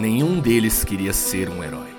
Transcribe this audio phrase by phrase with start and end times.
[0.00, 1.94] Nenhum deles queria ser um herói.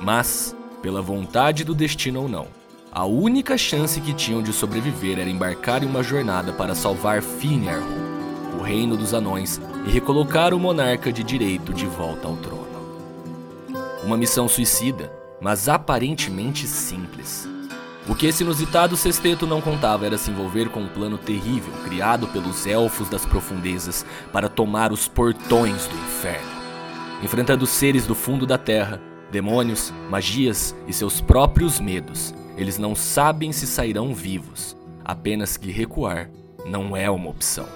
[0.00, 2.46] Mas, pela vontade do destino ou não,
[2.92, 7.82] a única chance que tinham de sobreviver era embarcar em uma jornada para salvar Finarhu,
[8.56, 12.68] o reino dos anões, e recolocar o monarca de direito de volta ao trono.
[14.04, 17.48] Uma missão suicida, mas aparentemente simples.
[18.08, 22.28] O que esse inusitado sexteto não contava era se envolver com um plano terrível criado
[22.28, 26.59] pelos elfos das profundezas para tomar os portões do inferno.
[27.22, 33.52] Enfrentando seres do fundo da terra, demônios, magias e seus próprios medos, eles não sabem
[33.52, 36.30] se sairão vivos, apenas que recuar
[36.64, 37.66] não é uma opção.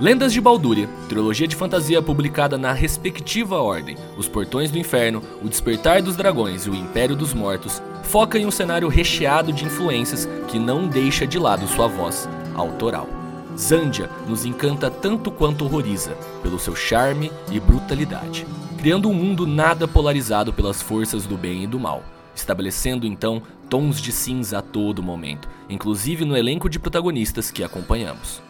[0.00, 5.48] Lendas de Baldúria, trilogia de fantasia publicada na respectiva ordem, Os Portões do Inferno, O
[5.48, 10.26] Despertar dos Dragões e O Império dos Mortos, foca em um cenário recheado de influências
[10.48, 13.19] que não deixa de lado sua voz autoral.
[13.60, 18.46] Zandia nos encanta tanto quanto horroriza, pelo seu charme e brutalidade,
[18.78, 22.02] criando um mundo nada polarizado pelas forças do bem e do mal,
[22.34, 28.42] estabelecendo então tons de cinza a todo momento, inclusive no elenco de protagonistas que acompanhamos.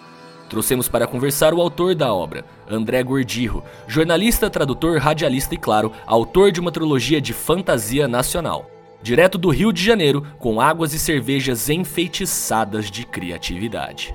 [0.48, 6.52] Trouxemos para conversar o autor da obra, André Gordirro, jornalista, tradutor, radialista e, claro, autor
[6.52, 8.70] de uma trilogia de fantasia nacional.
[9.02, 14.14] Direto do Rio de Janeiro, com águas e cervejas enfeitiçadas de criatividade.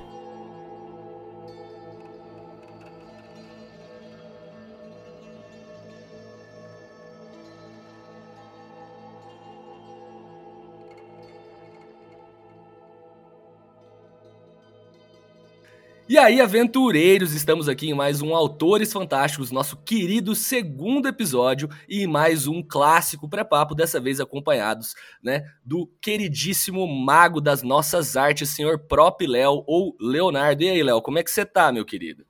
[16.08, 22.06] E aí, aventureiros, estamos aqui em mais um Autores Fantásticos, nosso querido segundo episódio e
[22.06, 28.78] mais um clássico pré-papo, dessa vez acompanhados, né, do queridíssimo mago das nossas artes, senhor
[28.78, 30.62] Prop Léo ou Leonardo.
[30.62, 32.24] E aí, Léo, como é que você tá, meu querido?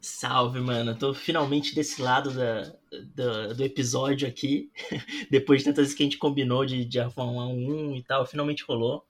[0.00, 0.94] Salve, mano.
[0.94, 2.72] Tô finalmente desse lado da,
[3.16, 4.70] da do episódio aqui.
[5.28, 8.62] Depois de tantas vezes que a gente combinou de, de arrumar um e tal, finalmente
[8.62, 9.04] rolou.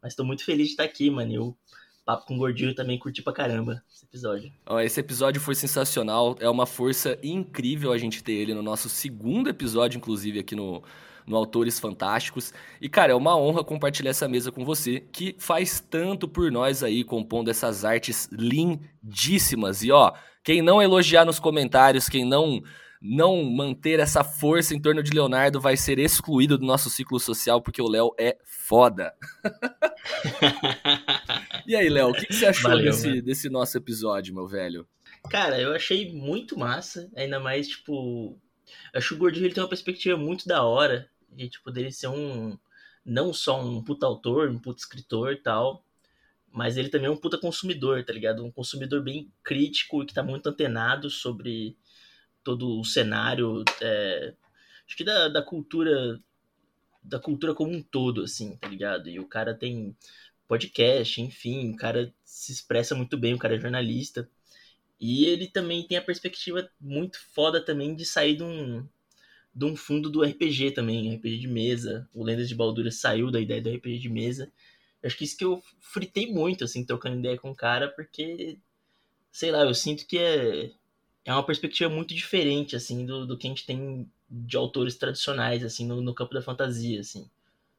[0.00, 1.34] Mas tô muito feliz de estar aqui, mano.
[1.34, 1.56] Eu
[2.08, 4.50] Papo com Gordinho também curti pra caramba esse episódio.
[4.82, 6.38] esse episódio foi sensacional.
[6.40, 10.82] É uma força incrível a gente ter ele no nosso segundo episódio, inclusive, aqui no,
[11.26, 12.54] no Autores Fantásticos.
[12.80, 16.82] E, cara, é uma honra compartilhar essa mesa com você, que faz tanto por nós
[16.82, 19.82] aí, compondo essas artes lindíssimas.
[19.82, 22.62] E, ó, quem não elogiar nos comentários, quem não
[23.00, 27.62] não manter essa força em torno de Leonardo vai ser excluído do nosso ciclo social,
[27.62, 29.14] porque o Léo é foda.
[31.66, 34.86] e aí, Léo, o que, que, você achou Valeu, desse, desse nosso episódio, meu velho?
[35.30, 38.38] Cara, eu achei muito massa, ainda mais, tipo.
[38.94, 42.08] Acho que o Gordinho ele tem uma perspectiva muito da hora de, tipo, dele ser
[42.08, 42.58] um.
[43.04, 45.82] Não só um puta autor, um puta escritor e tal,
[46.52, 48.44] mas ele também é um puta consumidor, tá ligado?
[48.44, 51.76] Um consumidor bem crítico e que tá muito antenado sobre
[52.42, 54.34] todo o cenário, é,
[54.86, 56.20] acho que da, da cultura,
[57.02, 59.08] da cultura como um todo, assim, tá ligado?
[59.08, 59.96] E o cara tem
[60.46, 64.28] podcast, enfim, o cara se expressa muito bem, o cara é jornalista.
[65.00, 68.84] E ele também tem a perspectiva muito foda também de sair de um,
[69.54, 72.08] de um fundo do RPG também, RPG de mesa.
[72.12, 74.50] O Lendas de Baldura saiu da ideia do RPG de mesa.
[75.02, 78.58] Acho que isso que eu fritei muito, assim, trocando ideia com o cara, porque,
[79.30, 80.72] sei lá, eu sinto que é,
[81.24, 85.64] é uma perspectiva muito diferente, assim, do, do que a gente tem de autores tradicionais,
[85.64, 87.28] assim, no, no campo da fantasia, assim.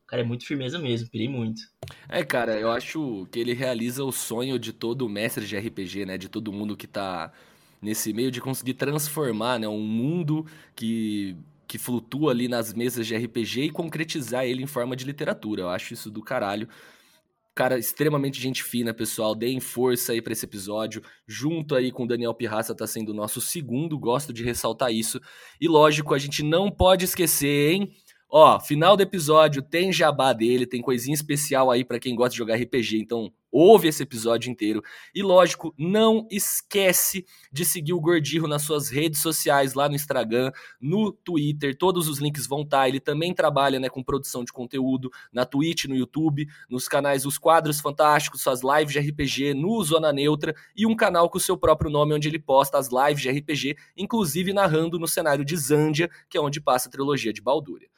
[0.08, 1.62] Cara é muito firmeza mesmo, pirei muito.
[2.08, 6.18] É, cara, eu acho que ele realiza o sonho de todo mestre de RPG, né?
[6.18, 7.32] De todo mundo que tá
[7.80, 9.68] nesse meio de conseguir transformar, né?
[9.68, 11.38] Um mundo que,
[11.68, 15.62] que flutua ali nas mesas de RPG e concretizar ele em forma de literatura.
[15.62, 16.68] Eu acho isso do caralho
[17.60, 19.36] cara extremamente gente fina, pessoal.
[19.36, 21.04] Deem força aí para esse episódio.
[21.28, 25.20] Junto aí com o Daniel Pirraça tá sendo o nosso segundo, gosto de ressaltar isso.
[25.60, 27.92] E lógico, a gente não pode esquecer, hein?
[28.32, 32.38] Ó, final do episódio tem jabá dele, tem coisinha especial aí para quem gosta de
[32.38, 34.84] jogar RPG, então ouve esse episódio inteiro.
[35.16, 40.52] E lógico, não esquece de seguir o Gordirro nas suas redes sociais, lá no Instagram,
[40.80, 42.82] no Twitter, todos os links vão estar.
[42.82, 42.88] Tá.
[42.88, 47.40] Ele também trabalha né, com produção de conteúdo na Twitch, no YouTube, nos canais Os
[47.40, 51.58] Quadros Fantásticos, suas lives de RPG, no Zona Neutra e um canal com o seu
[51.58, 56.12] próprio nome, onde ele posta as lives de RPG, inclusive narrando no cenário de Zandia,
[56.30, 57.90] que é onde passa a trilogia de Baldúria.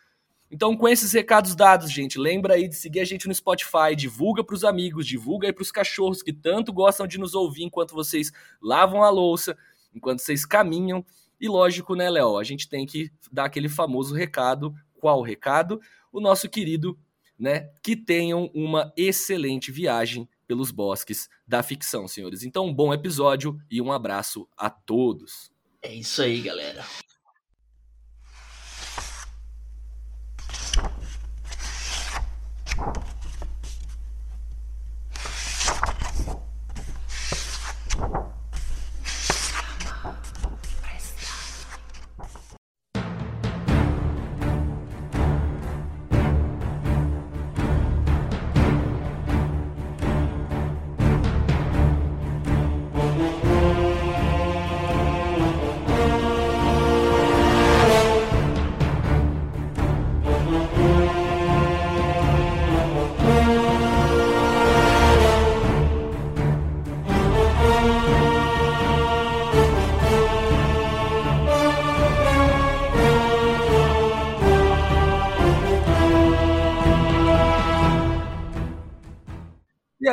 [0.51, 4.44] Então, com esses recados dados, gente, lembra aí de seguir a gente no Spotify, divulga
[4.44, 7.95] para os amigos, divulga aí para os cachorros que tanto gostam de nos ouvir enquanto
[7.95, 9.57] vocês lavam a louça,
[9.95, 11.06] enquanto vocês caminham.
[11.39, 14.75] E lógico, né, Léo, a gente tem que dar aquele famoso recado.
[15.00, 15.80] Qual recado?
[16.12, 17.00] O nosso querido,
[17.39, 22.44] né, que tenham uma excelente viagem pelos bosques da ficção, senhores.
[22.44, 25.50] Então, um bom episódio e um abraço a todos.
[25.81, 26.83] É isso aí, galera.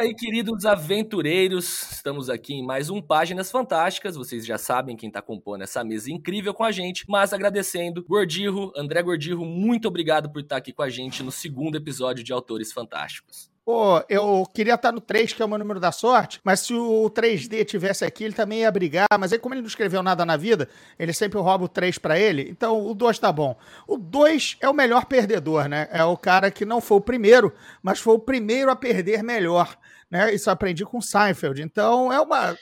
[0.09, 4.17] Aí, queridos aventureiros, estamos aqui em mais um Páginas Fantásticas.
[4.17, 8.73] Vocês já sabem quem está compondo essa mesa incrível com a gente, mas agradecendo, Gordirro,
[8.75, 12.73] André Gordirro, muito obrigado por estar aqui com a gente no segundo episódio de Autores
[12.73, 13.51] Fantásticos.
[13.67, 16.73] Pô, eu queria estar no 3, que é o meu número da sorte, mas se
[16.73, 19.07] o 3D tivesse aqui, ele também ia brigar.
[19.21, 22.19] Mas aí, como ele não escreveu nada na vida, ele sempre rouba o 3 para
[22.19, 22.49] ele.
[22.49, 23.55] Então, o 2 tá bom.
[23.87, 25.87] O 2 é o melhor perdedor, né?
[25.93, 27.53] É o cara que não foi o primeiro,
[27.83, 29.77] mas foi o primeiro a perder melhor.
[30.11, 30.35] Né?
[30.35, 31.63] Isso eu aprendi com Seinfeld.
[31.63, 32.57] Então, é uma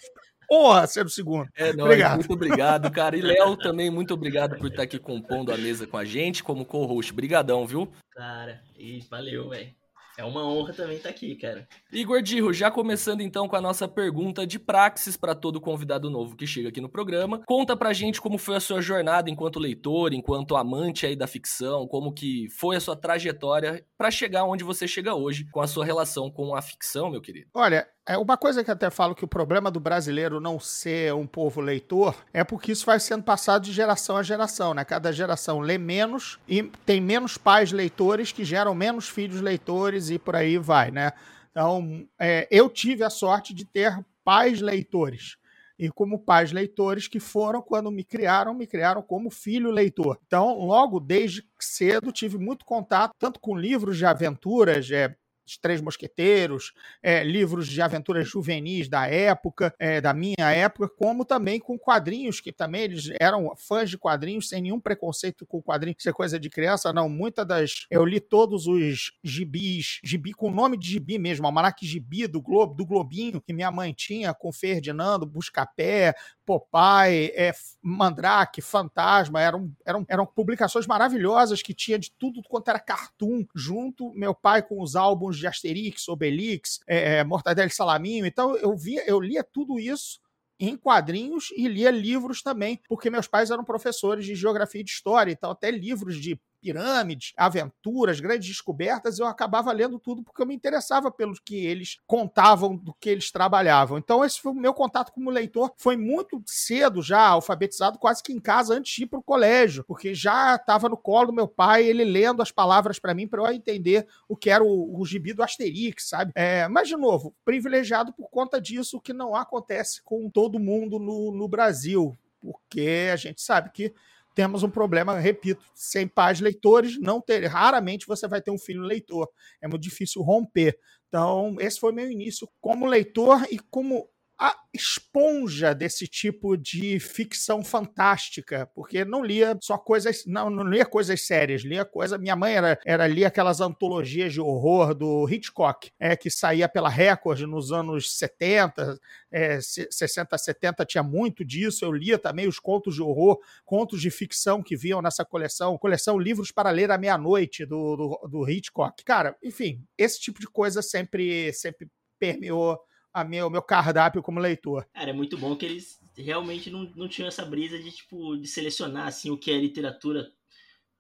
[0.50, 1.48] honra ser o segundo.
[1.54, 2.16] É, não, obrigado.
[2.16, 3.16] Muito obrigado, cara.
[3.16, 6.64] E Léo também, muito obrigado por estar aqui compondo a mesa com a gente como
[6.64, 7.12] co-host.
[7.12, 7.90] Brigadão, viu?
[8.12, 9.74] Cara, e valeu, velho.
[10.18, 11.68] É uma honra também estar tá aqui, cara.
[11.92, 16.34] Igor Dirro, já começando então com a nossa pergunta de praxis para todo convidado novo
[16.34, 17.42] que chega aqui no programa.
[17.46, 21.86] Conta pra gente como foi a sua jornada enquanto leitor, enquanto amante aí da ficção,
[21.86, 25.84] como que foi a sua trajetória para chegar onde você chega hoje com a sua
[25.84, 27.50] relação com a ficção, meu querido.
[27.52, 31.26] Olha, é uma coisa que até falo que o problema do brasileiro não ser um
[31.26, 34.84] povo leitor é porque isso vai sendo passado de geração a geração, né?
[34.84, 40.18] Cada geração lê menos e tem menos pais leitores que geram menos filhos leitores e
[40.18, 41.12] por aí vai, né?
[41.50, 45.36] Então, é, eu tive a sorte de ter pais leitores.
[45.78, 50.18] E como pais leitores que foram, quando me criaram, me criaram como filho leitor.
[50.26, 55.14] Então, logo desde cedo, tive muito contato, tanto com livros de aventuras, é,
[55.46, 56.72] os Três Mosqueteiros,
[57.02, 62.40] é, livros de aventuras juvenis da época, é, da minha época, como também com quadrinhos,
[62.40, 66.48] que também eles eram fãs de quadrinhos, sem nenhum preconceito com quadrinhos ser coisa de
[66.48, 67.08] criança, não.
[67.08, 67.86] Muitas das.
[67.90, 72.74] Eu li todos os gibis, gibi com nome de gibi mesmo, Almanac Gibi do Globo,
[72.74, 76.14] do Globinho, que minha mãe tinha com Ferdinando, Buscapé,
[76.46, 82.78] Popeye, é, Mandrake, Fantasma, eram, eram, eram publicações maravilhosas que tinha de tudo quanto era
[82.78, 88.24] cartoon junto, meu pai com os álbuns de Asterix, Obelix, é, é, Mortadelo e Salaminho.
[88.24, 90.20] Então eu via, eu lia tudo isso
[90.58, 94.90] em quadrinhos e lia livros também, porque meus pais eram professores de geografia e de
[94.90, 100.46] história, então até livros de pirâmides, aventuras, grandes descobertas, eu acabava lendo tudo porque eu
[100.46, 103.98] me interessava pelo que eles contavam, do que eles trabalhavam.
[103.98, 105.72] Então, esse foi o meu contato como leitor.
[105.76, 109.84] Foi muito cedo já, alfabetizado, quase que em casa, antes de ir para o colégio,
[109.84, 113.42] porque já estava no colo do meu pai, ele lendo as palavras para mim, para
[113.42, 116.32] eu entender o que era o, o gibi do Asterix, sabe?
[116.34, 121.30] É, mas, de novo, privilegiado por conta disso, que não acontece com todo mundo no,
[121.30, 123.94] no Brasil, porque a gente sabe que
[124.36, 128.82] temos um problema, repito, sem pais leitores, não ter, raramente você vai ter um filho
[128.82, 129.26] leitor.
[129.62, 130.78] É muito difícil romper.
[131.08, 134.06] Então, esse foi meu início como leitor e como
[134.38, 140.84] a esponja desse tipo de ficção fantástica, porque não lia só coisas, não, não lia
[140.84, 142.18] coisas sérias, lia coisa.
[142.18, 146.90] Minha mãe era, era lia aquelas antologias de horror do Hitchcock, é que saía pela
[146.90, 148.98] Record nos anos 70,
[149.30, 151.84] é, 60, 70 tinha muito disso.
[151.84, 156.18] Eu lia também os contos de horror, contos de ficção que viam nessa coleção, coleção
[156.18, 159.02] Livros para Ler à Meia-Noite do, do, do Hitchcock.
[159.02, 161.88] Cara, enfim, esse tipo de coisa sempre, sempre
[162.18, 162.78] permeou
[163.16, 164.86] a meu, o meu cardápio como leitor.
[164.92, 168.46] Cara, é muito bom que eles realmente não, não tinham essa brisa de, tipo, de
[168.46, 170.30] selecionar, assim, o que é literatura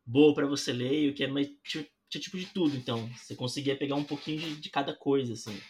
[0.02, 1.46] boa para você ler e o que é mais...
[1.62, 3.06] Tinha, tinha, tipo de tudo, então.
[3.18, 5.60] Você conseguia pegar um pouquinho de, de cada coisa, assim.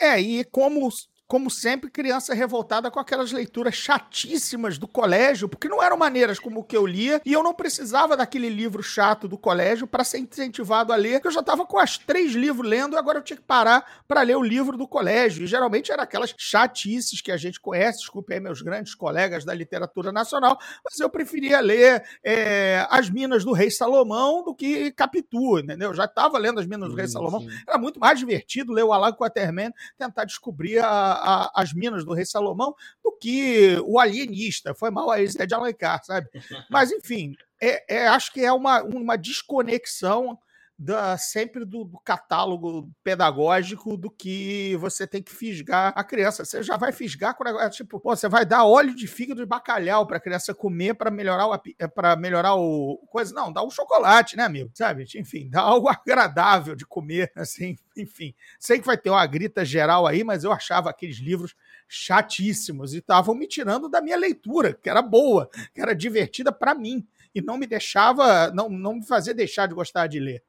[0.00, 0.88] É, e como
[1.26, 6.60] como sempre, criança revoltada com aquelas leituras chatíssimas do colégio, porque não eram maneiras como
[6.60, 10.18] o que eu lia, e eu não precisava daquele livro chato do colégio para ser
[10.18, 13.22] incentivado a ler, que eu já estava com as três livros lendo, e agora eu
[13.22, 15.44] tinha que parar para ler o livro do colégio.
[15.44, 19.54] E geralmente era aquelas chatices que a gente conhece, desculpe aí meus grandes colegas da
[19.54, 25.58] literatura nacional, mas eu preferia ler é, As Minas do Rei Salomão do que Capitu,
[25.58, 25.90] entendeu?
[25.90, 28.92] Eu já estava lendo As Minas do Rei Salomão, era muito mais divertido ler o
[28.92, 34.74] Alan Quaterman, tentar descobrir a a, as minas do Rei Salomão do que o alienista.
[34.74, 36.28] Foi mal aí Zé de Alencar, sabe?
[36.70, 40.38] Mas, enfim, é, é, acho que é uma, uma desconexão
[40.78, 46.44] da, sempre do, do, catálogo pedagógico do que você tem que fisgar a criança.
[46.44, 49.46] Você já vai fisgar com é tipo, pô, você vai dar óleo de fígado de
[49.46, 53.32] bacalhau para a criança comer para melhorar o é, para melhorar o coisa.
[53.32, 54.70] Não, dá um chocolate, né, amigo?
[54.74, 55.04] Sabe?
[55.14, 58.34] Enfim, dá algo agradável de comer, assim, enfim.
[58.58, 61.54] Sei que vai ter uma grita geral aí, mas eu achava aqueles livros
[61.86, 66.74] chatíssimos e estavam me tirando da minha leitura, que era boa, que era divertida para
[66.74, 70.42] mim e não me deixava, não, não me fazia deixar de gostar de ler.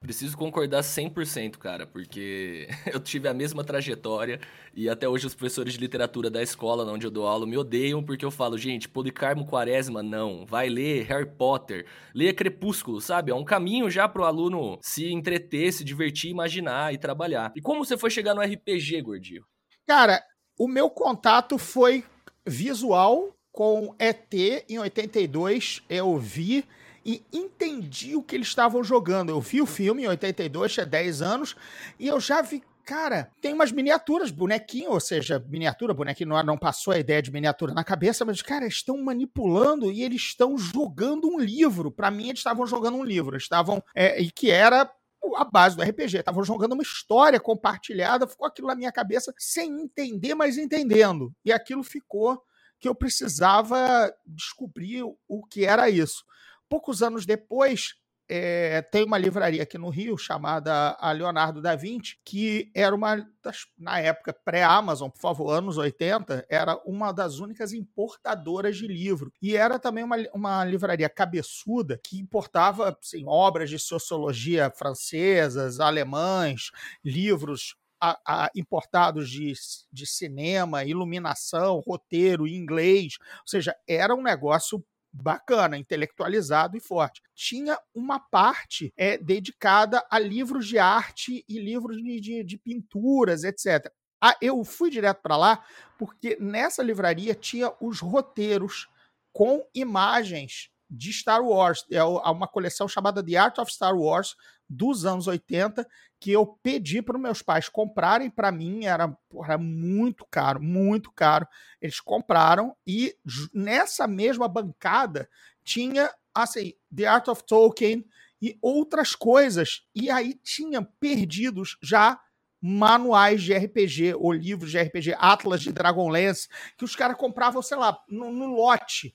[0.00, 4.38] Preciso concordar 100%, cara, porque eu tive a mesma trajetória
[4.74, 8.04] e até hoje os professores de literatura da escola onde eu dou aula me odeiam
[8.04, 10.44] porque eu falo, gente, Policarmo Quaresma, não.
[10.44, 13.32] Vai ler Harry Potter, leia Crepúsculo, sabe?
[13.32, 17.52] É um caminho já pro aluno se entreter, se divertir, imaginar e trabalhar.
[17.56, 19.44] E como você foi chegar no RPG, Gordinho?
[19.86, 20.22] Cara,
[20.58, 22.04] o meu contato foi
[22.46, 24.32] visual com ET
[24.68, 25.82] em 82.
[25.88, 26.66] Eu vi
[27.06, 29.30] e entendi o que eles estavam jogando.
[29.30, 31.54] Eu vi o filme em 82, tinha 10 anos,
[32.00, 36.56] e eu já vi cara, tem umas miniaturas, bonequinho, ou seja, miniatura, bonequinho não, não
[36.56, 41.26] passou a ideia de miniatura na cabeça, mas, cara, estão manipulando e eles estão jogando
[41.26, 41.90] um livro.
[41.90, 44.88] Para mim, eles estavam jogando um livro, estavam, é, e que era
[45.34, 49.82] a base do RPG, estavam jogando uma história compartilhada, ficou aquilo na minha cabeça sem
[49.82, 51.34] entender, mas entendendo.
[51.44, 52.40] E aquilo ficou
[52.78, 56.24] que eu precisava descobrir o que era isso.
[56.68, 57.94] Poucos anos depois,
[58.28, 63.24] é, tem uma livraria aqui no Rio chamada a Leonardo da Vinci, que era uma
[63.42, 69.32] das, na época pré-Amazon, por favor, anos 80, era uma das únicas importadoras de livro.
[69.40, 76.72] E era também uma, uma livraria cabeçuda que importava assim, obras de sociologia francesas, alemães,
[77.04, 79.52] livros a, a, importados de,
[79.92, 83.18] de cinema, iluminação, roteiro, inglês.
[83.20, 84.84] Ou seja, era um negócio
[85.22, 87.22] bacana, intelectualizado e forte.
[87.34, 93.44] Tinha uma parte é, dedicada a livros de arte e livros de, de, de pinturas,
[93.44, 93.90] etc.
[94.20, 95.64] Ah, eu fui direto para lá
[95.98, 98.88] porque nessa livraria tinha os roteiros
[99.32, 101.84] com imagens de Star Wars.
[101.90, 104.34] É uma coleção chamada The Art of Star Wars
[104.68, 105.86] dos anos 80
[106.26, 111.46] que eu pedi para meus pais comprarem para mim, era, era muito caro, muito caro.
[111.80, 113.16] Eles compraram e
[113.54, 115.30] nessa mesma bancada
[115.62, 118.04] tinha assim, The Art of Tolkien
[118.42, 119.86] e outras coisas.
[119.94, 122.20] E aí tinha perdidos já
[122.60, 127.76] manuais de RPG ou livros de RPG, Atlas de Dragonlance, que os caras compravam, sei
[127.76, 129.14] lá, no, no lote.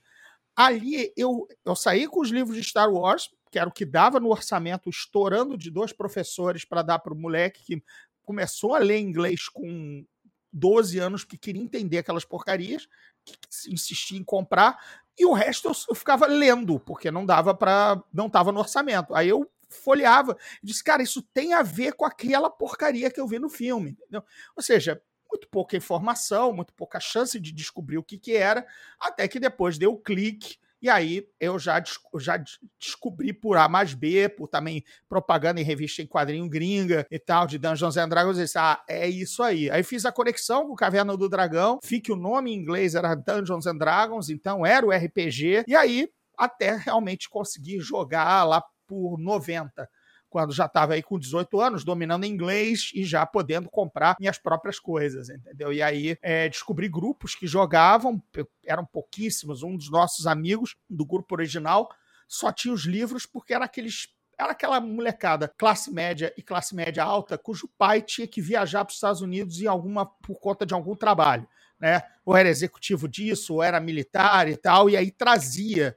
[0.56, 4.18] Ali eu, eu saí com os livros de Star Wars, que era o que dava
[4.18, 7.84] no orçamento, estourando de dois professores para dar para o moleque que
[8.22, 10.06] começou a ler inglês com
[10.50, 12.88] 12 anos, que queria entender aquelas porcarias,
[13.22, 13.36] que
[13.70, 14.78] insistia em comprar,
[15.18, 18.02] e o resto eu, ficava lendo, porque não dava para.
[18.10, 19.14] não estava no orçamento.
[19.14, 23.28] Aí eu folheava e disse, cara, isso tem a ver com aquela porcaria que eu
[23.28, 23.90] vi no filme.
[23.90, 24.24] Entendeu?
[24.56, 28.66] Ou seja, muito pouca informação, muito pouca chance de descobrir o que, que era,
[28.98, 31.82] até que depois deu o clique e aí eu já,
[32.18, 32.42] já
[32.78, 37.46] descobri por A mais B, por também propaganda em revista em quadrinho gringa e tal,
[37.46, 39.70] de Dungeons and Dragons, e disse, ah, é isso aí.
[39.70, 43.14] Aí fiz a conexão com Caverna do Dragão, vi que o nome em inglês era
[43.14, 49.18] Dungeons and Dragons, então era o RPG, e aí até realmente conseguir jogar lá por
[49.18, 49.88] 90
[50.32, 54.78] quando já estava aí com 18 anos, dominando inglês e já podendo comprar minhas próprias
[54.78, 55.70] coisas, entendeu?
[55.70, 58.20] E aí é, descobri grupos que jogavam,
[58.64, 59.62] eram pouquíssimos.
[59.62, 61.90] Um dos nossos amigos do grupo original
[62.26, 64.08] só tinha os livros porque era aqueles
[64.38, 68.90] era aquela molecada classe média e classe média alta cujo pai tinha que viajar para
[68.90, 71.46] os Estados Unidos em alguma por conta de algum trabalho,
[71.78, 72.02] né?
[72.24, 75.94] Ou era executivo disso, ou era militar e tal, e aí trazia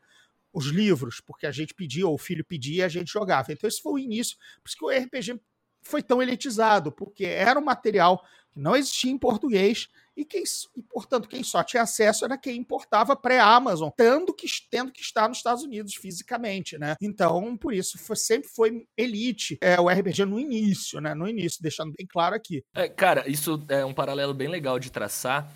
[0.56, 3.52] os livros, porque a gente pedia, ou o filho pedia, e a gente jogava.
[3.52, 4.38] Então, esse foi o início.
[4.64, 5.40] Por isso que o RPG
[5.82, 10.44] foi tão elitizado, porque era um material que não existia em português e, quem,
[10.76, 15.28] e portanto, quem só tinha acesso era quem importava pré-Amazon, tendo que, tendo que estar
[15.28, 16.96] nos Estados Unidos fisicamente, né?
[17.02, 21.14] Então, por isso, foi, sempre foi elite é, o RPG no início, né?
[21.14, 22.64] No início, deixando bem claro aqui.
[22.74, 25.52] É, cara, isso é um paralelo bem legal de traçar,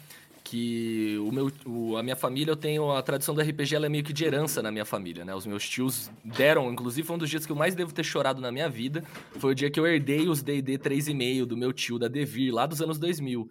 [0.50, 3.89] que o meu, o, a minha família, eu tenho a tradição do RPG, ela é
[3.89, 5.36] meio que de herança na minha família, né?
[5.36, 8.41] Os meus tios deram, inclusive foi um dos dias que eu mais devo ter chorado
[8.41, 9.03] na minha vida,
[9.38, 12.65] foi o dia que eu herdei os D&D 3,5 do meu tio, da Devir, lá
[12.65, 13.48] dos anos 2000.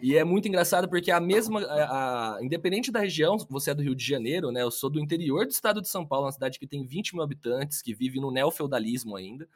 [0.00, 3.82] E é muito engraçado porque a mesma, a, a, independente da região, você é do
[3.82, 4.62] Rio de Janeiro, né?
[4.62, 7.24] Eu sou do interior do estado de São Paulo, uma cidade que tem 20 mil
[7.24, 9.48] habitantes, que vive no neofeudalismo ainda.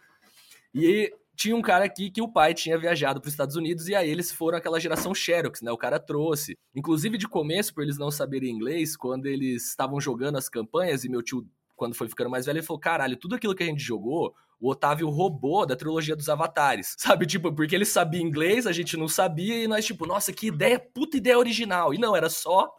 [0.74, 3.96] E tinha um cara aqui que o pai tinha viajado para os Estados Unidos e
[3.96, 5.72] aí eles foram aquela geração Xerox, né?
[5.72, 6.56] O cara trouxe.
[6.72, 11.08] Inclusive, de começo, por eles não saberem inglês, quando eles estavam jogando as campanhas e
[11.08, 11.44] meu tio,
[11.74, 14.70] quando foi ficando mais velho, ele falou: caralho, tudo aquilo que a gente jogou, o
[14.70, 16.94] Otávio roubou da trilogia dos Avatares.
[16.96, 17.26] Sabe?
[17.26, 20.78] Tipo, porque ele sabia inglês, a gente não sabia, e nós, tipo, nossa, que ideia,
[20.78, 21.92] puta ideia original.
[21.92, 22.72] E não, era só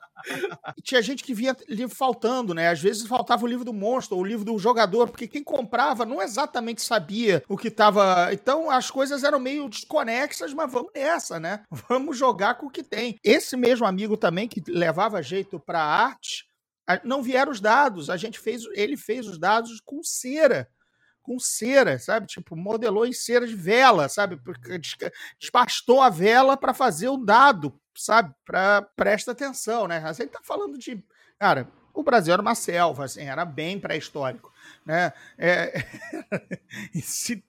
[0.78, 2.70] e tinha gente que via livro faltando, né?
[2.70, 6.06] Às vezes faltava o livro do monstro, ou o livro do jogador, porque quem comprava
[6.06, 8.30] não exatamente sabia o que estava.
[8.34, 11.64] Então as coisas eram meio desconexas, mas vamos nessa, né?
[11.90, 13.18] Vamos jogar com o que tem.
[13.24, 16.46] Esse mesmo amigo também que levava jeito para arte,
[17.04, 18.10] não vieram os dados.
[18.10, 20.68] A gente fez, ele fez os dados com cera
[21.24, 22.28] com cera, sabe?
[22.28, 24.36] Tipo, modelou em cera de vela, sabe?
[24.38, 24.80] Porque
[25.40, 28.36] despastou a vela para fazer o dado, sabe?
[28.46, 29.98] Para presta atenção, né?
[29.98, 31.02] A gente tá falando de,
[31.40, 34.52] cara, o Brasil era uma selva, assim, era bem pré-histórico,
[34.86, 35.14] né?
[35.38, 35.86] É,
[37.02, 37.44] se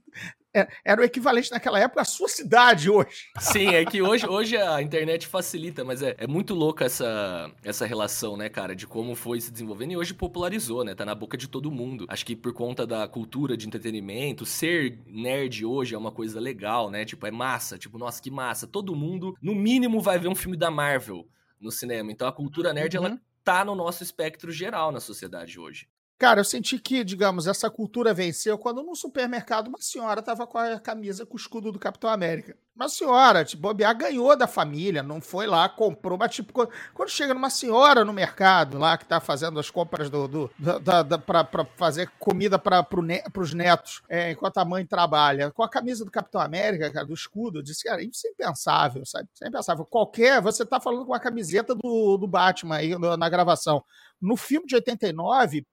[0.85, 3.25] era o equivalente naquela época à sua cidade hoje.
[3.41, 7.85] Sim, é que hoje, hoje a internet facilita, mas é, é muito louca essa, essa
[7.85, 10.95] relação, né, cara, de como foi se desenvolvendo e hoje popularizou, né?
[10.95, 12.07] Tá na boca de todo mundo.
[12.09, 16.91] Acho que por conta da cultura de entretenimento, ser nerd hoje é uma coisa legal,
[16.91, 17.05] né?
[17.05, 17.77] Tipo, é massa.
[17.77, 18.67] Tipo, nossa, que massa.
[18.67, 21.27] Todo mundo, no mínimo, vai ver um filme da Marvel
[21.61, 22.13] no cinema.
[22.13, 23.07] Então a cultura nerd, uhum.
[23.07, 25.87] ela tá no nosso espectro geral na sociedade hoje.
[26.17, 30.57] Cara, eu senti que, digamos, essa cultura venceu quando no supermercado uma senhora tava com
[30.57, 32.57] a camisa com o escudo do Capitão América.
[32.75, 37.35] Uma senhora, tipo, bobear, ganhou da família, não foi lá, comprou, mas tipo, quando, chega
[37.35, 41.45] numa senhora no mercado lá que tá fazendo as compras do, do da, da, pra,
[41.45, 45.69] pra fazer comida para pro ne, pros netos, é, enquanto a mãe trabalha, com a
[45.69, 49.29] camisa do Capitão América, cara, do escudo, eu disse, cara, isso é impensável, sabe?
[49.33, 49.85] Isso é impensável.
[49.85, 53.85] Qualquer, você tá falando com a camiseta do, do Batman aí na gravação.
[54.21, 55.65] No filme de 89,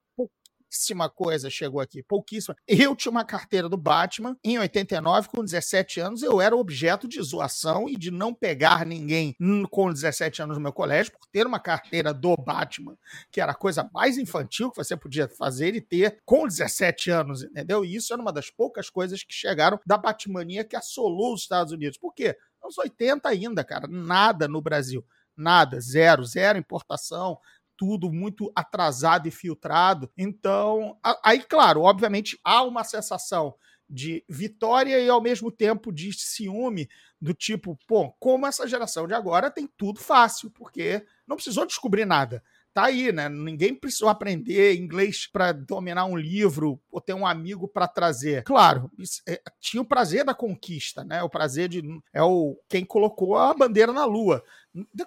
[0.72, 2.56] pouquíssima coisa chegou aqui, pouquíssima.
[2.66, 7.22] Eu tinha uma carteira do Batman em 89, com 17 anos, eu era objeto de
[7.22, 9.36] zoação e de não pegar ninguém
[9.70, 12.98] com 17 anos no meu colégio por ter uma carteira do Batman,
[13.30, 17.44] que era a coisa mais infantil que você podia fazer e ter com 17 anos,
[17.44, 17.84] entendeu?
[17.84, 21.74] E isso era uma das poucas coisas que chegaram da Batmania que assolou os Estados
[21.74, 21.98] Unidos.
[21.98, 22.38] Por quê?
[22.64, 25.06] Nos 80 ainda, cara, nada no Brasil.
[25.36, 27.40] Nada, zero, zero importação,
[27.82, 30.08] tudo muito atrasado e filtrado.
[30.16, 33.56] Então, aí, claro, obviamente há uma sensação
[33.90, 36.88] de vitória e ao mesmo tempo de ciúme,
[37.20, 42.06] do tipo, pô, como essa geração de agora tem tudo fácil, porque não precisou descobrir
[42.06, 43.28] nada tá aí, né?
[43.28, 48.44] Ninguém precisou aprender inglês para dominar um livro ou ter um amigo para trazer.
[48.44, 48.90] Claro,
[49.28, 51.22] é, tinha o prazer da conquista, né?
[51.24, 51.82] O prazer de
[52.14, 54.44] é o quem colocou a bandeira na lua.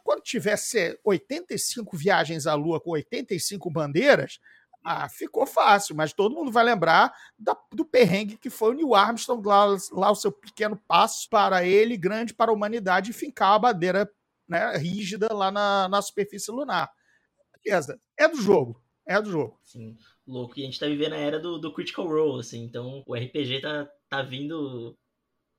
[0.02, 4.38] Quando tivesse 85 viagens à lua com 85 bandeiras,
[4.84, 8.94] ah, ficou fácil, mas todo mundo vai lembrar da, do perrengue que foi o Neil
[8.94, 13.52] Armstrong, lá, lá o seu pequeno passo para ele, grande para a humanidade, e fincar
[13.52, 14.10] a bandeira
[14.46, 16.92] né, rígida lá na, na superfície lunar
[17.64, 18.00] beleza.
[18.18, 18.82] É do jogo.
[19.06, 19.58] É do jogo.
[19.62, 19.96] Sim,
[20.26, 20.58] louco.
[20.58, 22.64] E a gente tá vivendo a era do, do Critical Role, assim.
[22.64, 24.96] Então o RPG tá, tá vindo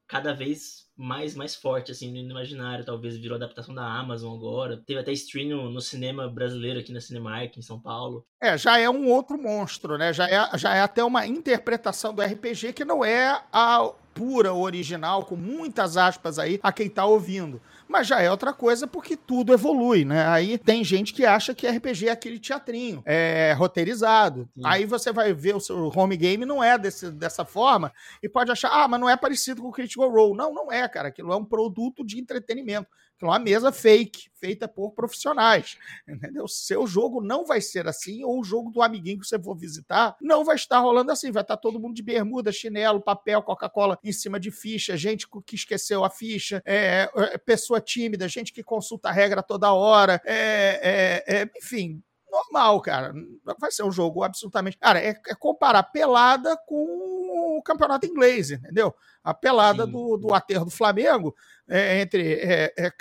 [0.08, 4.78] cada vez mais mais forte assim no imaginário, talvez virou adaptação da Amazon agora.
[4.86, 8.26] Teve até stream no, no, cinema brasileiro aqui na Cinemark em São Paulo.
[8.42, 10.14] É, já é um outro monstro, né?
[10.14, 15.26] Já é, já é até uma interpretação do RPG que não é a pura original
[15.26, 17.62] com muitas aspas aí a quem tá ouvindo.
[17.88, 20.26] Mas já é outra coisa porque tudo evolui, né?
[20.28, 24.50] Aí tem gente que acha que RPG é aquele teatrinho, é roteirizado.
[24.56, 24.62] Sim.
[24.64, 28.50] Aí você vai ver o seu home game não é desse, dessa forma e pode
[28.50, 30.38] achar, ah, mas não é parecido com o Critical Role.
[30.38, 31.10] Não, não é, cara.
[31.10, 32.88] Aquilo é um produto de entretenimento.
[33.22, 35.78] É uma mesa fake, feita por profissionais.
[36.08, 36.48] Entendeu?
[36.48, 40.16] Seu jogo não vai ser assim, ou o jogo do amiguinho que você for visitar
[40.22, 41.32] não vai estar rolando assim.
[41.32, 45.56] Vai estar todo mundo de bermuda, chinelo, papel, Coca-Cola em cima de ficha, gente que
[45.56, 51.24] esqueceu a ficha, é, é, pessoa tímida, gente que consulta a regra toda hora, é,
[51.28, 52.02] é, é enfim,
[52.36, 53.14] normal, cara.
[53.60, 54.78] Vai ser um jogo absolutamente.
[54.78, 58.94] Cara, é, é comparar pelada com o campeonato inglês, entendeu?
[59.24, 61.36] A pelada do, do aterro do Flamengo,
[61.68, 62.92] é, entre é, é,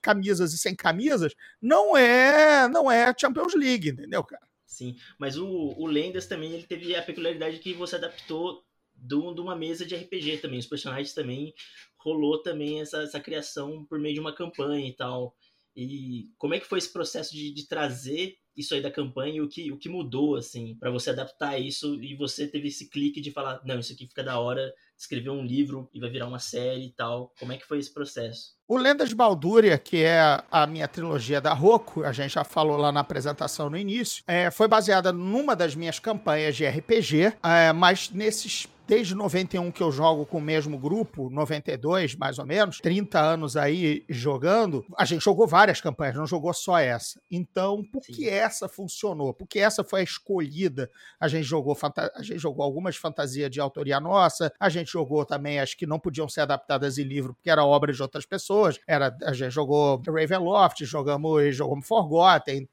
[0.00, 4.46] camisas e sem camisas, não é não é Champions League, entendeu, cara?
[4.66, 8.64] Sim, mas o, o Lendas também ele teve a peculiaridade que você adaptou
[8.96, 10.58] de uma mesa de RPG também.
[10.58, 11.54] Os personagens também
[11.98, 15.34] rolou também essa, essa criação por meio de uma campanha e tal.
[15.76, 19.40] E como é que foi esse processo de, de trazer isso aí da campanha e
[19.40, 23.20] o que, o que mudou, assim, para você adaptar isso e você teve esse clique
[23.20, 26.38] de falar, não, isso aqui fica da hora, escrever um livro e vai virar uma
[26.38, 27.32] série e tal.
[27.38, 28.54] Como é que foi esse processo?
[28.66, 32.76] O Lendas de Baldúria, que é a minha trilogia da Roku, a gente já falou
[32.76, 37.72] lá na apresentação no início, é, foi baseada numa das minhas campanhas de RPG, é,
[37.72, 42.78] mas nesses desde 91 que eu jogo com o mesmo grupo, 92 mais ou menos,
[42.80, 47.20] 30 anos aí jogando, a gente jogou várias campanhas, não jogou só essa.
[47.30, 48.12] Então, por Sim.
[48.12, 49.32] que essa funcionou?
[49.32, 50.90] Porque essa foi a escolhida.
[51.18, 51.76] A gente jogou
[52.14, 55.98] a gente jogou algumas fantasias de autoria nossa, a gente jogou também as que não
[55.98, 58.78] podiam ser adaptadas em livro, porque era obra de outras pessoas.
[58.86, 62.68] Era a gente jogou Ravenloft, jogamos jogamos Forgotten,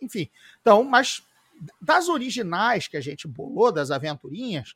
[0.00, 0.28] enfim.
[0.60, 1.22] Então, mas
[1.80, 4.74] das originais que a gente bolou, das aventurinhas,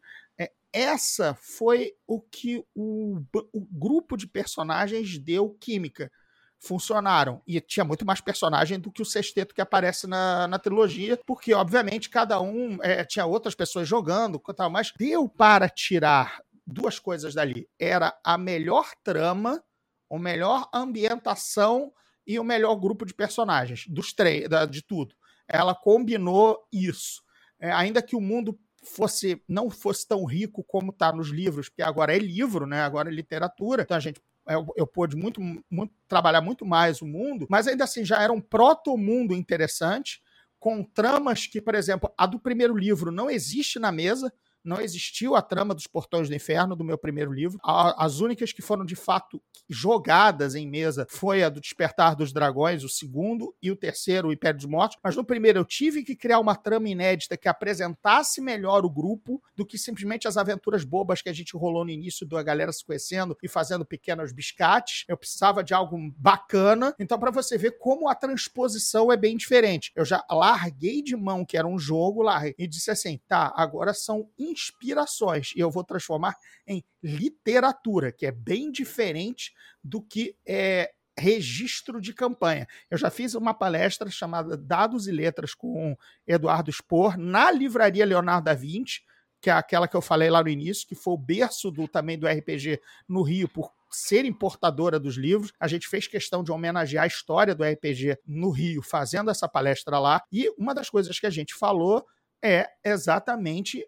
[0.73, 3.21] essa foi o que o,
[3.53, 6.11] o grupo de personagens deu química.
[6.59, 7.43] Funcionaram.
[7.47, 11.53] E tinha muito mais personagem do que o sexteto que aparece na, na trilogia, porque,
[11.53, 17.35] obviamente, cada um é, tinha outras pessoas jogando, tal, mas deu para tirar duas coisas
[17.35, 17.69] dali.
[17.79, 19.63] Era a melhor trama,
[20.11, 21.93] a melhor ambientação
[22.27, 25.15] e o melhor grupo de personagens, dos três, de tudo.
[25.47, 27.23] Ela combinou isso.
[27.61, 31.83] É, ainda que o mundo fosse não fosse tão rico como está nos livros, porque
[31.83, 32.83] agora é livro, né?
[32.83, 33.83] Agora é literatura.
[33.83, 37.85] Então a gente eu, eu pude muito, muito, trabalhar muito mais o mundo, mas ainda
[37.85, 40.23] assim já era um proto-mundo interessante,
[40.59, 44.33] com tramas que, por exemplo, a do primeiro livro não existe na mesa,
[44.67, 47.59] não existiu a trama dos Portões do Inferno do meu primeiro livro.
[47.63, 52.85] As únicas que foram de fato jogadas em mesa foi a do Despertar dos Dragões,
[52.85, 54.99] o segundo, e o terceiro, o Império dos Mortos.
[55.03, 59.43] Mas no primeiro eu tive que criar uma trama inédita que apresentasse melhor o grupo
[59.55, 62.85] do que simplesmente as aventuras bobas que a gente rolou no início da galera se
[62.85, 65.05] conhecendo e fazendo pequenos biscates.
[65.09, 66.95] Eu precisava de algo bacana.
[66.99, 69.93] Então, para você ver como a transposição é bem diferente.
[69.95, 73.95] Eu já larguei de mão que era um jogo, larguei, e disse assim: tá, agora
[73.95, 76.35] são inspirações e eu vou transformar
[76.67, 82.67] em literatura, que é bem diferente do que é registro de campanha.
[82.91, 88.45] Eu já fiz uma palestra chamada Dados e Letras com Eduardo Spor na livraria Leonardo
[88.45, 89.01] da Vinci,
[89.41, 92.19] que é aquela que eu falei lá no início, que foi o berço do também
[92.19, 95.53] do RPG no Rio por ser importadora dos livros.
[95.59, 99.99] A gente fez questão de homenagear a história do RPG no Rio, fazendo essa palestra
[99.99, 100.23] lá.
[100.31, 102.05] E uma das coisas que a gente falou
[102.43, 103.87] é exatamente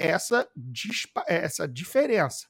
[0.00, 0.48] essa,
[1.28, 2.48] essa diferença.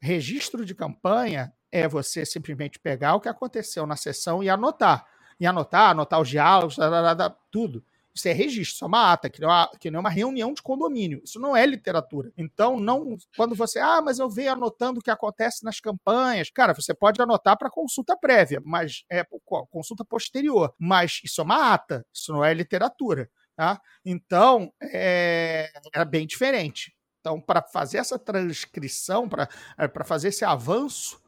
[0.00, 5.06] Registro de campanha é você simplesmente pegar o que aconteceu na sessão e anotar.
[5.38, 6.76] E anotar, anotar os diálogos,
[7.50, 7.84] tudo.
[8.12, 10.52] Isso é registro, isso é uma ata, que não é, que não é uma reunião
[10.52, 11.22] de condomínio.
[11.24, 12.32] Isso não é literatura.
[12.36, 16.50] Então, não quando você, ah, mas eu venho anotando o que acontece nas campanhas.
[16.50, 19.24] Cara, você pode anotar para consulta prévia, mas é
[19.70, 20.74] consulta posterior.
[20.78, 23.30] Mas isso é uma ata, isso não é literatura.
[23.60, 23.78] Tá?
[24.02, 26.96] Então, é, era bem diferente.
[27.20, 31.20] Então, para fazer essa transcrição, para é, fazer esse avanço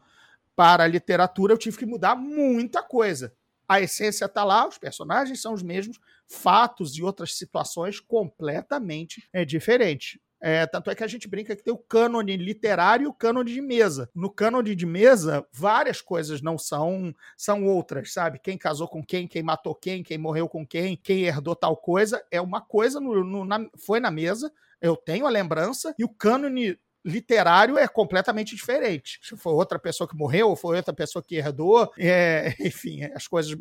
[0.56, 3.36] para a literatura, eu tive que mudar muita coisa.
[3.68, 9.44] A essência está lá, os personagens são os mesmos, fatos e outras situações completamente é,
[9.44, 10.18] diferentes.
[10.44, 13.52] É, tanto é que a gente brinca que tem o cânone literário e o cânone
[13.52, 14.10] de mesa.
[14.12, 18.40] No cânone de mesa, várias coisas não são são outras, sabe?
[18.40, 22.20] Quem casou com quem, quem matou quem, quem morreu com quem, quem herdou tal coisa,
[22.28, 26.08] é uma coisa, no, no na, foi na mesa, eu tenho a lembrança, e o
[26.08, 29.20] cânone literário é completamente diferente.
[29.22, 33.28] Se foi outra pessoa que morreu, ou foi outra pessoa que herdou, é, enfim, as
[33.28, 33.56] coisas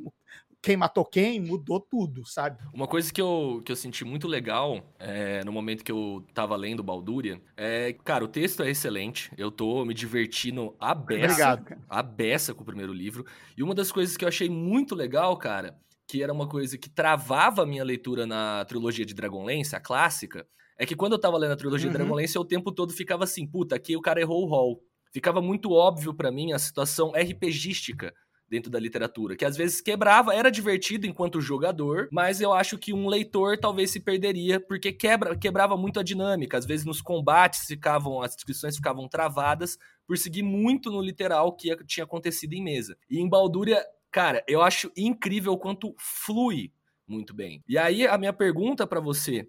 [0.62, 2.60] quem matou quem, mudou tudo, sabe?
[2.72, 6.56] Uma coisa que eu, que eu senti muito legal é, no momento que eu tava
[6.56, 11.64] lendo Balduria é, cara, o texto é excelente, eu tô me divertindo a beça, Obrigado,
[11.64, 11.82] cara.
[11.90, 13.26] a beça com o primeiro livro,
[13.58, 15.76] e uma das coisas que eu achei muito legal, cara,
[16.08, 20.46] que era uma coisa que travava a minha leitura na trilogia de Dragonlance, a clássica,
[20.78, 21.94] é que quando eu tava lendo a trilogia uhum.
[21.94, 24.84] de Dragonlance, eu o tempo todo ficava assim, puta, aqui o cara errou o rol.
[25.14, 28.14] Ficava muito óbvio para mim a situação RPGística
[28.52, 32.94] dentro da literatura, que às vezes quebrava, era divertido enquanto jogador, mas eu acho que
[32.94, 37.66] um leitor talvez se perderia, porque quebra, quebrava muito a dinâmica, às vezes nos combates
[37.66, 42.98] ficavam, as descrições ficavam travadas, por seguir muito no literal que tinha acontecido em mesa.
[43.10, 46.74] E em Baldúria, cara, eu acho incrível quanto flui
[47.08, 47.64] muito bem.
[47.66, 49.48] E aí a minha pergunta para você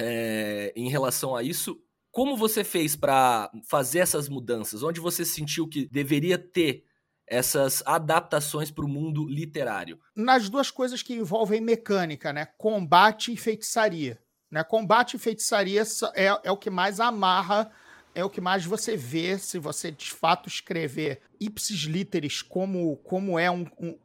[0.00, 4.82] é, em relação a isso, como você fez para fazer essas mudanças?
[4.82, 6.84] Onde você sentiu que deveria ter
[7.26, 9.98] essas adaptações para o mundo literário?
[10.14, 12.46] Nas duas coisas que envolvem mecânica, né?
[12.58, 14.18] Combate e feitiçaria.
[14.50, 14.62] Né?
[14.62, 15.82] Combate e feitiçaria
[16.14, 17.70] é, é o que mais amarra,
[18.14, 23.38] é o que mais você vê se você de fato escrever ipsis literis como, como
[23.38, 23.98] é um, um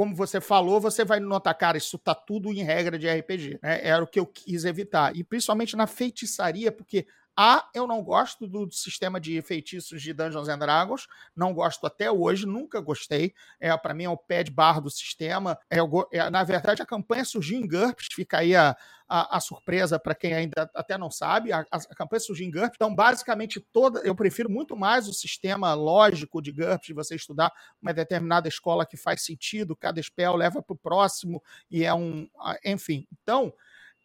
[0.00, 3.58] como você falou, você vai notar, cara, isso tá tudo em regra de RPG.
[3.62, 3.86] Né?
[3.86, 5.14] Era o que eu quis evitar.
[5.14, 7.06] E principalmente na feitiçaria, porque
[7.36, 12.10] A, eu não gosto do sistema de feitiços de Dungeons and Dragons, não gosto até
[12.10, 13.32] hoje, nunca gostei.
[13.58, 15.58] É, para mim é o pé de barra do sistema.
[15.70, 15.78] É,
[16.12, 18.76] é, na verdade, a campanha surgiu em GURPS, fica aí a,
[19.08, 21.52] a, a surpresa para quem ainda até não sabe.
[21.52, 24.00] A, a, a, campanha surgiu em GURPS, então basicamente toda.
[24.00, 28.84] Eu prefiro muito mais o sistema lógico de GURPS, de você estudar uma determinada escola
[28.84, 32.28] que faz sentido, cada spell leva para o próximo e é um.
[32.64, 33.52] Enfim, então.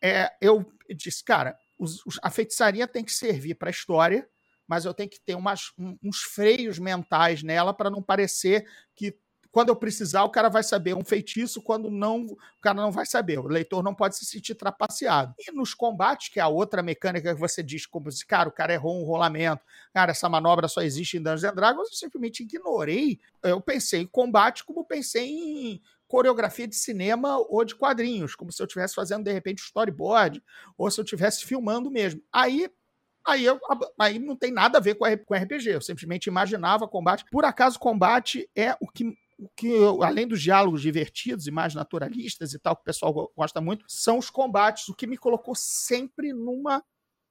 [0.04, 4.28] É, eu disse, cara, os, a feitiçaria tem que servir para a história,
[4.68, 9.18] mas eu tenho que ter umas, um, uns freios mentais nela para não parecer que
[9.56, 13.06] quando eu precisar o cara vai saber um feitiço, quando não o cara não vai
[13.06, 13.40] saber.
[13.40, 15.34] O leitor não pode se sentir trapaceado.
[15.40, 18.52] E nos combates, que é a outra mecânica que você diz, como se, cara, o
[18.52, 22.44] cara errou um rolamento, cara, essa manobra só existe em Dungeons and Dragons, eu simplesmente
[22.44, 23.18] ignorei.
[23.42, 28.62] Eu pensei em combate como pensei em coreografia de cinema ou de quadrinhos, como se
[28.62, 30.44] eu estivesse fazendo de repente storyboard,
[30.78, 32.22] ou se eu estivesse filmando mesmo.
[32.32, 32.70] Aí
[33.28, 33.60] Aí, eu,
[34.00, 35.72] aí não tem nada a ver com, RPG.
[35.72, 37.26] Eu simplesmente imaginava combate.
[37.32, 39.70] Por acaso, combate é o que o que,
[40.02, 44.18] além dos diálogos divertidos e mais naturalistas e tal, que o pessoal gosta muito, são
[44.18, 46.82] os combates, o que me colocou sempre numa,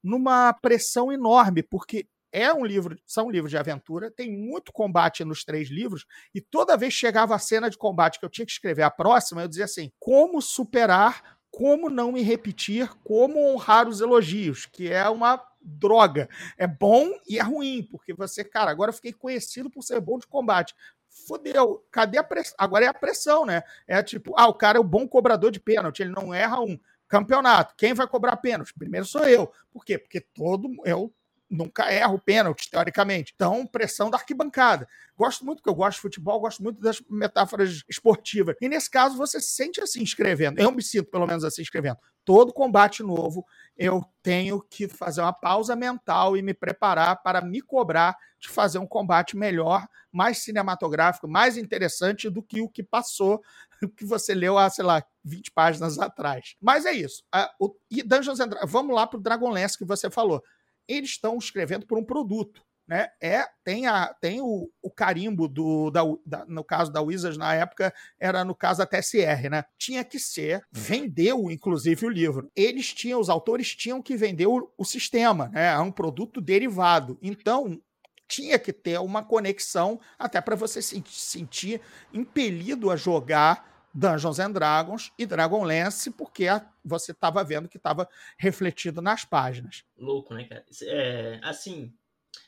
[0.03, 5.45] numa pressão enorme, porque é um livro, são livros de aventura, tem muito combate nos
[5.45, 8.51] três livros, e toda vez que chegava a cena de combate que eu tinha que
[8.51, 14.01] escrever a próxima, eu dizia assim: como superar, como não me repetir, como honrar os
[14.01, 16.29] elogios, que é uma droga.
[16.59, 20.19] É bom e é ruim, porque você, cara, agora eu fiquei conhecido por ser bom
[20.19, 20.75] de combate.
[21.09, 22.57] Fodeu, cadê a pressão?
[22.59, 23.63] Agora é a pressão, né?
[23.87, 26.77] É tipo, ah, o cara é o bom cobrador de pênalti, ele não erra um
[27.07, 27.75] campeonato.
[27.77, 28.75] Quem vai cobrar pênalti?
[28.77, 29.53] Primeiro sou eu.
[29.73, 29.97] Por quê?
[29.97, 31.15] Porque todo eu
[31.49, 33.33] nunca erro pênalti, teoricamente.
[33.35, 34.89] Então, pressão da arquibancada.
[35.17, 38.57] Gosto muito, porque eu gosto de futebol, gosto muito das metáforas esportivas.
[38.61, 40.59] E nesse caso, você se sente assim escrevendo.
[40.59, 41.99] Eu me sinto, pelo menos, assim escrevendo.
[42.25, 47.61] Todo combate novo, eu tenho que fazer uma pausa mental e me preparar para me
[47.61, 53.43] cobrar de fazer um combate melhor, mais cinematográfico, mais interessante do que o que passou,
[53.83, 56.57] o que você leu há, sei lá, 20 páginas atrás.
[56.61, 57.23] Mas é isso.
[57.91, 60.43] e Dungeons and Dragons, vamos lá para o Dragonlance que você falou
[60.89, 62.63] eles estão escrevendo por um produto.
[62.87, 63.09] Né?
[63.19, 67.55] É, tem, a, tem o, o carimbo do, da, da, no caso da Wizards na
[67.55, 69.65] época, era no caso da TSR, né?
[69.79, 72.51] Tinha que ser, vendeu inclusive o livro.
[72.55, 75.73] Eles tinham, os autores tinham que vender o, o sistema, né?
[75.73, 77.19] É um produto derivado.
[77.23, 77.81] Então,
[78.29, 81.81] tinha que ter uma conexão até para você se sentir
[82.13, 86.47] impelido a jogar Dungeons and Dragons e Dragonlance, porque
[86.85, 89.85] você estava vendo que estava refletido nas páginas.
[89.97, 90.65] Louco, né, cara?
[90.83, 91.93] É, assim,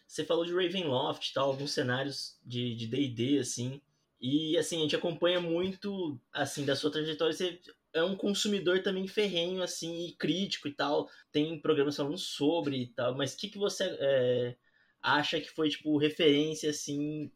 [0.06, 3.80] você falou de Ravenloft, tal, alguns cenários de D&D, assim,
[4.20, 7.60] e assim, a gente acompanha muito, assim, da sua trajetória, você
[7.92, 12.86] é um consumidor também ferrenho, assim, e crítico e tal, tem programas falando sobre e
[12.88, 14.56] tal, mas o que, que você é,
[15.00, 17.30] acha que foi, tipo, referência, assim,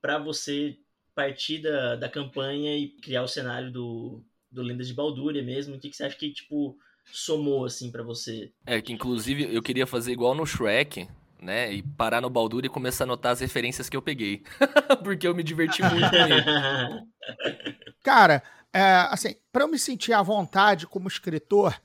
[0.00, 0.78] para você
[1.14, 5.76] partir da, da campanha e criar o cenário do, do Lendas de Baldúria mesmo?
[5.76, 6.76] O que, que você acha que, tipo,
[7.12, 8.52] somou, assim, para você?
[8.66, 11.08] É, que inclusive eu queria fazer igual no Shrek,
[11.40, 11.72] né?
[11.72, 14.42] E parar no Baldur e começar a anotar as referências que eu peguei.
[15.02, 17.06] Porque eu me diverti muito com ele.
[18.02, 21.78] Cara, é, assim, para eu me sentir à vontade como escritor,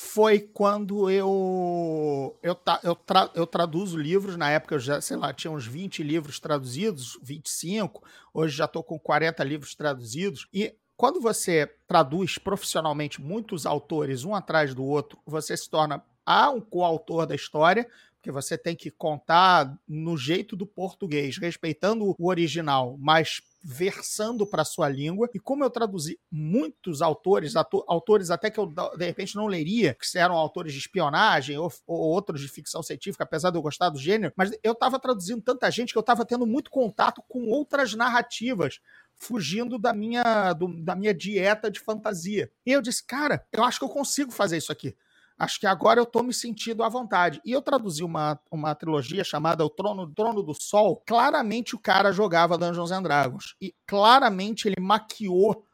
[0.00, 5.32] foi quando eu eu, eu, tra, eu traduzo livros, na época eu já, sei lá,
[5.32, 11.20] tinha uns 20 livros traduzidos, 25, hoje já estou com 40 livros traduzidos, e quando
[11.20, 17.26] você traduz profissionalmente muitos autores um atrás do outro, você se torna A, um coautor
[17.26, 17.86] da história,
[18.20, 24.62] porque você tem que contar no jeito do português, respeitando o original, mas versando para
[24.62, 25.28] sua língua.
[25.34, 30.18] E como eu traduzi muitos autores, autores até que eu de repente não leria, que
[30.18, 33.98] eram autores de espionagem ou, ou outros de ficção científica, apesar de eu gostar do
[33.98, 37.94] gênero, mas eu estava traduzindo tanta gente que eu estava tendo muito contato com outras
[37.94, 38.80] narrativas
[39.16, 42.50] fugindo da minha, do, da minha dieta de fantasia.
[42.66, 44.94] E eu disse, cara, eu acho que eu consigo fazer isso aqui
[45.40, 47.40] acho que agora eu estou me sentindo à vontade.
[47.46, 51.02] E eu traduzi uma, uma trilogia chamada O Trono, Trono do Sol.
[51.06, 53.56] Claramente o cara jogava Dungeons and Dragons.
[53.58, 55.64] E claramente ele maquiou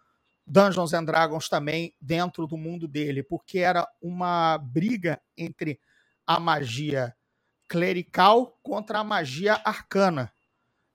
[0.47, 5.81] Dungeons and Dragons também dentro do mundo dele, porque era uma briga entre
[6.25, 7.13] a magia
[7.69, 10.33] clerical contra a magia arcana.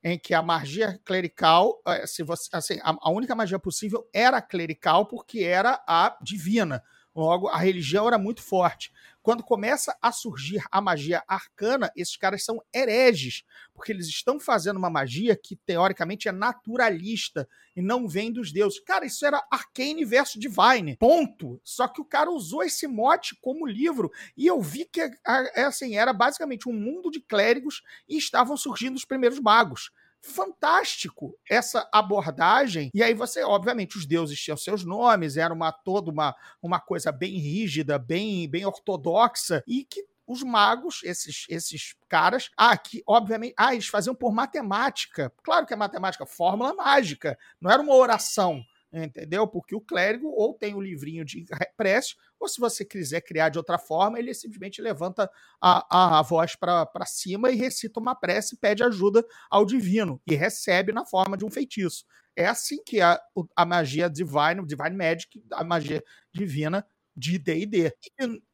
[0.02, 5.06] Em que a magia clerical, eh, se você, assim, a única magia possível era clerical,
[5.06, 6.82] porque era a divina
[7.14, 8.90] Logo, a religião era muito forte.
[9.22, 14.78] quando começa a surgir a magia arcana, esses caras são hereges, porque eles estão fazendo
[14.78, 18.80] uma magia que teoricamente é naturalista e não vem dos deuses.
[18.80, 20.96] Cara, isso era Arcane versus Divine.
[20.96, 21.60] Ponto.
[21.62, 25.96] Só que o cara usou esse mote como livro e eu vi que é, assim,
[25.96, 29.92] era basicamente um mundo de clérigos e estavam surgindo os primeiros magos
[30.22, 32.90] fantástico essa abordagem.
[32.94, 37.10] E aí você, obviamente, os deuses tinham seus nomes, era uma toda uma, uma coisa
[37.10, 43.54] bem rígida, bem bem ortodoxa e que os magos, esses, esses caras, ah, que obviamente,
[43.56, 45.32] ah, eles faziam por matemática.
[45.42, 49.46] Claro que é matemática, fórmula mágica, não era uma oração entendeu?
[49.46, 51.44] Porque o clérigo ou tem o livrinho de
[51.76, 56.22] prece, ou se você quiser criar de outra forma, ele simplesmente levanta a, a, a
[56.22, 61.36] voz para cima e recita uma prece, pede ajuda ao divino e recebe na forma
[61.36, 62.04] de um feitiço.
[62.36, 63.20] É assim que a,
[63.56, 66.02] a magia divine, divine magic, a magia
[66.32, 67.92] divina de D&D.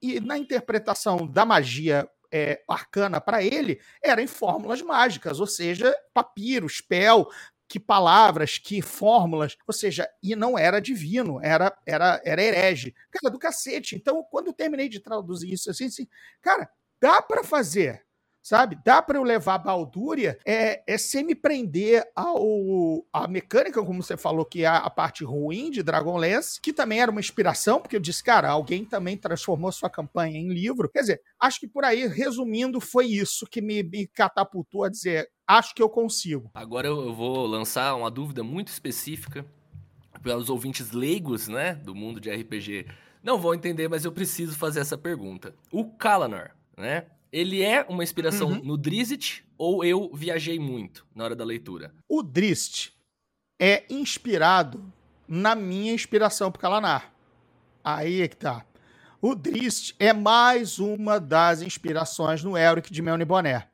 [0.03, 5.46] E, e na interpretação da magia é, arcana para ele era em fórmulas mágicas, ou
[5.46, 7.29] seja, papiro, spell,
[7.69, 12.95] que palavras, que fórmulas, ou seja, e não era divino, era era era herege.
[13.11, 13.95] Cara, do cacete.
[13.97, 16.09] Então, quando eu terminei de traduzir isso assim, assim
[16.41, 18.05] cara, dá para fazer
[18.49, 18.79] sabe?
[18.83, 24.03] Dá para eu levar a Baldúria é, é sem me prender ao a mecânica, como
[24.03, 27.95] você falou, que é a parte ruim de Dragonlance, que também era uma inspiração, porque
[27.95, 30.89] eu disse, cara, alguém também transformou sua campanha em livro.
[30.89, 35.29] Quer dizer, acho que por aí, resumindo, foi isso que me, me catapultou a dizer,
[35.47, 36.51] acho que eu consigo.
[36.55, 39.45] Agora eu vou lançar uma dúvida muito específica
[40.23, 42.87] para os ouvintes leigos, né, do mundo de RPG.
[43.23, 45.55] Não vão entender, mas eu preciso fazer essa pergunta.
[45.71, 47.05] O Kalanor, né?
[47.33, 48.62] Ele é uma inspiração uhum.
[48.64, 51.95] no Drizzt ou eu viajei muito na hora da leitura?
[52.09, 52.93] O Drizzt
[53.59, 54.93] é inspirado
[55.27, 57.12] na minha inspiração pro Kalanar.
[57.85, 58.64] Aí é que tá.
[59.21, 63.69] O Drizzt é mais uma das inspirações no Elric de Melny Boné.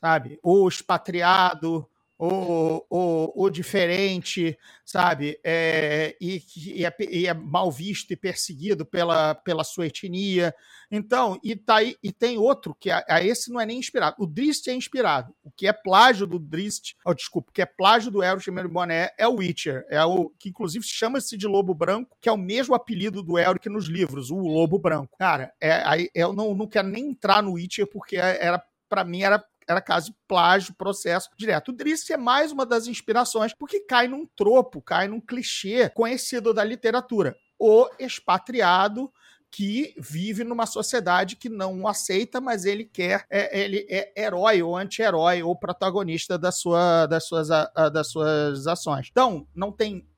[0.00, 0.38] Sabe?
[0.42, 1.88] O expatriado,
[2.20, 5.40] ou, ou, ou diferente, sabe?
[5.42, 10.54] É, e, e, é, e, é, mal visto e perseguido pela, pela sua etnia.
[10.90, 14.16] Então, e, tá aí, e tem outro que a, a esse não é nem inspirado.
[14.18, 15.34] O Drist é inspirado.
[15.42, 19.10] O que é plágio do Drist, oh, desculpa, o que é plágio do Elric Boné
[19.16, 22.74] é o Witcher, é o que inclusive chama-se de Lobo Branco, que é o mesmo
[22.74, 25.16] apelido do Elric nos livros, o Lobo Branco.
[25.18, 29.22] Cara, é, aí, eu não, não quero nem entrar no Witcher porque era para mim
[29.22, 31.68] era era caso de plágio, processo direto.
[31.68, 36.52] O Driss é mais uma das inspirações, porque cai num tropo, cai num clichê conhecido
[36.52, 37.36] da literatura.
[37.58, 39.12] O expatriado
[39.50, 44.62] que vive numa sociedade que não o aceita, mas ele quer, é, ele é herói
[44.62, 49.08] ou anti-herói ou protagonista da sua, das, suas, a, das suas ações.
[49.10, 50.08] Então, não tem,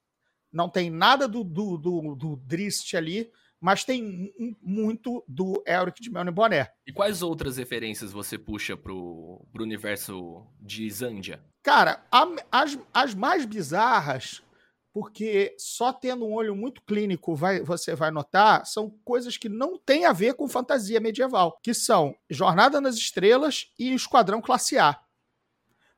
[0.52, 3.30] não tem nada do, do, do, do Drist ali,
[3.62, 6.68] mas tem muito do Elric de Melny Boné.
[6.84, 11.40] E quais outras referências você puxa pro, pro universo de Zandia?
[11.62, 14.42] Cara, a, as, as mais bizarras,
[14.92, 19.78] porque só tendo um olho muito clínico vai, você vai notar, são coisas que não
[19.78, 24.98] têm a ver com fantasia medieval, que são Jornada nas Estrelas e Esquadrão Classe A.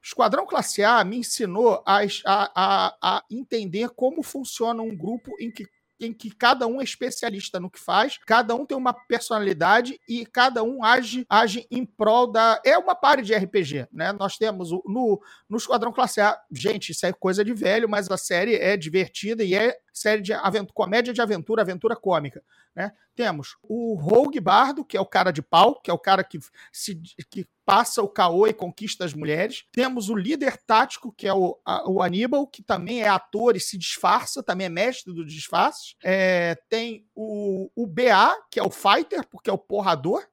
[0.02, 5.50] Esquadrão Classe A me ensinou a, a, a, a entender como funciona um grupo em
[5.50, 5.66] que
[6.00, 10.26] em que cada um é especialista no que faz, cada um tem uma personalidade e
[10.26, 12.60] cada um age, age em prol da.
[12.64, 14.12] É uma pare de RPG, né?
[14.12, 18.10] Nós temos o, no, no Esquadrão Classe A, gente, isso é coisa de velho, mas
[18.10, 22.42] a série é divertida e é série de aventura, comédia de aventura, aventura cômica.
[22.74, 22.92] Né?
[23.14, 26.38] Temos o Rogue Bardo, que é o cara de pau, que é o cara que,
[26.72, 29.64] se, que passa o caô e conquista as mulheres.
[29.72, 33.60] Temos o líder tático, que é o, a, o Aníbal, que também é ator e
[33.60, 35.96] se disfarça, também é mestre do disfarce.
[36.02, 40.24] É, tem o, o BA, que é o fighter, porque é o porrador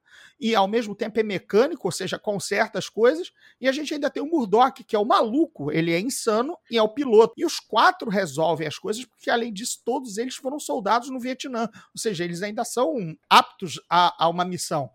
[0.42, 3.30] e ao mesmo tempo é mecânico, ou seja, conserta as coisas.
[3.60, 6.76] E a gente ainda tem o Murdoch, que é o maluco, ele é insano e
[6.76, 7.34] é o piloto.
[7.36, 11.68] E os quatro resolvem as coisas, porque além disso, todos eles foram soldados no Vietnã,
[11.72, 14.90] ou seja, eles ainda são aptos a, a uma missão.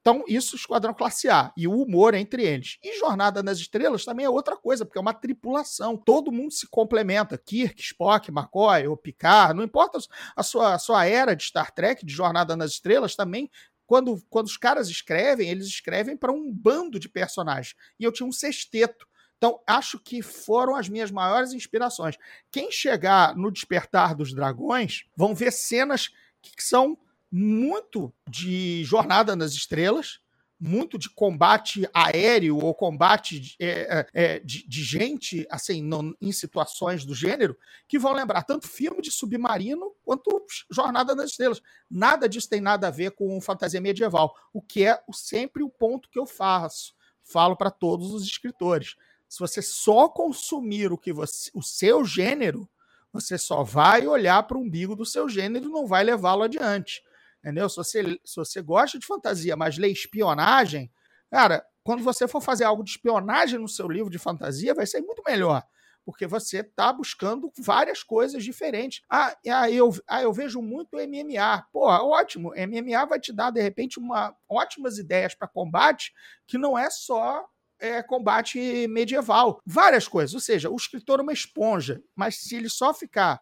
[0.00, 1.52] Então, isso, Esquadrão Classe A.
[1.56, 2.78] E o humor entre eles.
[2.82, 5.96] E Jornada nas Estrelas também é outra coisa, porque é uma tripulação.
[5.96, 7.36] Todo mundo se complementa.
[7.36, 9.54] Kirk, Spock, McCoy ou Picard.
[9.54, 9.98] Não importa
[10.34, 13.50] a sua, a sua era de Star Trek, de Jornada nas Estrelas, também
[13.86, 17.74] quando, quando os caras escrevem, eles escrevem para um bando de personagens.
[17.98, 19.04] E eu tinha um sexteto.
[19.36, 22.16] Então, acho que foram as minhas maiores inspirações.
[22.52, 26.08] Quem chegar no Despertar dos Dragões vão ver cenas
[26.40, 26.96] que são
[27.30, 30.20] muito de Jornada nas Estrelas,
[30.60, 35.88] muito de combate aéreo ou combate de, é, é, de, de gente assim
[36.20, 37.56] em situações do gênero
[37.88, 41.62] que vão lembrar tanto filme de submarino quanto Jornada das Estrelas.
[41.90, 46.10] Nada disso tem nada a ver com fantasia medieval, o que é sempre o ponto
[46.10, 48.96] que eu faço, falo para todos os escritores.
[49.26, 52.68] Se você só consumir o que você, o seu gênero,
[53.12, 57.02] você só vai olhar para o umbigo do seu gênero e não vai levá-lo adiante.
[57.40, 57.68] Entendeu?
[57.68, 60.90] Se você, se você gosta de fantasia, mas lê espionagem,
[61.30, 65.00] cara, quando você for fazer algo de espionagem no seu livro de fantasia, vai ser
[65.00, 65.62] muito melhor.
[66.04, 69.02] Porque você está buscando várias coisas diferentes.
[69.08, 71.66] Ah, ah, eu, ah, eu vejo muito MMA.
[71.72, 72.52] Pô, ótimo.
[72.56, 76.12] MMA vai te dar, de repente, uma, ótimas ideias para combate
[76.46, 77.46] que não é só
[77.78, 79.60] é, combate medieval.
[79.64, 80.34] Várias coisas.
[80.34, 83.40] Ou seja, o escritor é uma esponja, mas se ele só ficar.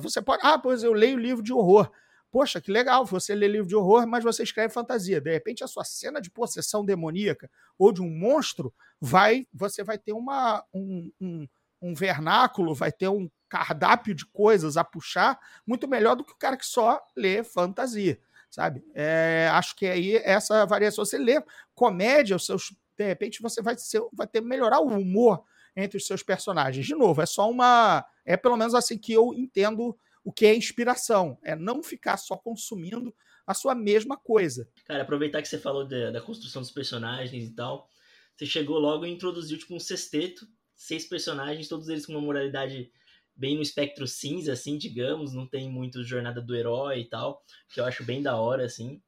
[0.00, 0.44] Você pode.
[0.44, 1.90] Ah, pois eu leio livro de horror.
[2.30, 5.20] Poxa, que legal, você lê livro de horror, mas você escreve fantasia.
[5.20, 9.46] De repente, a sua cena de possessão demoníaca ou de um monstro vai.
[9.52, 11.48] Você vai ter uma, um, um,
[11.82, 16.36] um vernáculo, vai ter um cardápio de coisas a puxar muito melhor do que o
[16.38, 18.18] cara que só lê fantasia
[18.50, 18.84] sabe?
[18.94, 21.04] É, acho que aí essa variação.
[21.04, 21.40] Você lê
[21.74, 25.42] comédia, os seus de repente você vai, ser, vai ter melhorar o humor
[25.74, 26.84] entre os seus personagens.
[26.84, 28.04] De novo, é só uma.
[28.26, 31.38] É pelo menos assim que eu entendo o que é inspiração.
[31.42, 33.14] É não ficar só consumindo
[33.46, 34.68] a sua mesma coisa.
[34.86, 37.88] Cara, aproveitar que você falou da, da construção dos personagens e tal.
[38.36, 42.90] Você chegou logo e introduziu tipo um sexteto, seis personagens, todos eles com uma moralidade
[43.34, 45.32] bem no espectro cinza, assim, digamos.
[45.32, 47.42] Não tem muito jornada do herói e tal,
[47.72, 49.02] que eu acho bem da hora, assim.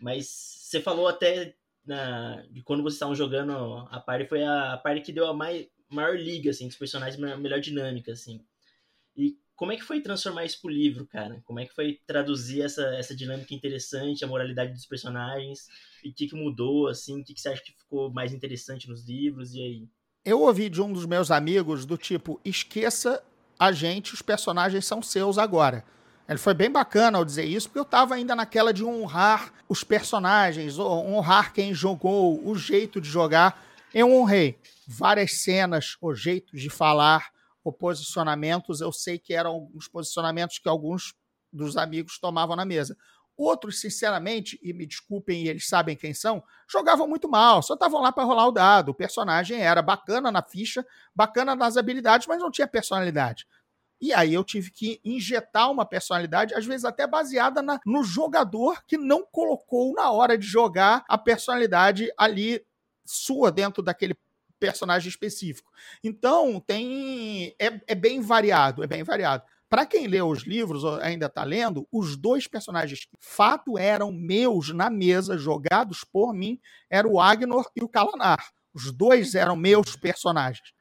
[0.00, 3.52] Mas você falou até na, de quando vocês estavam jogando
[3.90, 7.22] a party foi a, a party que deu a mai, maior liga, assim, dos personagens,
[7.22, 8.44] a melhor dinâmica, assim.
[9.16, 11.40] E como é que foi transformar isso pro livro, cara?
[11.44, 15.66] Como é que foi traduzir essa, essa dinâmica interessante, a moralidade dos personagens?
[16.04, 17.20] E o que, que mudou, assim?
[17.20, 19.54] O que, que você acha que ficou mais interessante nos livros?
[19.54, 19.88] E aí?
[20.24, 23.22] Eu ouvi de um dos meus amigos do tipo, esqueça
[23.58, 25.82] a gente, os personagens são seus agora.
[26.28, 29.82] Ele foi bem bacana ao dizer isso, porque eu estava ainda naquela de honrar os
[29.84, 33.64] personagens, honrar quem jogou, o jeito de jogar.
[33.94, 37.30] Eu honrei várias cenas, o jeito de falar,
[37.72, 38.80] posicionamentos.
[38.80, 41.14] Eu sei que eram os posicionamentos que alguns
[41.52, 42.96] dos amigos tomavam na mesa.
[43.36, 48.10] Outros, sinceramente, e me desculpem, eles sabem quem são, jogavam muito mal, só estavam lá
[48.10, 48.90] para rolar o dado.
[48.90, 53.46] O personagem era bacana na ficha, bacana nas habilidades, mas não tinha personalidade.
[54.00, 58.82] E aí eu tive que injetar uma personalidade, às vezes até baseada na, no jogador
[58.86, 62.64] que não colocou na hora de jogar a personalidade ali
[63.04, 64.14] sua dentro daquele
[64.58, 65.70] personagem específico.
[66.02, 69.44] Então tem é, é bem variado, é bem variado.
[69.68, 74.72] Para quem lê os livros ainda está lendo, os dois personagens que fato eram meus
[74.72, 78.52] na mesa, jogados por mim, eram o Agnor e o Kalanar.
[78.72, 80.72] Os dois eram meus personagens.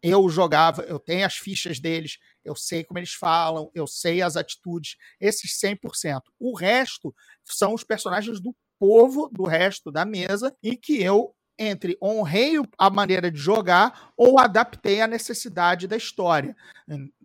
[0.00, 4.36] Eu jogava, eu tenho as fichas deles, eu sei como eles falam, eu sei as
[4.36, 6.20] atitudes, esses 100%.
[6.38, 7.12] O resto
[7.44, 12.88] são os personagens do povo do resto da mesa e que eu entre honrei a
[12.88, 16.56] maneira de jogar ou adaptei à necessidade da história,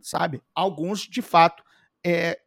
[0.02, 0.42] sabe?
[0.56, 1.64] Alguns, de fato,
[2.06, 2.40] é,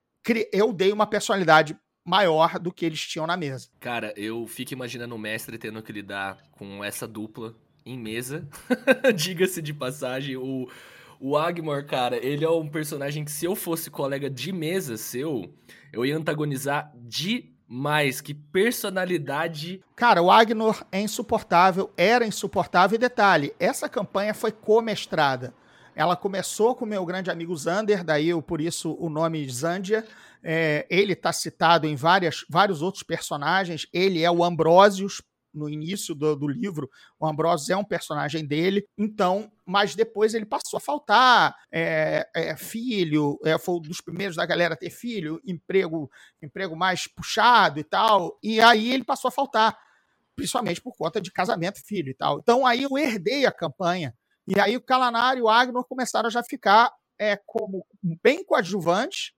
[0.53, 3.69] eu dei uma personalidade maior do que eles tinham na mesa.
[3.81, 8.49] Cara, eu fico imaginando o mestre tendo que lidar com essa dupla em mesa.
[9.15, 10.69] Diga-se de passagem, o,
[11.21, 15.53] o Agmor, cara, ele é um personagem que se eu fosse colega de mesa seu,
[15.93, 16.93] eu ia antagonizar
[17.69, 18.21] demais.
[18.21, 19.83] Que personalidade.
[19.95, 22.97] Cara, o Agnor é insuportável, era insuportável.
[22.97, 25.55] E detalhe, essa campanha foi comestrada.
[25.95, 30.05] Ela começou com meu grande amigo Zander, daí eu, por isso o nome Zandia.
[30.45, 33.87] É, ele está citado em várias, vários outros personagens.
[33.93, 35.23] Ele é o Ambrosius,
[35.57, 36.89] no início do, do livro,
[37.19, 42.57] o Ambrosius é um personagem dele, então, mas depois ele passou a faltar é, é,
[42.57, 46.11] filho, é, foi um dos primeiros da galera a ter filho, emprego,
[46.43, 49.77] emprego mais puxado e tal, e aí ele passou a faltar,
[50.35, 52.39] principalmente por conta de casamento, filho e tal.
[52.39, 54.15] Então aí eu herdei a campanha,
[54.47, 57.85] e aí o Calanar e o Agnor começaram a já ficar é, como
[58.23, 59.33] bem coadjuvantes,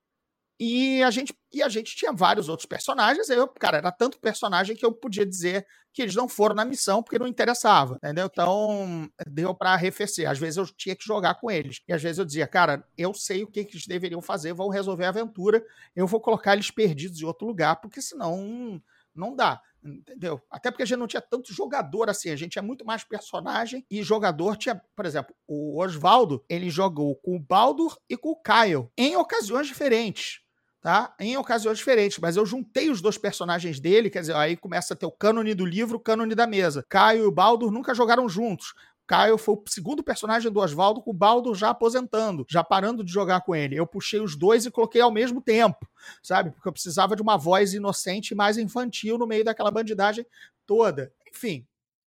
[0.58, 3.30] e a gente e a gente tinha vários outros personagens.
[3.30, 7.02] Eu, cara, era tanto personagem que eu podia dizer que eles não foram na missão
[7.02, 8.26] porque não interessava, entendeu?
[8.26, 10.28] Então, deu para arrefecer.
[10.28, 11.80] Às vezes eu tinha que jogar com eles.
[11.88, 14.68] E às vezes eu dizia, cara, eu sei o que, que eles deveriam fazer, vão
[14.68, 15.64] resolver a aventura,
[15.96, 18.80] eu vou colocar eles perdidos em outro lugar, porque senão
[19.14, 20.40] não dá entendeu?
[20.50, 23.86] Até porque a gente não tinha tanto jogador assim, a gente tinha muito mais personagem
[23.90, 28.42] e jogador tinha, por exemplo, o Osvaldo, ele jogou com o Baldur e com o
[28.42, 30.40] Kyle em ocasiões diferentes.
[30.88, 31.14] Tá?
[31.20, 34.96] Em ocasiões diferentes, mas eu juntei os dois personagens dele, quer dizer, aí começa a
[34.96, 36.82] ter o cânone do livro, o cânone da mesa.
[36.88, 38.72] Caio e o Baldur nunca jogaram juntos.
[39.06, 43.12] Caio foi o segundo personagem do Oswaldo, com o Baldo já aposentando, já parando de
[43.12, 43.76] jogar com ele.
[43.76, 45.86] Eu puxei os dois e coloquei ao mesmo tempo,
[46.22, 46.52] sabe?
[46.52, 50.24] Porque eu precisava de uma voz inocente e mais infantil no meio daquela bandidagem
[50.66, 51.12] toda.
[51.30, 51.66] Enfim,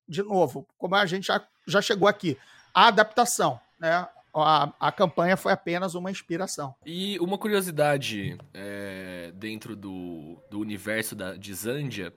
[0.09, 2.39] de novo, como a gente já, já chegou aqui,
[2.73, 4.09] a adaptação, né?
[4.35, 6.75] A, a campanha foi apenas uma inspiração.
[6.85, 12.13] E uma curiosidade é, dentro do, do universo da, de Zandia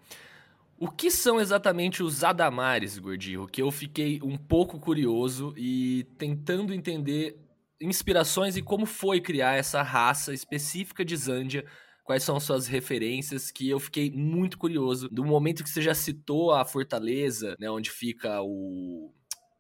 [0.84, 3.48] o que são exatamente os Adamares, Gordinho?
[3.48, 7.38] Que eu fiquei um pouco curioso e tentando entender
[7.80, 11.66] inspirações e como foi criar essa raça específica de Zandia
[12.04, 15.08] quais são suas referências, que eu fiquei muito curioso.
[15.10, 19.14] Do momento que você já citou a Fortaleza, né, onde fica o...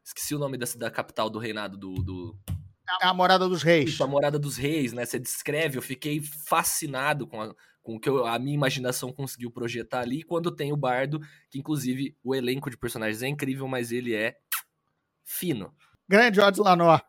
[0.03, 1.93] Esqueci o nome da, da capital do reinado do...
[1.95, 2.37] do...
[3.01, 3.91] É a Morada dos Reis.
[3.91, 5.05] Isso, a Morada dos Reis, né?
[5.05, 9.51] Você descreve, eu fiquei fascinado com a, com o que eu, a minha imaginação conseguiu
[9.51, 10.19] projetar ali.
[10.19, 14.13] E quando tem o Bardo, que inclusive o elenco de personagens é incrível, mas ele
[14.13, 14.35] é
[15.23, 15.73] fino.
[16.07, 17.01] Grande George Lanor.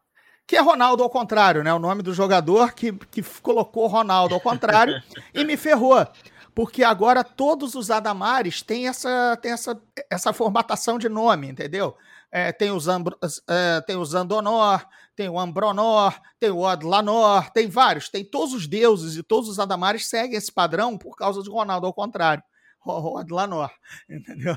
[0.46, 1.72] Que é Ronaldo ao contrário, né?
[1.72, 5.00] O nome do jogador que, que colocou Ronaldo ao contrário
[5.32, 6.06] e me ferrou.
[6.54, 9.80] Porque agora todos os Adamares têm essa, têm essa,
[10.10, 11.96] essa formatação de nome, entendeu?
[12.36, 13.16] É, tem, os Ambro,
[13.48, 18.66] é, tem os Andonor, tem o Ambronor, tem o Odlanor, tem vários, tem todos os
[18.66, 22.42] deuses e todos os Adamares seguem esse padrão por causa de Ronaldo ao contrário.
[22.84, 23.70] Odlanor,
[24.10, 24.56] entendeu?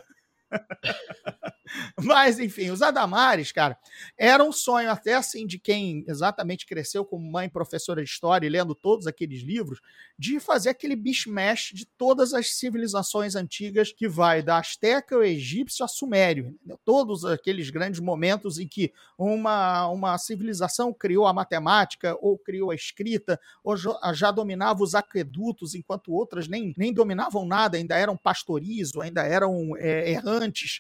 [2.02, 3.78] Mas, enfim, os Adamares, cara,
[4.18, 8.50] era um sonho até assim de quem exatamente cresceu como mãe professora de história e
[8.50, 9.82] lendo todos aqueles livros,
[10.18, 15.84] de fazer aquele bishmash de todas as civilizações antigas que vai da Azteca ao Egípcio
[15.84, 16.48] a Sumério.
[16.48, 16.80] Entendeu?
[16.84, 22.76] Todos aqueles grandes momentos em que uma, uma civilização criou a matemática, ou criou a
[22.76, 23.76] escrita, ou
[24.14, 29.76] já dominava os aquedutos, enquanto outras nem, nem dominavam nada, ainda eram pastorizo, ainda eram
[29.78, 30.37] é, errantes,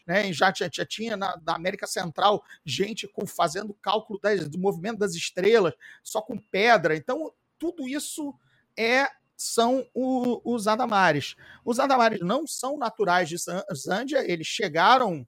[0.07, 0.31] né?
[0.33, 4.99] já, já, já tinha na, na, América Central gente com, fazendo cálculo das, do movimento
[4.99, 6.95] das estrelas, só com pedra.
[6.95, 8.33] Então, tudo isso
[8.77, 11.35] é são o, os Adamares.
[11.63, 13.37] Os Adamares não são naturais de
[13.73, 15.27] Zândia, eles chegaram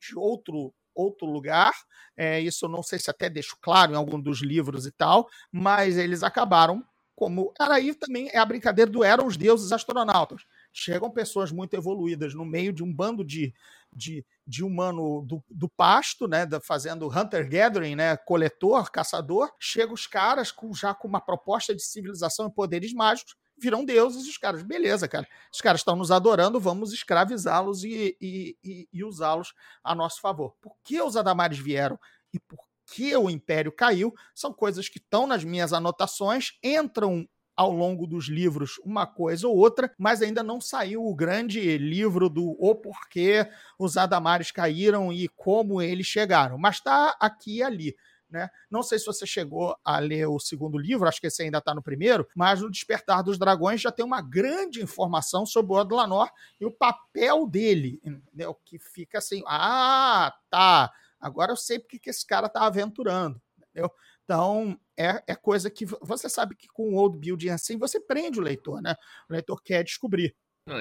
[0.00, 1.72] de outro outro lugar.
[2.16, 5.28] É, isso eu não sei se até deixo claro em algum dos livros e tal,
[5.50, 7.52] mas eles acabaram como.
[7.58, 10.42] Era aí também é a brincadeira do eram os deuses astronautas.
[10.78, 13.52] Chegam pessoas muito evoluídas no meio de um bando de,
[13.92, 19.52] de, de humano do, do pasto, né, da, fazendo hunter-gathering, né, coletor, caçador.
[19.58, 24.28] Chegam os caras com, já com uma proposta de civilização e poderes mágicos viram deuses
[24.28, 29.04] os caras, beleza, cara, os caras estão nos adorando, vamos escravizá-los e, e, e, e
[29.04, 29.52] usá-los
[29.82, 30.54] a nosso favor.
[30.60, 31.98] Por que os Adamares vieram
[32.32, 37.72] e por que o Império caiu são coisas que estão nas minhas anotações, entram ao
[37.72, 42.56] longo dos livros uma coisa ou outra, mas ainda não saiu o grande livro do
[42.56, 46.56] O Porquê os Adamares caíram e como eles chegaram.
[46.56, 47.96] Mas está aqui e ali.
[48.30, 48.48] Né?
[48.70, 51.74] Não sei se você chegou a ler o segundo livro, acho que esse ainda está
[51.74, 56.30] no primeiro, mas no Despertar dos Dragões já tem uma grande informação sobre o Odlanor
[56.60, 58.54] e o papel dele, entendeu?
[58.64, 63.90] que fica assim, ah, tá, agora eu sei porque que esse cara está aventurando, entendeu?
[64.28, 68.38] Então, é, é coisa que você sabe que com o old building assim, você prende
[68.38, 68.94] o leitor, né?
[69.26, 70.36] O leitor quer descobrir.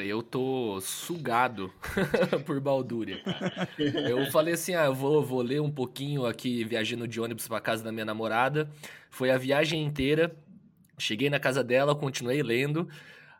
[0.05, 1.71] Eu tô sugado
[2.45, 3.23] por Baldúria.
[3.79, 7.61] Eu falei assim: ah, eu vou, vou ler um pouquinho aqui, viajando de ônibus pra
[7.61, 8.69] casa da minha namorada.
[9.09, 10.35] Foi a viagem inteira.
[10.97, 12.89] Cheguei na casa dela, continuei lendo.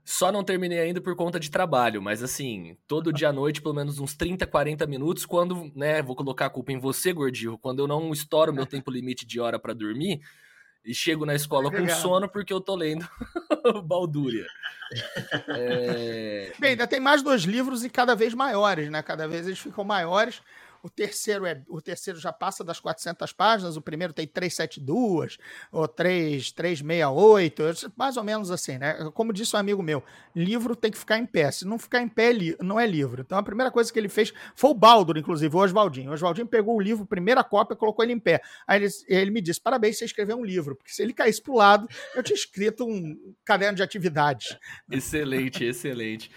[0.09, 3.75] Só não terminei ainda por conta de trabalho, mas assim, todo dia à noite, pelo
[3.75, 7.79] menos uns 30, 40 minutos, quando, né, vou colocar a culpa em você, gordinho, quando
[7.79, 10.21] eu não estouro meu tempo limite de hora para dormir,
[10.85, 13.05] e chego na escola com sono porque eu tô lendo
[13.83, 14.47] Baldúria.
[15.49, 16.53] É...
[16.57, 19.03] Bem, ainda tem mais dois livros e cada vez maiores, né?
[19.03, 20.41] Cada vez eles ficam maiores.
[20.87, 25.37] O terceiro, é, o terceiro já passa das 400 páginas, o primeiro tem 372
[25.69, 29.11] ou 3, 368, mais ou menos assim, né?
[29.13, 30.01] Como disse um amigo meu,
[30.33, 31.51] livro tem que ficar em pé.
[31.51, 32.31] Se não ficar em pé,
[32.61, 33.21] não é livro.
[33.21, 36.09] Então a primeira coisa que ele fez foi o Baldur, inclusive, o Oswaldinho.
[36.09, 38.39] O Oswaldinho pegou o livro, primeira cópia, colocou ele em pé.
[38.65, 41.51] Aí ele, ele me disse: parabéns, você escreveu um livro, porque se ele caísse para
[41.51, 41.85] o lado,
[42.15, 44.57] eu tinha escrito um caderno de atividades.
[44.89, 46.31] Excelente, excelente.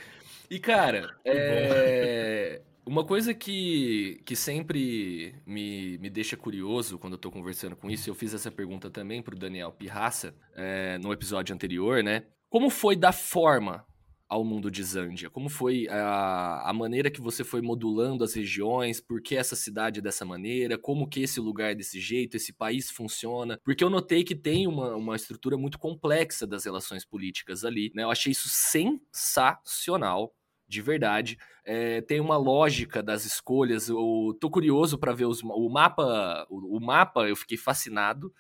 [0.51, 2.61] E, cara, é...
[2.87, 8.09] Uma coisa que, que sempre me, me deixa curioso quando eu tô conversando com isso,
[8.09, 12.25] eu fiz essa pergunta também pro Daniel Pirraça é, no episódio anterior, né?
[12.49, 13.87] Como foi da forma
[14.29, 15.29] ao mundo de Zandia?
[15.29, 19.01] Como foi a, a maneira que você foi modulando as regiões?
[19.01, 20.79] Por que essa cidade é dessa maneira?
[20.79, 22.37] Como que esse lugar é desse jeito?
[22.37, 23.59] Esse país funciona?
[23.65, 28.05] Porque eu notei que tem uma, uma estrutura muito complexa das relações políticas ali, né?
[28.05, 30.33] Eu achei isso sensacional
[30.69, 31.37] de verdade.
[31.65, 33.89] É, tem uma lógica das escolhas.
[33.89, 36.47] Eu tô curioso para ver os, o mapa.
[36.49, 38.33] O, o, mapa eu fiquei fascinado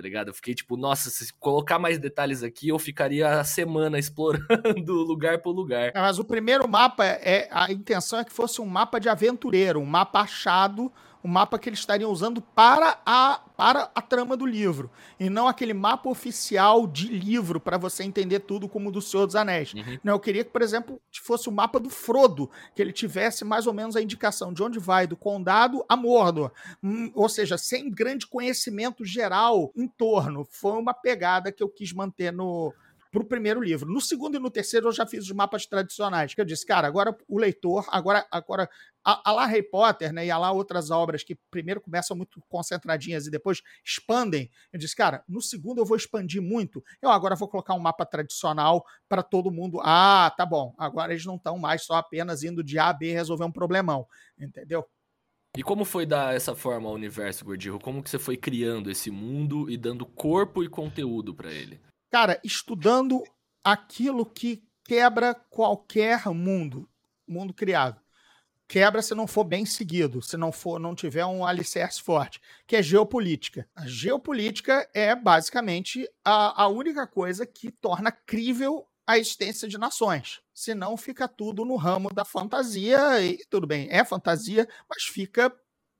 [0.00, 0.28] tá ligado?
[0.28, 5.42] Eu fiquei tipo, nossa, se colocar mais detalhes aqui, eu ficaria a semana explorando lugar
[5.42, 5.92] por lugar.
[5.94, 9.78] É, mas o primeiro mapa, é a intenção é que fosse um mapa de aventureiro,
[9.78, 10.90] um mapa achado
[11.22, 14.90] o mapa que eles estariam usando para a, para a trama do livro.
[15.18, 19.36] E não aquele mapa oficial de livro para você entender tudo como do Senhor dos
[19.36, 19.74] Anéis.
[19.74, 19.98] Uhum.
[20.02, 23.66] Não, eu queria que, por exemplo, fosse o mapa do Frodo, que ele tivesse mais
[23.66, 26.50] ou menos a indicação de onde vai, do condado a Mordor.
[26.82, 30.46] Hum, ou seja, sem grande conhecimento geral em torno.
[30.50, 32.72] Foi uma pegada que eu quis manter no,
[33.10, 33.90] para o primeiro livro.
[33.90, 36.86] No segundo e no terceiro eu já fiz os mapas tradicionais, que eu disse, cara,
[36.86, 38.68] agora o leitor, agora, agora
[39.04, 42.40] a, a lá Harry Potter, né, e a lá outras obras que primeiro começam muito
[42.48, 44.50] concentradinhas e depois expandem.
[44.72, 46.82] Eu disse, cara, no segundo eu vou expandir muito.
[47.02, 49.80] Eu agora vou colocar um mapa tradicional para todo mundo.
[49.82, 50.74] Ah, tá bom.
[50.78, 54.06] Agora eles não estão mais só apenas indo de A a B resolver um problemão,
[54.38, 54.84] entendeu?
[55.56, 57.80] E como foi dar essa forma ao universo, Gordirro?
[57.80, 61.80] Como que você foi criando esse mundo e dando corpo e conteúdo para ele?
[62.10, 63.22] Cara, estudando
[63.62, 66.90] aquilo que quebra qualquer mundo,
[67.26, 68.00] mundo criado.
[68.66, 72.74] Quebra se não for bem seguido, se não for, não tiver um alicerce forte, que
[72.74, 73.68] é geopolítica.
[73.74, 80.40] A geopolítica é basicamente a, a única coisa que torna crível a existência de nações.
[80.52, 85.52] Senão fica tudo no ramo da fantasia, e tudo bem, é fantasia, mas fica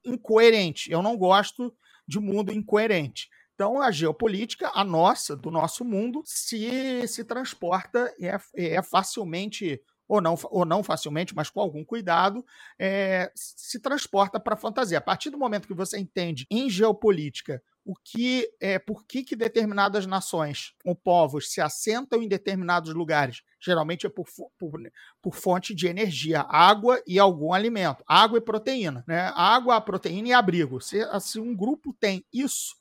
[0.04, 0.90] incoerente.
[0.90, 1.72] Eu não gosto
[2.06, 3.28] de mundo incoerente.
[3.60, 9.78] Então, a geopolítica, a nossa, do nosso mundo, se, se transporta e é, é facilmente
[10.08, 12.42] ou não, ou não facilmente, mas com algum cuidado,
[12.78, 14.96] é, se transporta para a fantasia.
[14.96, 19.36] A partir do momento que você entende em geopolítica o que é por que, que
[19.36, 24.26] determinadas nações ou povos se assentam em determinados lugares, geralmente é por,
[24.58, 24.80] por,
[25.20, 29.30] por fonte de energia, água e algum alimento, água e proteína, né?
[29.34, 30.80] Água, proteína e abrigo.
[30.80, 32.79] Se, se um grupo tem isso,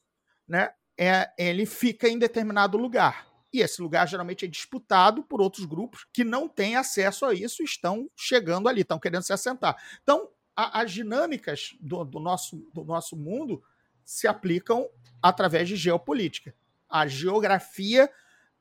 [0.50, 3.28] né, é, ele fica em determinado lugar.
[3.54, 7.62] E esse lugar geralmente é disputado por outros grupos que não têm acesso a isso
[7.62, 9.76] e estão chegando ali, estão querendo se assentar.
[10.04, 13.64] Então, a, as dinâmicas do, do, nosso, do nosso mundo
[14.04, 14.88] se aplicam
[15.22, 16.54] através de geopolítica.
[16.89, 18.12] A geografia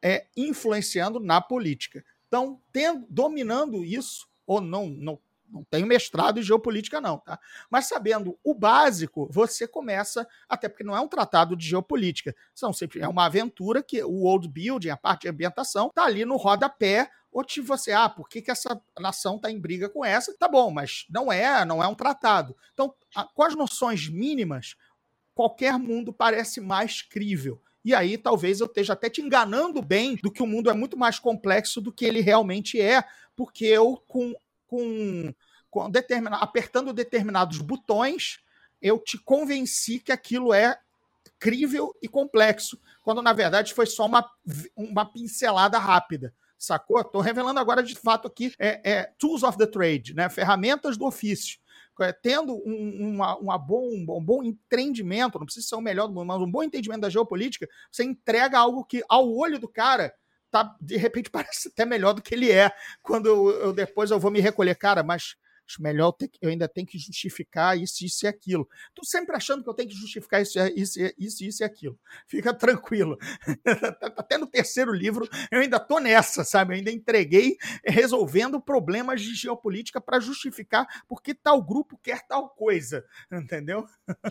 [0.02, 2.04] é influenciando na política.
[2.28, 5.18] Então, tendo, dominando isso, ou não, não
[5.50, 7.38] não tenho mestrado em geopolítica, não, tá?
[7.70, 12.72] Mas sabendo o básico, você começa, até porque não é um tratado de geopolítica, são
[12.72, 16.36] sempre é uma aventura que o world building, a parte de ambientação, tá ali no
[16.36, 20.36] rodapé ou te você, ah, por que, que essa nação está em briga com essa?
[20.36, 22.56] Tá bom, mas não é, não é um tratado.
[22.72, 24.76] Então, a, com as noções mínimas,
[25.34, 27.60] qualquer mundo parece mais crível.
[27.84, 30.96] E aí talvez eu esteja até te enganando bem do que o mundo é muito
[30.96, 33.04] mais complexo do que ele realmente é,
[33.36, 34.34] porque eu, com
[34.68, 35.34] com,
[35.70, 38.38] com determina, apertando determinados botões,
[38.80, 40.78] eu te convenci que aquilo é
[41.38, 44.28] crível e complexo, quando na verdade foi só uma,
[44.76, 46.32] uma pincelada rápida.
[46.56, 47.00] Sacou?
[47.00, 50.28] Estou revelando agora de fato aqui é, é, tools of the trade, né?
[50.28, 51.58] ferramentas do ofício.
[52.00, 56.14] É, tendo um, uma, uma bom, um bom entendimento, não precisa ser o melhor do
[56.14, 60.14] mundo, mas um bom entendimento da geopolítica, você entrega algo que, ao olho do cara,
[60.50, 62.70] tá, de repente parece até melhor do que ele é.
[63.02, 65.36] Quando eu, eu depois eu vou me recolher, cara, mas
[65.68, 68.68] acho melhor eu, eu, ainda tenho que justificar isso, isso e aquilo.
[68.94, 71.98] Tô sempre achando que eu tenho que justificar isso, isso, isso, isso e aquilo.
[72.26, 73.18] Fica tranquilo.
[74.16, 76.72] Até no terceiro livro eu ainda tô nessa, sabe?
[76.72, 83.04] Eu ainda entreguei resolvendo problemas de geopolítica para justificar porque tal grupo quer tal coisa,
[83.30, 83.86] entendeu?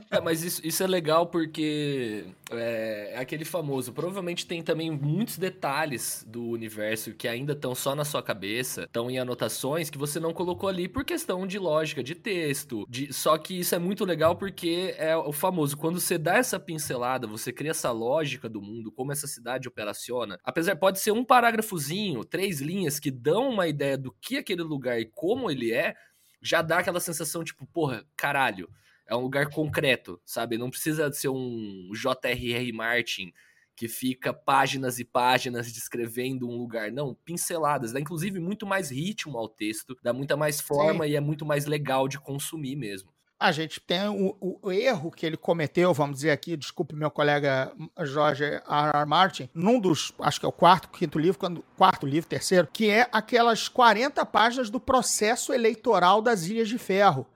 [0.10, 3.94] É, mas isso, isso é legal porque é, é aquele famoso.
[3.94, 9.10] Provavelmente tem também muitos detalhes do universo que ainda estão só na sua cabeça, estão
[9.12, 12.86] em anotações que você não colocou ali por questão questão de lógica, de texto.
[12.88, 13.12] De...
[13.12, 15.76] Só que isso é muito legal porque é o famoso.
[15.76, 20.40] Quando você dá essa pincelada, você cria essa lógica do mundo, como essa cidade operaciona.
[20.42, 25.02] Apesar, pode ser um parágrafozinho, três linhas que dão uma ideia do que aquele lugar
[25.02, 25.96] e como ele é,
[26.42, 28.70] já dá aquela sensação tipo, porra, caralho.
[29.06, 30.58] É um lugar concreto, sabe?
[30.58, 32.72] Não precisa ser um J.R.R.
[32.72, 33.34] Martin
[33.78, 36.92] que fica páginas e páginas descrevendo um lugar.
[36.92, 37.94] Não, pinceladas.
[37.94, 41.12] Dá inclusive muito mais ritmo ao texto, dá muita mais forma Sim.
[41.12, 43.12] e é muito mais legal de consumir mesmo.
[43.40, 47.72] A gente tem o, o, erro que ele cometeu, vamos dizer aqui, desculpe meu colega
[48.02, 48.64] Jorge R.
[48.68, 49.06] R.
[49.06, 52.90] Martin, num dos, acho que é o quarto, quinto livro, quando, quarto livro, terceiro, que
[52.90, 57.28] é aquelas 40 páginas do processo eleitoral das Ilhas de Ferro,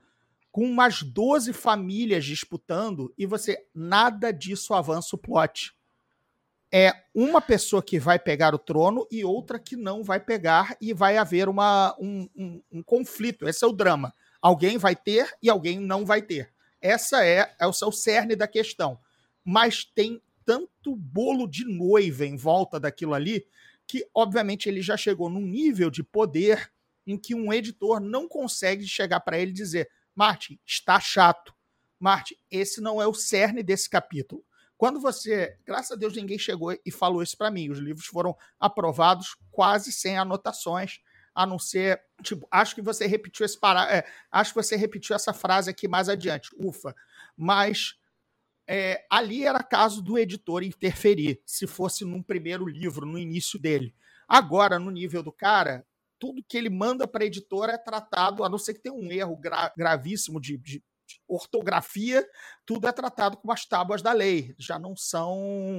[0.50, 5.72] com umas 12 famílias disputando, e você, nada disso avança o plot.
[6.72, 10.94] É uma pessoa que vai pegar o trono e outra que não vai pegar, e
[10.94, 13.46] vai haver uma, um, um, um conflito.
[13.46, 16.52] Esse é o drama Alguém vai ter e alguém não vai ter.
[16.80, 18.98] Essa é, é o seu cerne da questão.
[19.44, 23.46] Mas tem tanto bolo de noiva em volta daquilo ali
[23.86, 26.72] que, obviamente, ele já chegou num nível de poder
[27.06, 31.54] em que um editor não consegue chegar para ele e dizer: Martin, está chato.
[32.00, 34.44] Martin, esse não é o cerne desse capítulo.
[34.82, 37.70] Quando você, graças a Deus, ninguém chegou e falou isso para mim.
[37.70, 40.98] Os livros foram aprovados quase sem anotações
[41.32, 45.14] a não ser, tipo, acho que você repetiu esse pará, é, acho que você repetiu
[45.14, 46.96] essa frase aqui mais adiante, ufa.
[47.36, 47.94] Mas
[48.68, 53.94] é, ali era caso do editor interferir, se fosse num primeiro livro, no início dele.
[54.26, 55.86] Agora, no nível do cara,
[56.18, 59.12] tudo que ele manda para a editora é tratado, a não ser que tenha um
[59.12, 60.82] erro gra gravíssimo de, de,
[61.28, 62.26] ortografia,
[62.64, 65.36] tudo é tratado com as tábuas da lei, já não são,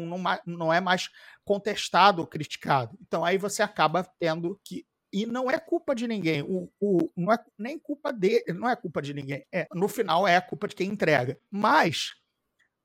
[0.07, 1.09] não, não é mais
[1.43, 2.97] contestado ou criticado.
[3.01, 6.41] Então aí você acaba tendo que e não é culpa de ninguém.
[6.41, 9.45] O, o, não é nem culpa dele, não é culpa de ninguém.
[9.53, 11.39] É, no final é a culpa de quem entrega.
[11.51, 12.15] Mas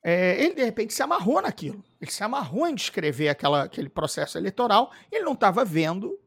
[0.05, 1.83] é, ele de repente se amarrou naquilo.
[1.99, 4.93] Ele se amarrou em descrever aquela, aquele processo eleitoral.
[5.11, 6.21] Ele não estava vendo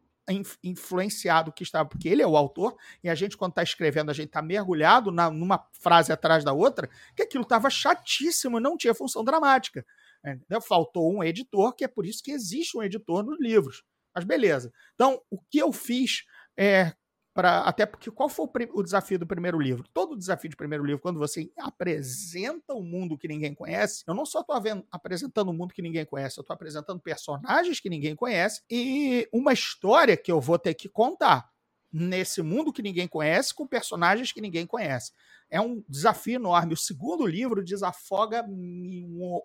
[0.63, 4.13] influenciado que estava, porque ele é o autor, e a gente, quando está escrevendo, a
[4.13, 8.93] gente está mergulhado na, numa frase atrás da outra, que aquilo estava chatíssimo, não tinha
[8.93, 9.85] função dramática.
[10.25, 10.61] Entendeu?
[10.61, 13.83] Faltou um editor, que é por isso que existe um editor nos livros.
[14.13, 14.71] Mas beleza.
[14.93, 16.23] Então, o que eu fiz
[16.57, 16.93] é
[17.33, 19.87] até porque qual foi o, o, desafio do primeiro livro?
[19.93, 24.25] Todo desafio do primeiro livro, quando você apresenta um mundo que ninguém conhece, eu não
[24.25, 24.55] só estou
[24.91, 29.53] apresentando um mundo que ninguém conhece, eu estou apresentando personagens que ninguém conhece e uma
[29.53, 31.49] história que eu vou ter que contar
[31.91, 35.11] nesse mundo que ninguém conhece com personagens que ninguém conhece.
[35.49, 36.73] É um desafio enorme.
[36.73, 38.45] O segundo livro desafoga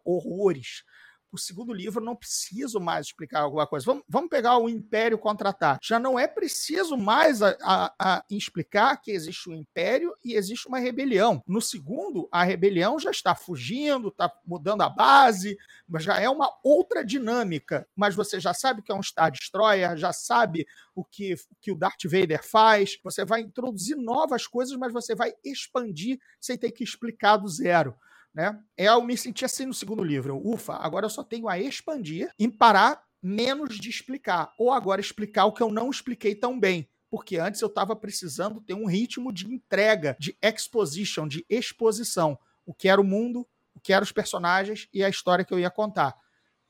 [0.04, 0.84] horrores
[1.30, 3.84] o segundo livro não preciso mais explicar alguma coisa.
[3.84, 5.86] Vamos, vamos pegar o Império Contra-Ataque.
[5.86, 10.68] Já não é preciso mais a, a, a explicar que existe um Império e existe
[10.68, 11.42] uma rebelião.
[11.46, 15.56] No segundo, a rebelião já está fugindo, está mudando a base,
[15.98, 17.86] já é uma outra dinâmica.
[17.94, 21.72] Mas você já sabe que é um Star Destroyer, já sabe o que, o que
[21.72, 22.98] o Darth Vader faz.
[23.02, 27.96] Você vai introduzir novas coisas, mas você vai expandir sem ter que explicar do zero.
[28.36, 28.54] Né?
[28.76, 30.38] É, eu me senti assim no segundo livro.
[30.46, 34.52] Ufa, agora eu só tenho a expandir e parar menos de explicar.
[34.58, 36.86] Ou agora explicar o que eu não expliquei tão bem.
[37.08, 42.38] Porque antes eu estava precisando ter um ritmo de entrega, de exposition, de exposição.
[42.66, 45.58] O que era o mundo, o que eram os personagens e a história que eu
[45.58, 46.14] ia contar.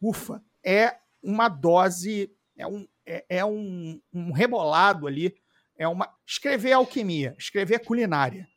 [0.01, 5.35] Ufa, é uma dose, é um, é, é um, um rebolado ali.
[5.77, 6.15] É uma.
[6.25, 8.49] Escrever alquimia, escrever culinária.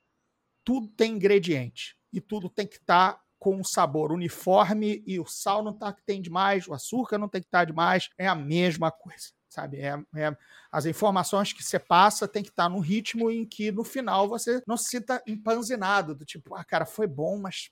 [0.63, 5.25] Tudo tem ingrediente e tudo tem que estar tá com um sabor uniforme e o
[5.25, 8.27] sal não tá que tem demais, o açúcar não tem que estar tá demais, é
[8.27, 9.79] a mesma coisa, sabe?
[9.79, 10.37] É, é,
[10.71, 14.27] as informações que você passa tem que estar tá no ritmo em que no final
[14.27, 17.71] você não se sinta empanzinado, do tipo, ah, cara, foi bom, mas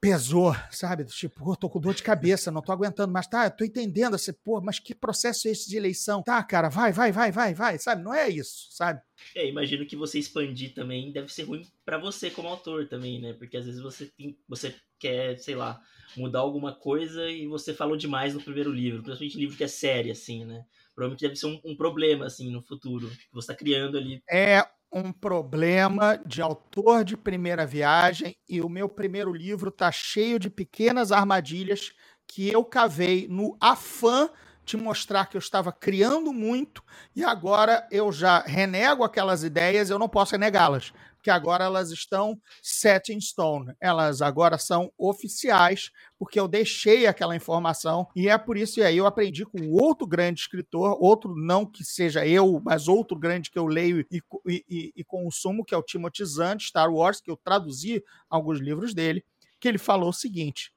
[0.00, 1.04] pesou, sabe?
[1.04, 4.60] Tipo, tô com dor de cabeça, não tô aguentando, mas tá, tô entendendo, assim, pô,
[4.60, 6.22] mas que processo é esse de eleição?
[6.22, 8.02] Tá, cara, vai, vai, vai, vai, vai, sabe?
[8.02, 9.00] Não é isso, sabe?
[9.34, 13.32] É, imagino que você expandir também deve ser ruim para você como autor também, né?
[13.32, 15.80] Porque às vezes você tem, você quer, sei lá,
[16.16, 20.10] mudar alguma coisa e você falou demais no primeiro livro, principalmente livro que é série,
[20.10, 20.64] assim, né?
[20.94, 24.22] Provavelmente deve ser um, um problema, assim, no futuro, que você tá criando ali.
[24.28, 30.38] É, um problema de autor de primeira viagem e o meu primeiro livro tá cheio
[30.38, 31.92] de pequenas armadilhas
[32.26, 34.30] que eu cavei no afã
[34.64, 36.82] de mostrar que eu estava criando muito
[37.16, 40.92] e agora eu já renego aquelas ideias, eu não posso renegá-las
[41.28, 43.74] que agora elas estão set in stone.
[43.78, 48.96] Elas agora são oficiais, porque eu deixei aquela informação e é por isso, e aí
[48.96, 53.58] eu aprendi com outro grande escritor, outro não que seja eu, mas outro grande que
[53.58, 57.36] eu leio e, e, e consumo, que é o Timothy Zahn, Star Wars, que eu
[57.36, 59.22] traduzi alguns livros dele,
[59.60, 60.72] que ele falou o seguinte,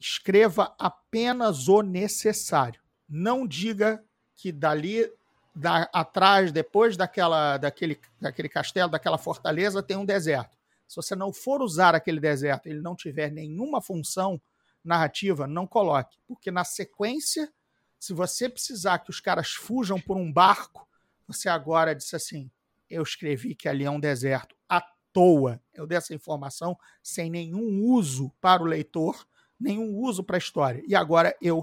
[0.00, 2.80] escreva apenas o necessário.
[3.06, 4.02] Não diga
[4.34, 5.06] que dali
[5.56, 10.56] da, atrás, depois daquela, daquele, daquele castelo, daquela fortaleza, tem um deserto.
[10.86, 14.40] Se você não for usar aquele deserto, ele não tiver nenhuma função
[14.84, 16.18] narrativa, não coloque.
[16.28, 17.50] Porque na sequência,
[17.98, 20.86] se você precisar que os caras fujam por um barco,
[21.26, 22.50] você agora disse assim:
[22.88, 24.54] eu escrevi que ali é um deserto.
[24.68, 24.80] A
[25.12, 25.60] toa.
[25.72, 29.26] Eu dei essa informação sem nenhum uso para o leitor,
[29.58, 30.84] nenhum uso para a história.
[30.86, 31.60] E agora eu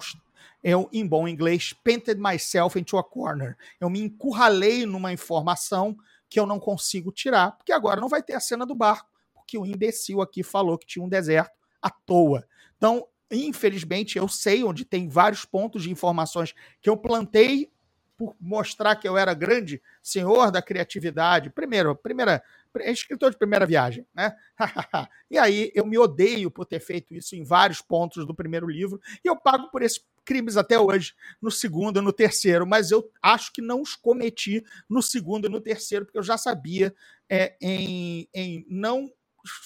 [0.63, 3.57] eu, em bom inglês, painted myself into a corner.
[3.79, 5.97] Eu me encurralei numa informação
[6.29, 9.57] que eu não consigo tirar, porque agora não vai ter a cena do barco, porque
[9.57, 12.47] o imbecil aqui falou que tinha um deserto à toa.
[12.77, 17.71] Então, infelizmente, eu sei onde tem vários pontos de informações que eu plantei
[18.17, 21.49] por mostrar que eu era grande senhor da criatividade.
[21.49, 22.43] Primeiro, primeira,
[22.85, 24.35] escritor de primeira viagem, né?
[25.29, 28.99] e aí eu me odeio por ter feito isso em vários pontos do primeiro livro
[29.23, 33.09] e eu pago por esses crimes até hoje no segundo e no terceiro, mas eu
[33.21, 36.93] acho que não os cometi no segundo e no terceiro porque eu já sabia
[37.29, 39.09] é, em, em não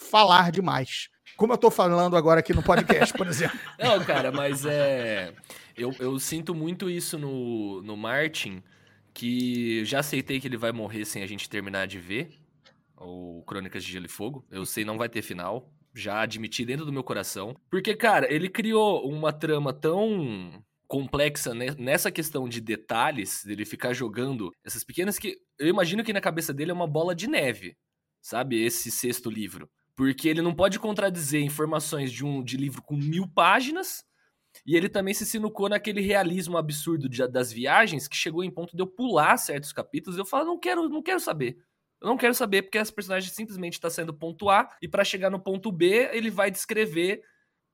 [0.09, 1.09] falar demais.
[1.35, 3.59] Como eu estou falando agora aqui no podcast, por exemplo.
[3.77, 5.33] Não, cara, mas é.
[5.75, 8.63] Eu, eu sinto muito isso no, no Martin,
[9.13, 12.31] que já aceitei que ele vai morrer sem a gente terminar de ver
[12.95, 14.43] o Crônicas de Gelo e Fogo.
[14.49, 15.71] Eu sei não vai ter final.
[15.97, 17.55] Já admiti dentro do meu coração.
[17.71, 24.51] Porque, cara, ele criou uma trama tão complexa nessa questão de detalhes, dele ficar jogando
[24.63, 25.35] essas pequenas que.
[25.57, 27.75] Eu imagino que na cabeça dele é uma bola de neve,
[28.21, 28.63] sabe?
[28.63, 29.67] Esse sexto livro.
[29.95, 34.05] Porque ele não pode contradizer informações de um de livro com mil páginas.
[34.65, 38.75] E ele também se sinucou naquele realismo absurdo de, das viagens que chegou em ponto
[38.75, 41.57] de eu pular certos capítulos e eu falo, não quero, não quero saber.
[42.01, 45.29] Eu não quero saber porque as personagens simplesmente está sendo ponto A e para chegar
[45.29, 47.21] no ponto B ele vai descrever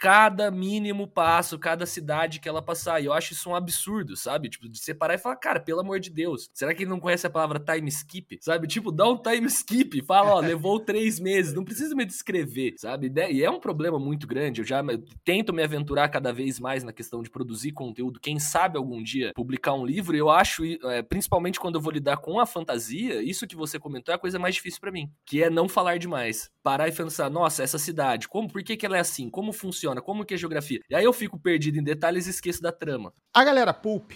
[0.04, 2.99] cada mínimo passo, cada cidade que ela passar.
[2.99, 4.49] E eu acho isso um absurdo, sabe?
[4.49, 7.26] Tipo, de separar e falar, cara, pelo amor de Deus, será que ele não conhece
[7.26, 8.38] a palavra time skip?
[8.41, 8.68] Sabe?
[8.68, 13.10] Tipo, dá um time skip, fala, ó, levou três meses, não precisa me descrever, sabe?
[13.32, 14.60] E é um problema muito grande.
[14.60, 14.84] Eu já
[15.24, 18.20] tento me aventurar cada vez mais na questão de produzir conteúdo.
[18.20, 22.18] Quem sabe algum dia publicar um livro, eu acho, é, principalmente quando eu vou lidar
[22.18, 25.41] com a fantasia, isso que você comentou é a coisa mais difícil para mim, que
[25.41, 26.51] é não falar demais.
[26.64, 29.30] Parar e pensar, nossa, essa cidade, como, por que, que ela é assim?
[29.30, 30.01] Como funciona?
[30.01, 30.80] como que é geografia.
[30.89, 33.14] E aí eu fico perdido em detalhes e esqueço da trama.
[33.34, 34.14] A galera pulp,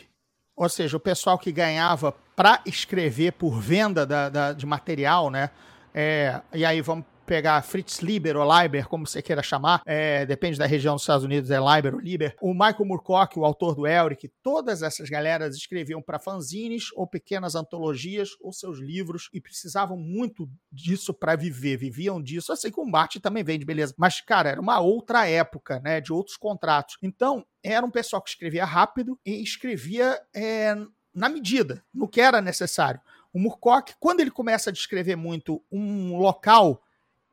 [0.56, 5.50] ou seja, o pessoal que ganhava para escrever por venda da, da, de material, né?
[5.94, 10.58] É, e aí vamos pegar Fritz Lieber ou Leiber, como você queira chamar, é, depende
[10.58, 12.36] da região dos Estados Unidos, é Leiber ou Lieber.
[12.42, 17.54] O Michael Moorcock, o autor do Elric, todas essas galeras escreviam para fanzines ou pequenas
[17.54, 22.54] antologias ou seus livros e precisavam muito disso para viver, viviam disso.
[22.54, 23.94] Assim como o Bart também vende, beleza.
[23.98, 26.98] Mas, cara, era uma outra época, né, de outros contratos.
[27.04, 30.74] Então, era um pessoal que escrevia rápido e escrevia é,
[31.14, 33.02] na medida, no que era necessário.
[33.34, 36.82] O Murcock, quando ele começa a descrever muito um local,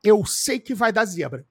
[0.04, 1.46] eu sei que vai dar zebra.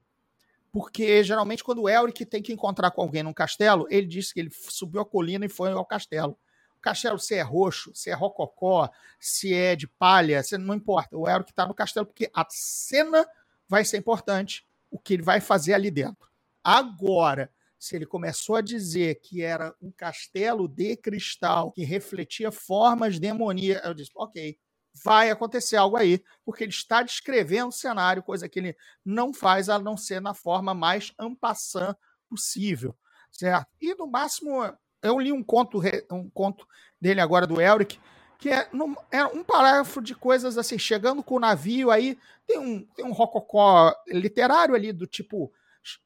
[0.72, 4.40] Porque geralmente quando o Elric tem que encontrar com alguém num castelo, ele diz que
[4.40, 6.38] ele subiu a colina e foi ao castelo.
[6.76, 8.88] O castelo, se é roxo, se é rococó,
[9.18, 11.16] se é de palha, se, não importa.
[11.16, 13.26] O Elric está no castelo porque a cena
[13.68, 16.28] vai ser importante, o que ele vai fazer ali dentro.
[16.62, 23.18] Agora, se ele começou a dizer que era um castelo de cristal que refletia formas
[23.18, 24.58] demoníacas, eu disse, ok,
[25.02, 29.68] vai acontecer algo aí, porque ele está descrevendo o cenário, coisa que ele não faz
[29.68, 31.96] a não ser na forma mais ampassã
[32.28, 32.96] possível,
[33.30, 33.66] certo?
[33.80, 34.60] E no máximo,
[35.02, 35.80] eu li um conto,
[36.10, 36.66] um conto
[37.00, 37.98] dele agora do Elric,
[38.38, 38.68] que é,
[39.10, 43.12] é um parágrafo de coisas assim, chegando com o navio aí, tem um, tem um
[43.12, 45.52] rococó literário ali do tipo,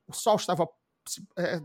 [0.07, 0.68] o sol estava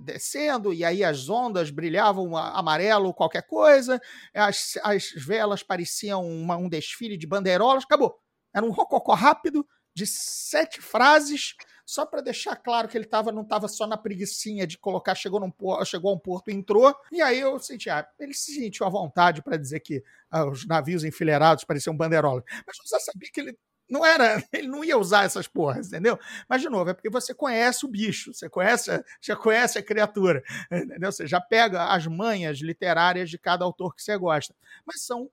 [0.04, 4.00] descendo, e aí as ondas brilhavam amarelo, qualquer coisa,
[4.34, 8.20] as, as velas pareciam uma, um desfile de bandeirolas, acabou.
[8.54, 9.66] Era um rococó rápido,
[9.96, 14.66] de sete frases, só para deixar claro que ele tava, não estava só na preguiçinha
[14.66, 15.52] de colocar, chegou, num,
[15.86, 19.44] chegou a um porto entrou, e aí eu senti, ah, ele se sentiu à vontade
[19.44, 23.58] para dizer que ah, os navios enfileirados pareciam bandeirolas, mas já sabia que ele
[23.90, 26.20] não era, ele não ia usar essas porras, entendeu?
[26.48, 30.44] Mas, de novo, é porque você conhece o bicho, você conhece, já conhece a criatura,
[30.72, 31.12] entendeu?
[31.12, 34.56] Você já pega as manhas literárias de cada autor que você gosta.
[34.86, 35.30] Mas são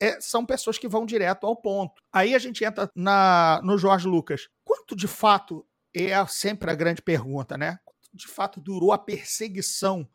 [0.00, 2.00] é, são pessoas que vão direto ao ponto.
[2.12, 4.48] Aí a gente entra na, no Jorge Lucas.
[4.64, 7.78] Quanto de fato é sempre a grande pergunta, né?
[7.84, 10.08] Quanto de fato durou a perseguição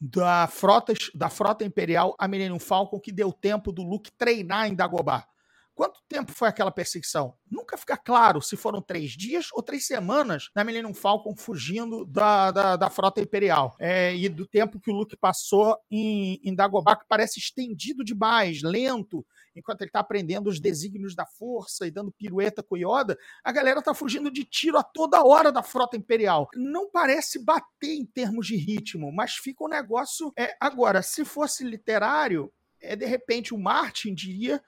[0.00, 4.74] da frota, da frota imperial a Millennium Falcon que deu tempo do Luke treinar em
[4.74, 5.26] Dagobah?
[5.74, 7.34] Quanto tempo foi aquela perseguição?
[7.50, 12.50] Nunca fica claro se foram três dias ou três semanas da Millennium Falcon fugindo da,
[12.50, 13.76] da, da frota imperial.
[13.78, 18.62] É, e do tempo que o Luke passou em, em Dagobah, que parece estendido demais,
[18.62, 23.52] lento, enquanto ele está aprendendo os desígnios da força e dando pirueta com Yoda, a
[23.52, 26.48] galera está fugindo de tiro a toda hora da frota imperial.
[26.54, 30.32] Não parece bater em termos de ritmo, mas fica um negócio.
[30.36, 34.62] É, agora, se fosse literário, é, de repente o Martin diria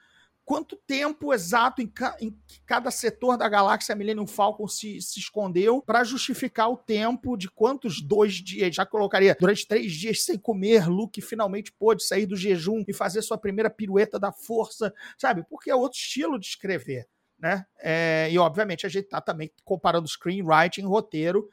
[0.45, 5.81] quanto tempo exato em, ca, em cada setor da galáxia Millennium Falcon se, se escondeu
[5.81, 10.87] para justificar o tempo de quantos dois dias, já colocaria, durante três dias sem comer,
[10.87, 15.43] Luke finalmente pôde sair do jejum e fazer sua primeira pirueta da força, sabe?
[15.49, 17.07] Porque é outro estilo de escrever.
[17.39, 17.65] Né?
[17.81, 21.49] É, e obviamente a gente está também comparando screenwriting, roteiro,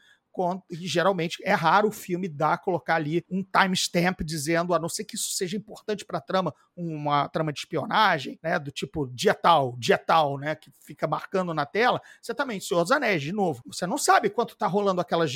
[0.71, 5.05] e geralmente é raro o filme dar, colocar ali um timestamp dizendo, a não ser
[5.05, 9.35] que isso seja importante para a trama, uma trama de espionagem, né, do tipo dia
[9.35, 12.01] tal, dia tal, né, que fica marcando na tela.
[12.23, 15.33] Você também, Senhor dos Anéis, de novo, você não sabe quanto tá rolando aquelas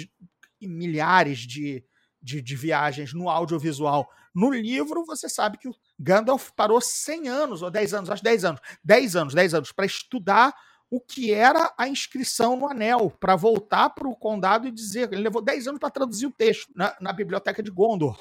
[0.60, 1.84] milhares de,
[2.22, 4.08] de, de viagens no audiovisual.
[4.34, 8.44] No livro, você sabe que o Gandalf parou 100 anos, ou 10 anos, acho 10
[8.44, 10.54] anos, 10 anos, 10 anos, para estudar
[10.94, 15.12] o que era a inscrição no anel, para voltar para o condado e dizer.
[15.12, 18.16] Ele levou 10 anos para traduzir o texto na, na, biblioteca de Gondor.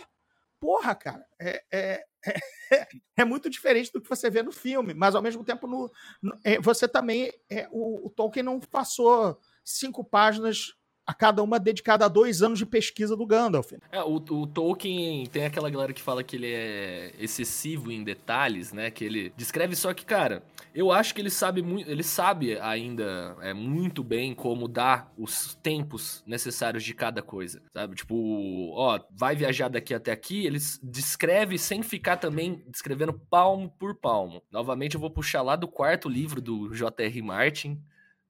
[0.60, 2.36] Porra, cara, é, é, é,
[3.18, 6.36] é, muito diferente do que você vê no filme, mas ao mesmo tempo no, no
[6.44, 7.32] é, você também.
[7.48, 10.74] É, o, o Tolkien não passou cinco páginas
[11.06, 13.74] a cada uma dedicada a dois anos de pesquisa do Gandalf.
[13.92, 18.72] É, o, o, Tolkien tem aquela galera que fala que ele é excessivo em detalhes,
[18.72, 18.90] né?
[18.90, 20.44] Que ele descreve só que, cara,
[20.74, 25.56] eu acho que ele sabe muito, ele sabe ainda é, muito bem como dar os
[25.56, 27.96] tempos necessários de cada coisa, sabe?
[27.96, 33.96] Tipo, ó, vai viajar daqui até aqui, ele descreve sem ficar também descrevendo palmo por
[33.96, 34.42] palmo.
[34.52, 37.22] Novamente eu vou puxar lá do quarto livro do J.R.
[37.22, 37.82] Martin,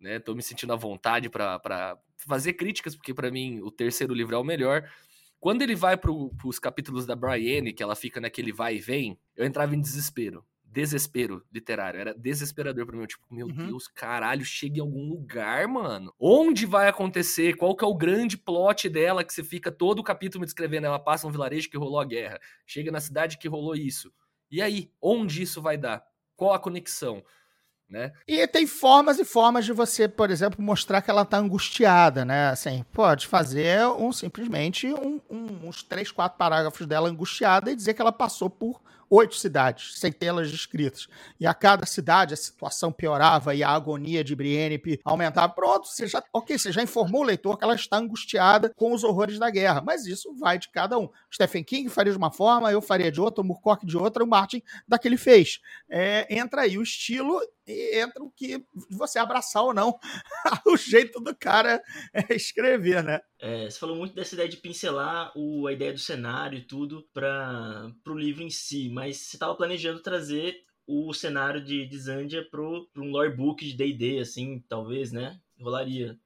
[0.04, 0.20] né?
[0.20, 4.38] Tô me sentindo à vontade para fazer críticas, porque para mim o terceiro livro é
[4.38, 4.88] o melhor.
[5.40, 9.18] Quando ele vai para os capítulos da Brienne, que ela fica naquele vai e vem,
[9.36, 10.46] eu entrava em desespero.
[10.64, 12.00] Desespero literário.
[12.00, 13.06] Era desesperador para mim.
[13.06, 13.68] Tipo, meu uhum.
[13.68, 16.14] Deus, caralho, chega em algum lugar, mano.
[16.20, 17.56] Onde vai acontecer?
[17.56, 20.88] Qual que é o grande plot dela que você fica todo o capítulo descrevendo?
[20.88, 22.40] Ela passa um vilarejo que rolou a guerra.
[22.66, 24.12] Chega na cidade que rolou isso.
[24.50, 26.04] E aí, onde isso vai dar?
[26.36, 27.24] Qual a conexão?
[27.94, 28.12] Né?
[28.28, 32.50] E tem formas e formas de você, por exemplo, mostrar que ela tá angustiada, né?
[32.50, 37.94] Assim, pode fazer um simplesmente um, um, uns três, quatro parágrafos dela angustiada e dizer
[37.94, 38.82] que ela passou por
[39.14, 41.08] oito cidades, centenas descritas.
[41.40, 45.54] E a cada cidade a situação piorava e a agonia de Brienne aumentava.
[45.54, 49.04] Pronto, você já, ok, você já informou o leitor que ela está angustiada com os
[49.04, 49.84] horrores da guerra.
[49.86, 51.08] Mas isso vai de cada um.
[51.32, 54.28] Stephen King faria de uma forma, eu faria de outra, o Moorcock de outra, o
[54.28, 55.60] Martin daquele fez.
[55.88, 59.98] É, entra aí o estilo e entra o que você abraçar ou não
[60.66, 61.82] o jeito do cara
[62.14, 63.22] é, escrever, né?
[63.44, 67.06] É, você falou muito dessa ideia de pincelar o, a ideia do cenário e tudo
[67.14, 72.48] para o livro em si, mas você estava planejando trazer o cenário de, de Zandia
[72.50, 75.38] para um lore book de D&D, assim, talvez, né?
[75.60, 76.18] Rolaria.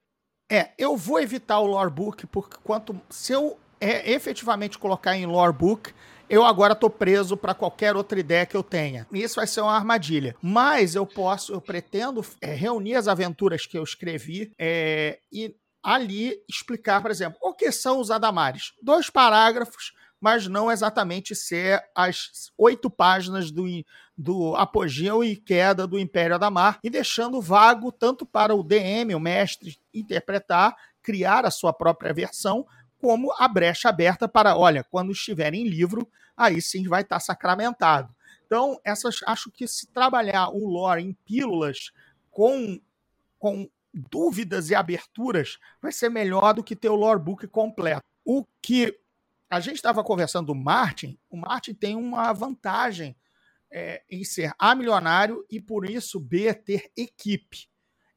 [0.48, 5.26] É, eu vou evitar o lore book, porque quanto se eu é, efetivamente colocar em
[5.26, 5.92] lore book,
[6.30, 9.08] eu agora tô preso para qualquer outra ideia que eu tenha.
[9.12, 10.36] Isso vai ser uma armadilha.
[10.40, 16.42] Mas eu posso, eu pretendo é, reunir as aventuras que eu escrevi é, e ali
[16.50, 18.74] explicar, por exemplo, o que são os Adamares.
[18.82, 23.66] Dois parágrafos, mas não exatamente ser as oito páginas do,
[24.18, 29.20] do apogeu e queda do Império Adamar, e deixando vago tanto para o DM, o
[29.20, 32.66] mestre, interpretar, criar a sua própria versão,
[33.00, 38.14] como a brecha aberta para, olha, quando estiver em livro, aí sim vai estar sacramentado.
[38.46, 41.92] Então, essas acho que se trabalhar o lore em pílulas
[42.32, 42.80] com,
[43.38, 48.04] com dúvidas e aberturas, vai ser melhor do que ter o lore book completo.
[48.24, 48.98] O que
[49.50, 53.16] a gente estava conversando do Martin, o Martin tem uma vantagem
[53.72, 57.68] é, em ser A milionário e por isso B ter equipe.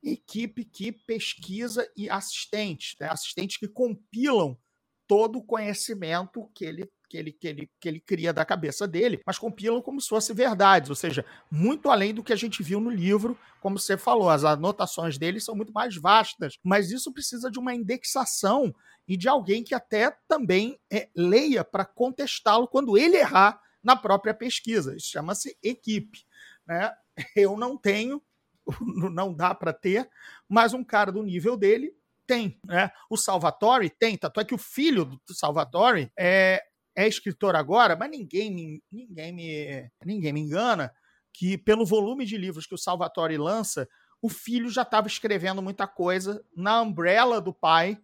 [0.02, 3.08] Equipe que pesquisa e assistentes, né?
[3.10, 4.58] assistentes que compilam
[5.06, 9.20] todo o conhecimento que ele, que, ele, que, ele, que ele cria da cabeça dele,
[9.26, 12.80] mas compilam como se fosse verdades, ou seja, muito além do que a gente viu
[12.80, 17.50] no livro, como você falou, as anotações dele são muito mais vastas, mas isso precisa
[17.50, 18.72] de uma indexação
[19.08, 24.32] e de alguém que até também é, leia para contestá-lo quando ele errar na própria
[24.32, 24.94] pesquisa.
[24.94, 26.24] Isso chama-se equipe.
[26.64, 26.92] Né?
[27.34, 28.22] Eu não tenho,
[29.12, 30.08] não dá para ter,
[30.48, 31.92] mas um cara do nível dele
[32.24, 32.92] tem, né?
[33.10, 36.62] O Salvatore tem, tanto é que o filho do Salvatore é,
[36.94, 40.92] é escritor agora, mas ninguém me, ninguém me, ninguém me engana
[41.32, 43.88] que pelo volume de livros que o Salvatore lança,
[44.20, 47.98] o filho já estava escrevendo muita coisa na umbrella do pai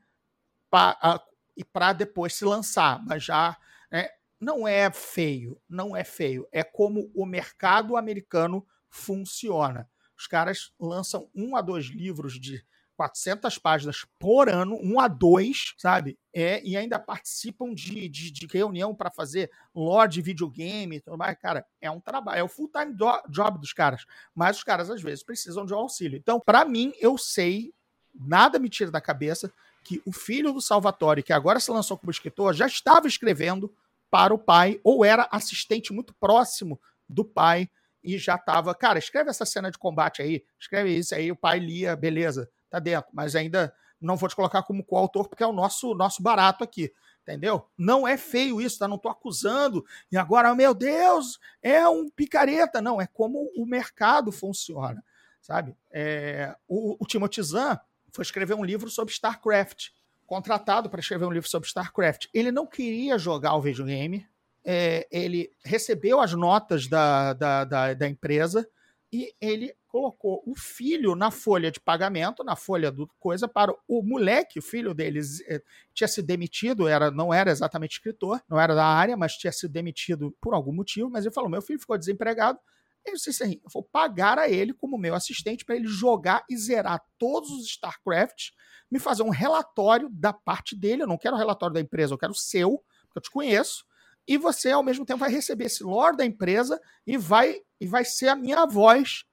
[0.70, 3.56] para depois se lançar, mas já
[3.90, 4.08] né,
[4.40, 9.88] não é feio, não é feio, é como o mercado americano funciona.
[10.18, 12.64] Os caras lançam um a dois livros de
[12.96, 16.18] 400 páginas por ano, um a dois, sabe?
[16.32, 21.18] É, e ainda participam de, de, de reunião para fazer lore de videogame e tudo
[21.18, 21.38] mais.
[21.38, 22.94] Cara, é um trabalho, é o full-time
[23.28, 24.04] job dos caras.
[24.34, 26.16] Mas os caras, às vezes, precisam de um auxílio.
[26.16, 27.72] Então, para mim, eu sei,
[28.14, 29.52] nada me tira da cabeça,
[29.84, 33.72] que o filho do Salvatore, que agora se lançou como escritor, já estava escrevendo
[34.10, 37.68] para o pai, ou era assistente muito próximo do pai
[38.02, 41.58] e já estava, cara, escreve essa cena de combate aí, escreve isso aí, o pai
[41.58, 45.52] lia, beleza, tá dentro, mas ainda não vou te colocar como coautor porque é o
[45.52, 46.92] nosso nosso barato aqui,
[47.22, 47.68] entendeu?
[47.76, 48.86] Não é feio isso, tá?
[48.86, 54.30] Não tô acusando e agora, meu Deus, é um picareta, não, é como o mercado
[54.30, 55.02] funciona,
[55.40, 55.76] sabe?
[55.90, 57.78] É, o, o Timothy Zahn
[58.12, 59.90] foi escrever um livro sobre StarCraft,
[60.26, 62.26] contratado para escrever um livro sobre StarCraft.
[62.34, 64.26] Ele não queria jogar o videogame,
[64.64, 68.68] é, ele recebeu as notas da, da, da, da, empresa
[69.12, 74.02] e ele colocou o filho na folha de pagamento, na folha do coisa, para o
[74.02, 75.62] moleque, o filho deles, é,
[75.94, 79.72] tinha se demitido, era, não era exatamente escritor, não era da área, mas tinha sido
[79.72, 82.58] demitido por algum motivo, mas ele falou: meu filho ficou desempregado.
[83.06, 86.58] Eu disse assim: eu vou pagar a ele como meu assistente para ele jogar e
[86.58, 88.50] zerar todos os StarCraft,
[88.90, 91.04] me fazer um relatório da parte dele.
[91.04, 93.82] Eu não quero o relatório da empresa, eu quero o seu, porque eu te conheço
[94.28, 98.04] e você ao mesmo tempo vai receber esse lore da empresa e vai e vai
[98.04, 99.24] ser a minha voz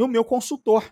[0.00, 0.84] e o meu consultor,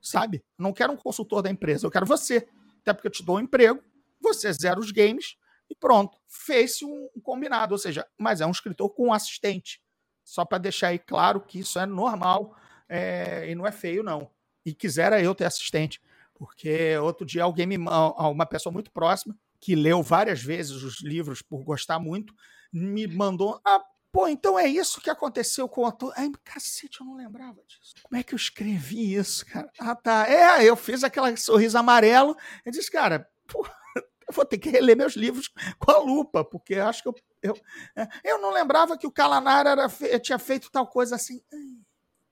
[0.00, 0.42] sabe?
[0.58, 2.48] não quero um consultor da empresa, eu quero você.
[2.80, 3.82] Até porque eu te dou um emprego,
[4.20, 5.36] você zera os games
[5.68, 6.18] e pronto.
[6.26, 9.80] Fez-se um, combinado, ou seja, mas é um escritor com um assistente.
[10.24, 12.56] Só para deixar aí claro que isso é normal
[12.88, 14.30] é, e não é feio, não.
[14.64, 16.00] E quisera eu ter assistente.
[16.34, 21.42] Porque outro dia alguém me uma pessoa muito próxima, que leu várias vezes os livros
[21.42, 22.34] por gostar muito,
[22.72, 23.60] me mandou.
[23.64, 26.12] Ah, pô, então é isso que aconteceu com o ator.
[26.16, 27.94] Ai, cacete, eu não lembrava disso.
[28.02, 29.70] Como é que eu escrevi isso, cara?
[29.78, 30.28] Ah, tá.
[30.28, 32.36] É, eu fiz aquela sorriso amarelo.
[32.64, 33.66] Eu disse, cara, pô,
[34.28, 37.14] eu vou ter que reler meus livros com a lupa, porque acho que eu.
[37.42, 37.56] Eu,
[37.96, 39.88] é, eu não lembrava que o Calanar era,
[40.18, 41.42] tinha feito tal coisa assim.
[41.52, 41.78] Ai,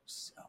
[0.07, 0.45] céu.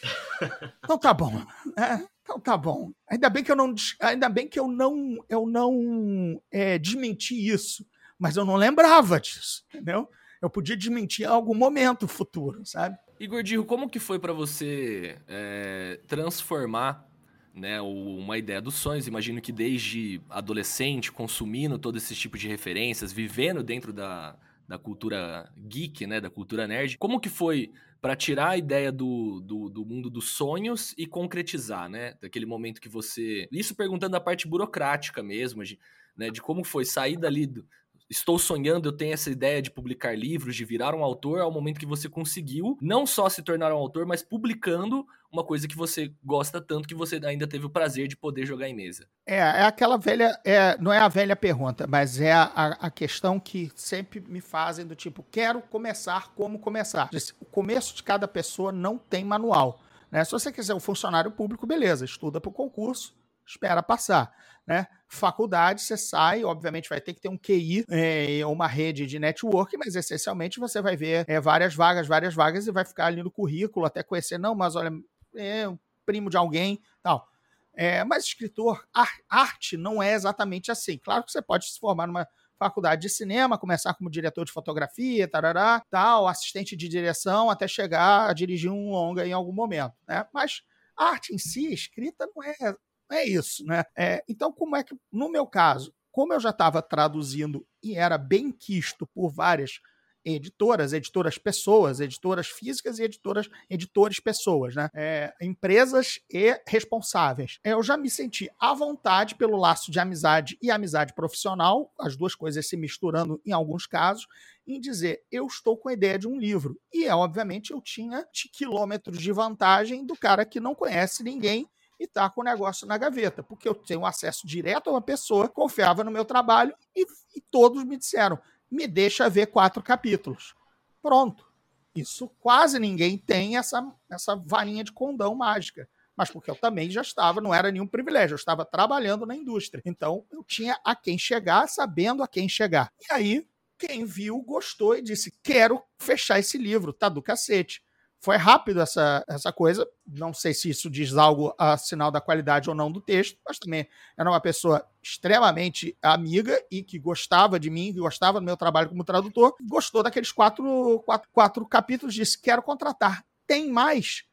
[0.84, 1.44] Então tá bom.
[1.76, 2.92] É, então tá bom.
[3.06, 7.84] Ainda bem que eu não, ainda bem que eu não, eu não é, desmenti isso
[8.18, 10.10] mas eu não lembrava disso, entendeu?
[10.40, 12.96] Eu podia desmentir em algum momento futuro, sabe?
[13.18, 17.08] Igor Dirro, como que foi para você é, transformar
[17.52, 19.08] né, uma ideia dos sonhos?
[19.08, 24.36] Imagino que desde adolescente, consumindo todo esse tipo de referências, vivendo dentro da,
[24.68, 29.40] da cultura geek, né, da cultura nerd, como que foi para tirar a ideia do,
[29.40, 32.14] do, do, mundo dos sonhos e concretizar, né?
[32.20, 33.48] Daquele momento que você...
[33.50, 35.76] Isso perguntando a parte burocrática mesmo, de,
[36.16, 37.66] né, de como foi sair dali do,
[38.08, 41.78] estou sonhando, eu tenho essa ideia de publicar livros, de virar um autor, ao momento
[41.78, 46.12] que você conseguiu não só se tornar um autor, mas publicando uma coisa que você
[46.24, 49.06] gosta tanto que você ainda teve o prazer de poder jogar em mesa.
[49.26, 53.38] É, é aquela velha, é, não é a velha pergunta, mas é a, a questão
[53.38, 57.10] que sempre me fazem do tipo, quero começar como começar.
[57.40, 59.80] O começo de cada pessoa não tem manual.
[60.10, 60.24] Né?
[60.24, 63.14] Se você quiser um funcionário público, beleza, estuda para o concurso,
[63.48, 64.32] espera passar.
[64.66, 64.86] Né?
[65.08, 69.76] Faculdade, você sai, obviamente vai ter que ter um QI, é, uma rede de network,
[69.78, 73.30] mas essencialmente você vai ver é, várias vagas, várias vagas e vai ficar ali no
[73.30, 74.90] currículo até conhecer, não, mas olha,
[75.34, 77.26] é um primo de alguém, tal.
[77.74, 78.84] É, mas escritor,
[79.30, 80.98] arte não é exatamente assim.
[80.98, 82.26] Claro que você pode se formar numa
[82.58, 88.28] faculdade de cinema, começar como diretor de fotografia, tarará, tal, assistente de direção, até chegar
[88.28, 90.26] a dirigir um longa em algum momento, né?
[90.34, 90.62] Mas
[90.96, 92.74] arte em si, escrita, não é
[93.10, 93.84] é isso, né?
[93.96, 98.18] É, então, como é que, no meu caso, como eu já estava traduzindo e era
[98.18, 99.80] bem quisto por várias
[100.24, 104.90] editoras, editoras pessoas, editoras físicas e editoras, editores pessoas, né?
[104.94, 107.58] É, empresas e responsáveis.
[107.64, 112.34] Eu já me senti à vontade pelo laço de amizade e amizade profissional, as duas
[112.34, 114.26] coisas se misturando em alguns casos,
[114.66, 116.78] em dizer eu estou com a ideia de um livro.
[116.92, 121.68] E, obviamente, eu tinha quilômetros de vantagem do cara que não conhece ninguém
[121.98, 125.48] e tá com o negócio na gaveta, porque eu tenho acesso direto a uma pessoa,
[125.48, 127.04] confiava no meu trabalho e,
[127.34, 128.38] e todos me disseram:
[128.70, 130.54] me deixa ver quatro capítulos.
[131.02, 131.46] Pronto.
[131.94, 135.88] Isso quase ninguém tem essa, essa varinha de condão mágica.
[136.16, 139.82] Mas porque eu também já estava, não era nenhum privilégio, eu estava trabalhando na indústria.
[139.84, 142.92] Então eu tinha a quem chegar, sabendo a quem chegar.
[143.00, 143.48] E aí,
[143.78, 147.82] quem viu, gostou e disse: quero fechar esse livro, tá do cacete.
[148.20, 149.88] Foi rápido essa, essa coisa.
[150.06, 153.58] Não sei se isso diz algo a sinal da qualidade ou não do texto, mas
[153.58, 158.56] também era uma pessoa extremamente amiga e que gostava de mim, que gostava do meu
[158.56, 159.54] trabalho como tradutor.
[159.62, 163.24] Gostou daqueles quatro, quatro, quatro capítulos, disse: quero contratar.
[163.46, 164.28] Tem mais?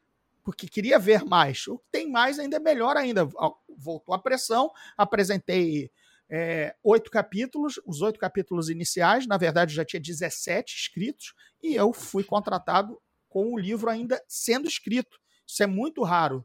[0.45, 1.67] porque queria ver mais.
[1.67, 3.27] O que tem mais ainda é melhor ainda.
[3.75, 5.91] Voltou a pressão, apresentei
[6.29, 11.91] é, oito capítulos, os oito capítulos iniciais, na verdade já tinha 17 escritos, e eu
[11.91, 13.01] fui contratado
[13.35, 15.19] com o livro ainda sendo escrito.
[15.45, 16.41] Isso é muito raro.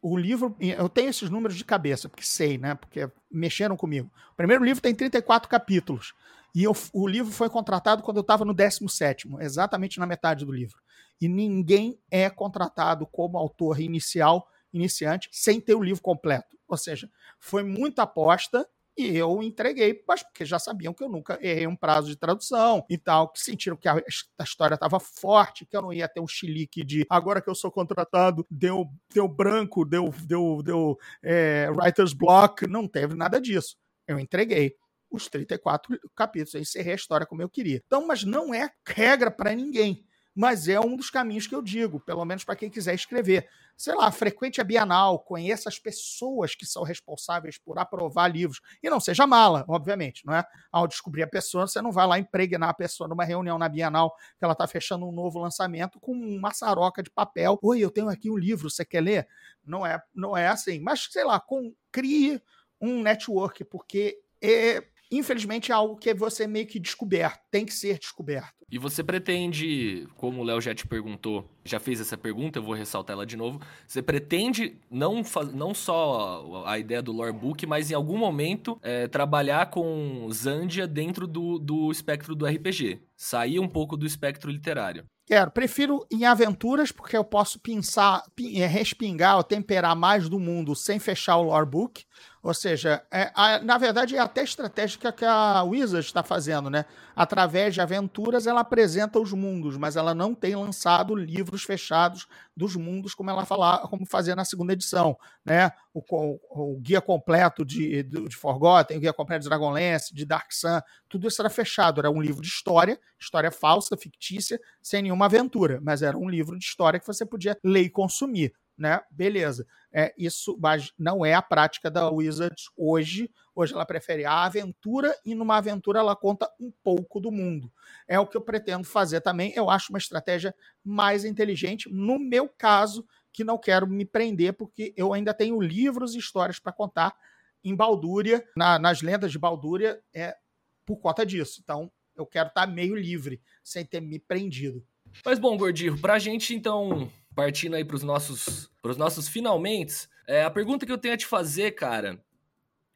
[0.00, 2.74] O livro, eu tenho esses números de cabeça, porque sei, né?
[2.74, 4.10] Porque mexeram comigo.
[4.32, 6.14] O primeiro livro tem 34 capítulos.
[6.54, 10.52] E eu, o livro foi contratado quando eu estava no 17, exatamente na metade do
[10.52, 10.78] livro.
[11.20, 16.56] E ninguém é contratado como autor inicial, iniciante, sem ter o livro completo.
[16.66, 17.06] Ou seja,
[17.38, 21.74] foi muita aposta e eu entreguei, mas porque já sabiam que eu nunca errei um
[21.74, 23.94] prazo de tradução e tal, que sentiram que a,
[24.38, 27.54] a história estava forte, que eu não ia ter um chilique de agora que eu
[27.54, 32.66] sou contratado, deu, deu branco, deu, deu, deu é, writer's block.
[32.66, 33.76] Não teve nada disso.
[34.06, 34.76] Eu entreguei
[35.10, 36.54] os 34 capítulos.
[36.54, 37.82] Eu encerrei a história como eu queria.
[37.84, 40.04] Então, mas não é regra para ninguém.
[40.34, 43.48] Mas é um dos caminhos que eu digo, pelo menos para quem quiser escrever.
[43.76, 48.60] Sei lá, frequente a Bienal, conheça as pessoas que são responsáveis por aprovar livros.
[48.82, 50.44] E não seja mala, obviamente, não é?
[50.72, 54.14] Ao descobrir a pessoa, você não vai lá impregnar a pessoa numa reunião na Bienal
[54.38, 57.58] que ela está fechando um novo lançamento com uma saroca de papel.
[57.62, 59.28] Oi, eu tenho aqui um livro, você quer ler?
[59.64, 60.80] Não é, não é assim.
[60.80, 62.40] Mas, sei lá, com, crie
[62.80, 64.84] um network, porque é,
[65.16, 68.54] infelizmente é algo que é você meio que descoberto, tem que ser descoberto.
[68.70, 72.74] E você pretende, como o Léo já te perguntou, já fez essa pergunta, eu vou
[72.74, 73.60] ressaltar ela de novo.
[73.86, 75.22] Você pretende não,
[75.52, 80.86] não só a ideia do lore book, mas em algum momento é, trabalhar com Zandia
[80.86, 83.00] dentro do, do espectro do RPG?
[83.16, 85.06] Sair um pouco do espectro literário?
[85.26, 85.50] Quero.
[85.50, 90.98] Prefiro em aventuras, porque eu posso pensar, é, respingar ou temperar mais do mundo sem
[90.98, 92.04] fechar o lore book.
[92.42, 96.84] Ou seja, é, a, na verdade é até estratégica que a Wizard está fazendo, né?
[97.16, 102.26] Através de aventuras, ela apresenta os mundos, mas ela não tem lançado livros fechados
[102.56, 105.70] dos mundos como ela falar, como fazia na segunda edição, né?
[105.92, 110.24] O, o, o guia completo de, de, de, Forgotten, o guia completo de Dragonlance, de
[110.24, 112.00] Dark Sun, tudo isso era fechado.
[112.00, 116.58] Era um livro de história, história falsa, fictícia, sem nenhuma aventura, mas era um livro
[116.58, 119.00] de história que você podia ler e consumir né?
[119.10, 119.66] Beleza.
[119.92, 123.30] É, isso mas não é a prática da Wizards hoje.
[123.54, 127.72] Hoje ela prefere a aventura e numa aventura ela conta um pouco do mundo.
[128.08, 129.52] É o que eu pretendo fazer também.
[129.54, 131.88] Eu acho uma estratégia mais inteligente.
[131.92, 136.58] No meu caso, que não quero me prender, porque eu ainda tenho livros e histórias
[136.58, 137.14] para contar
[137.62, 140.36] em Baldúria, na, nas lendas de Baldúria, é
[140.84, 141.60] por conta disso.
[141.62, 144.86] Então, eu quero estar tá meio livre, sem ter me prendido.
[145.24, 150.44] Mas bom, Gordinho, pra gente então partindo aí para os nossos, pros nossos finalmente, é,
[150.44, 152.22] a pergunta que eu tenho a te fazer, cara,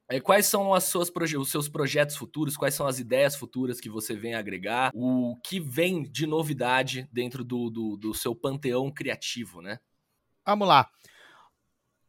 [0.08, 3.90] é quais são as suas os seus projetos futuros, quais são as ideias futuras que
[3.90, 9.60] você vem agregar, o que vem de novidade dentro do, do, do seu panteão criativo,
[9.60, 9.78] né?
[10.46, 10.88] Vamos lá.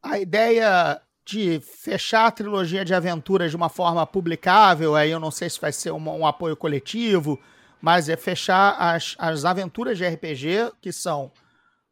[0.02, 5.30] A ideia de fechar a trilogia de aventuras de uma forma publicável, aí eu não
[5.30, 7.38] sei se vai ser um, um apoio coletivo,
[7.82, 11.32] mas é fechar as, as aventuras de RPG, que são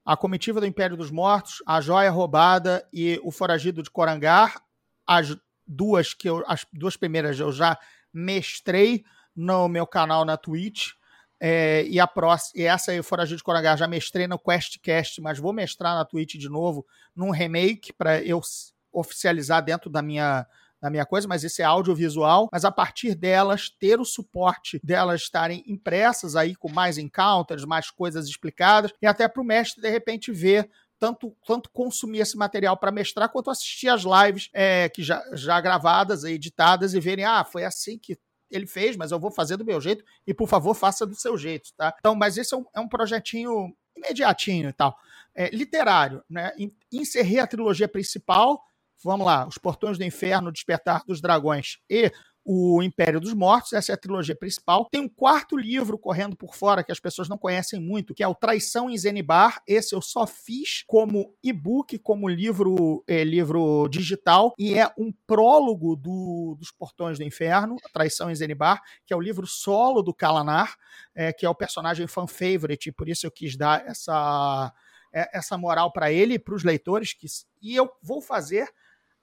[0.07, 4.55] a Comitiva do Império dos Mortos, A Joia Roubada e O Foragido de Corangar.
[5.05, 5.35] As
[5.67, 7.77] duas que eu, as duas primeiras eu já
[8.13, 9.03] mestrei
[9.35, 10.91] no meu canal na Twitch.
[11.41, 15.39] É, e, a próxima, e essa aí, Foragido de Corangar, já mestrei no QuestCast, mas
[15.39, 18.39] vou mestrar na Twitch de novo num remake para eu
[18.93, 20.47] oficializar dentro da minha
[20.81, 25.21] na minha coisa, mas esse é audiovisual, mas a partir delas ter o suporte delas
[25.21, 29.89] estarem impressas aí com mais encounters, mais coisas explicadas, e até para o mestre de
[29.89, 35.03] repente ver tanto, tanto consumir esse material para mestrar, quanto assistir as lives é, que
[35.03, 38.17] já, já gravadas, editadas, e verem, ah, foi assim que
[38.49, 41.37] ele fez, mas eu vou fazer do meu jeito, e por favor, faça do seu
[41.37, 41.93] jeito, tá?
[41.99, 44.97] Então, mas esse é um, é um projetinho imediatinho e tal.
[45.35, 46.51] É, literário, né?
[46.91, 48.63] Encerrei a trilogia principal,
[49.03, 52.11] vamos lá, Os Portões do Inferno, Despertar dos Dragões e
[52.49, 54.87] o Império dos Mortos, essa é a trilogia principal.
[54.89, 58.27] Tem um quarto livro correndo por fora que as pessoas não conhecem muito, que é
[58.27, 59.61] o Traição em Zenibar.
[59.67, 65.97] Esse eu só fiz como e-book, como livro, é, livro digital, e é um prólogo
[65.97, 70.77] do, dos Portões do Inferno, Traição em Zenibar, que é o livro solo do Kalanar,
[71.13, 74.73] é, que é o personagem fan favorite, por isso eu quis dar essa,
[75.13, 77.11] é, essa moral para ele e para os leitores.
[77.11, 77.27] Que,
[77.61, 78.69] e eu vou fazer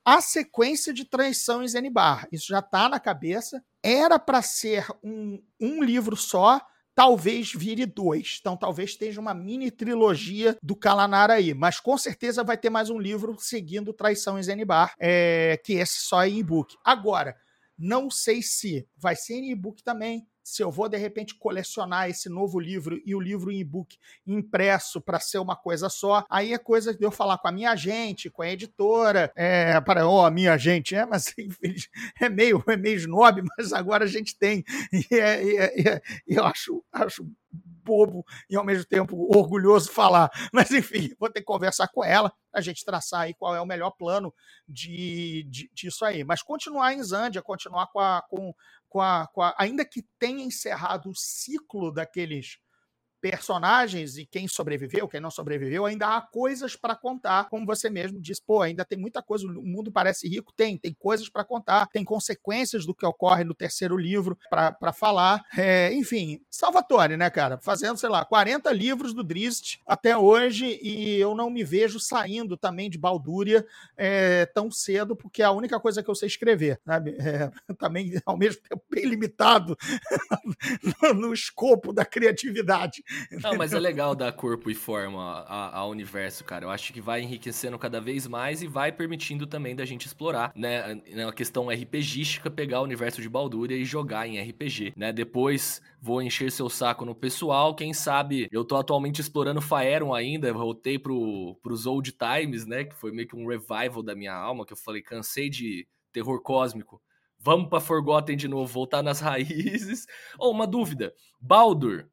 [0.04, 2.28] a sequência de traição em Zenibar.
[2.30, 3.64] Isso já está na cabeça.
[3.82, 6.60] Era para ser um, um livro só,
[6.94, 8.38] talvez vire dois.
[8.40, 11.54] Então talvez esteja uma mini trilogia do Kalanar aí.
[11.54, 16.02] Mas com certeza vai ter mais um livro seguindo Traição em Zenibar, é, que esse
[16.02, 16.76] só é e-book.
[16.84, 17.36] Agora,
[17.78, 22.28] não sei se vai ser em e-book também, se eu vou de repente colecionar esse
[22.28, 23.96] novo livro e o livro em e-book
[24.26, 27.70] impresso para ser uma coisa só, aí é coisa de eu falar com a minha
[27.70, 31.34] agente, com a editora, é, para, ó, oh, a minha agente, é, mas
[32.20, 34.62] é meio, é meio snob, mas agora a gente tem,
[34.92, 37.26] e, é, e, é, é eu acho, acho
[37.84, 40.30] bobo e ao mesmo tempo orgulhoso falar.
[40.52, 43.66] Mas enfim, vou ter que conversar com ela, a gente traçar aí qual é o
[43.66, 44.34] melhor plano
[44.66, 46.24] de, de, disso aí.
[46.24, 48.54] Mas continuar em Zândia, continuar com a, com,
[48.94, 49.52] com a, com a.
[49.58, 52.58] Ainda que tenha encerrado o ciclo daqueles
[53.30, 58.20] personagens e quem sobreviveu, quem não sobreviveu, ainda há coisas para contar, como você mesmo
[58.20, 61.86] disse, pô, ainda tem muita coisa, o mundo parece rico, tem, tem coisas para contar,
[61.86, 67.58] tem consequências do que ocorre no terceiro livro para falar, é, enfim, Salvatore, né, cara,
[67.62, 72.58] fazendo, sei lá, 40 livros do Drizzt até hoje e eu não me vejo saindo
[72.58, 73.64] também de Baldúria
[73.96, 78.20] é, tão cedo, porque é a única coisa que eu sei escrever, sabe, é, também
[78.26, 79.74] ao mesmo tempo bem limitado
[81.16, 83.02] no escopo da criatividade.
[83.42, 86.64] Não, mas é legal dar corpo e forma ao universo, cara.
[86.64, 90.52] Eu acho que vai enriquecendo cada vez mais e vai permitindo também da gente explorar,
[90.54, 91.00] né?
[91.26, 95.12] A questão RPGística, pegar o universo de Balduria e jogar em RPG, né?
[95.12, 97.74] Depois vou encher seu saco no pessoal.
[97.74, 102.84] Quem sabe eu tô atualmente explorando Faeron ainda, voltei pro, pros old times, né?
[102.84, 106.40] Que foi meio que um revival da minha alma, que eu falei, cansei de terror
[106.42, 107.00] cósmico.
[107.38, 110.06] Vamos pra Forgotten de novo, voltar nas raízes.
[110.38, 112.08] Ou oh, uma dúvida: Baldur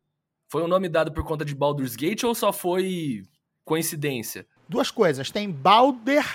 [0.51, 3.23] foi um nome dado por conta de Baldur's Gate ou só foi
[3.63, 4.45] coincidência?
[4.67, 5.31] Duas coisas.
[5.31, 6.25] Tem Balder,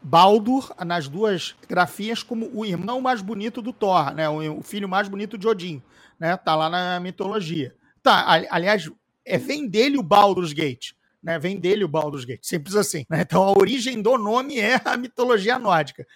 [0.00, 4.26] Baldur, nas duas grafias, como o irmão mais bonito do Thor, né?
[4.30, 5.82] O filho mais bonito de Odin,
[6.18, 6.38] né?
[6.38, 7.74] Tá lá na mitologia.
[8.02, 8.90] Tá, aliás,
[9.26, 10.92] é, vem dele o Baldur's Gate.
[11.22, 13.04] Né, vem dele o Baldur's Gate, simples assim.
[13.10, 13.22] Né?
[13.22, 16.06] Então a origem do nome é a mitologia nórdica.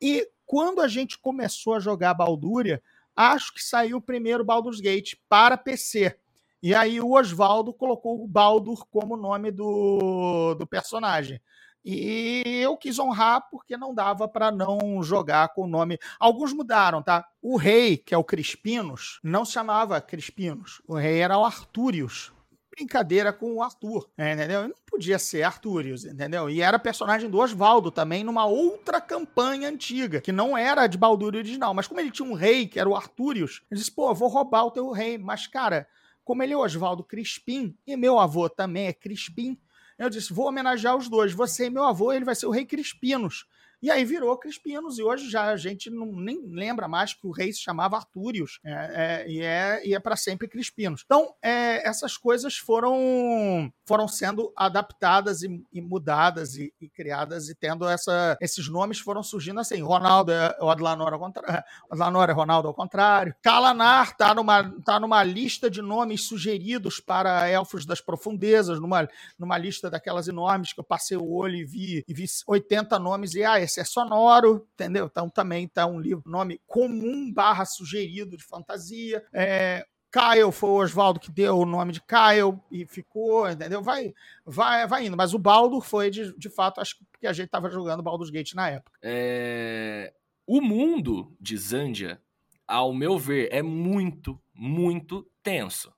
[0.00, 2.80] E quando a gente começou a jogar Balduria,
[3.16, 6.16] acho que saiu o primeiro Baldur's Gate para PC.
[6.62, 11.40] E aí o Oswaldo colocou o Baldur como nome do, do personagem.
[11.84, 15.98] E eu quis honrar porque não dava para não jogar com o nome.
[16.18, 17.24] Alguns mudaram, tá?
[17.40, 20.82] O rei, que é o Crispinos, não se chamava Crispinos.
[20.86, 22.32] O rei era o Artúrios.
[22.70, 24.68] Brincadeira com o Arthur, entendeu?
[24.68, 26.48] Não podia ser Artúrios, entendeu?
[26.48, 31.34] E era personagem do Oswaldo também numa outra campanha antiga, que não era de Baldur
[31.34, 31.74] original.
[31.74, 34.64] Mas como ele tinha um rei, que era o Artúrios, ele disse: pô, vou roubar
[34.64, 35.18] o teu rei.
[35.18, 35.88] Mas, cara,
[36.28, 39.58] como ele é Oswaldo Crispim, e meu avô também é Crispim,
[39.98, 41.32] eu disse: vou homenagear os dois.
[41.32, 43.46] Você e meu avô, ele vai ser o rei Crispinos.
[43.80, 47.30] E aí virou Crispinos, e hoje já a gente não, nem lembra mais que o
[47.30, 51.02] rei se chamava Artúrios, é, é, e é, e é para sempre Crispinos.
[51.04, 57.54] Então, é, essas coisas foram, foram sendo adaptadas e, e mudadas e, e, criadas, e
[57.54, 59.80] tendo essa, esses nomes foram surgindo assim.
[59.80, 63.34] Ronaldo é Odlanor ao contrário, Odlanor é Ronaldo ao contrário.
[63.40, 69.56] Kalanar tá numa, tá numa lista de nomes sugeridos para elfos das profundezas, numa, numa
[69.56, 73.44] lista daquelas enormes que eu passei o olho e vi, e vi 80 nomes, e
[73.44, 75.06] ah, é sonoro, entendeu?
[75.06, 79.24] Então também tá um livro, nome comum barra sugerido de fantasia.
[79.32, 83.82] É, Kyle foi o Oswaldo que deu o nome de Kyle e ficou, entendeu?
[83.82, 84.14] Vai,
[84.44, 85.16] vai, vai indo.
[85.16, 88.54] Mas o Baldur foi, de, de fato, acho que a gente estava jogando Baldur's Gate
[88.54, 88.98] na época.
[89.02, 90.12] É...
[90.46, 92.20] O mundo de Zandia,
[92.66, 95.92] ao meu ver, é muito, muito tenso.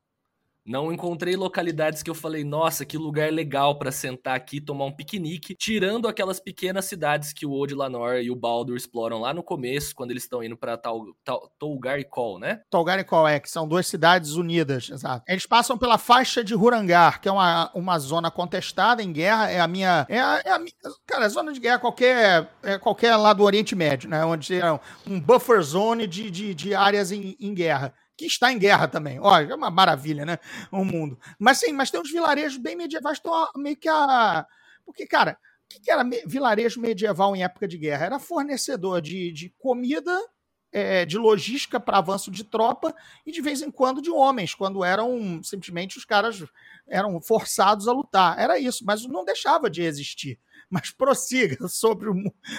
[0.71, 4.85] Não encontrei localidades que eu falei, nossa, que lugar legal para sentar aqui e tomar
[4.85, 9.35] um piquenique, tirando aquelas pequenas cidades que o Old Lanor e o Baldur exploram lá
[9.35, 12.61] no começo, quando eles estão indo pra Tal, Tal, Tolgar e Kol, né?
[12.71, 15.25] Tolgar e Kol, é, que são duas cidades unidas, exato.
[15.27, 19.59] Eles passam pela faixa de Hurangar, que é uma, uma zona contestada em guerra, é
[19.59, 20.07] a minha...
[20.09, 20.61] É a, é a
[21.05, 24.25] cara, a zona de guerra qualquer, é qualquer lá do Oriente Médio, né?
[24.25, 28.59] Onde é um buffer zone de, de, de áreas em, em guerra que está em
[28.59, 29.19] guerra também.
[29.19, 30.39] Olha, é uma maravilha, né?
[30.71, 31.19] O mundo.
[31.39, 34.47] Mas sim, mas tem uns vilarejos bem medievais, estão meio que a.
[34.85, 38.05] Porque, cara, o que era vilarejo medieval em época de guerra?
[38.05, 40.15] Era fornecedor de, de comida,
[40.71, 42.95] é, de logística para avanço de tropa
[43.25, 46.45] e de vez em quando de homens, quando eram simplesmente os caras
[46.87, 48.39] eram forçados a lutar.
[48.39, 50.39] Era isso, mas não deixava de existir
[50.71, 52.15] mas prossiga sobre, o,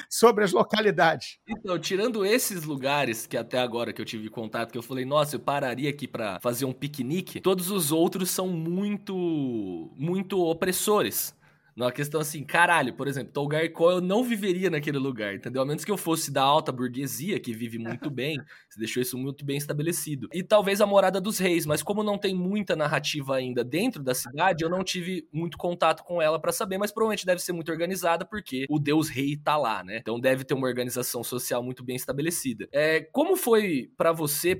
[0.09, 1.37] sobre as localidades.
[1.47, 5.35] Então, tirando esses lugares que até agora que eu tive contato, que eu falei, nossa,
[5.35, 11.33] eu pararia aqui para fazer um piquenique, todos os outros são muito, muito opressores.
[11.75, 15.61] Numa questão assim, caralho, por exemplo, Tolgar Cole eu não viveria naquele lugar, entendeu?
[15.61, 18.37] A menos que eu fosse da alta burguesia, que vive muito bem,
[18.69, 20.27] você deixou isso muito bem estabelecido.
[20.33, 24.13] E talvez a Morada dos Reis, mas como não tem muita narrativa ainda dentro da
[24.13, 27.71] cidade, eu não tive muito contato com ela para saber, mas provavelmente deve ser muito
[27.71, 29.97] organizada, porque o Deus Rei tá lá, né?
[29.97, 32.67] Então deve ter uma organização social muito bem estabelecida.
[32.71, 34.55] É, como foi para você,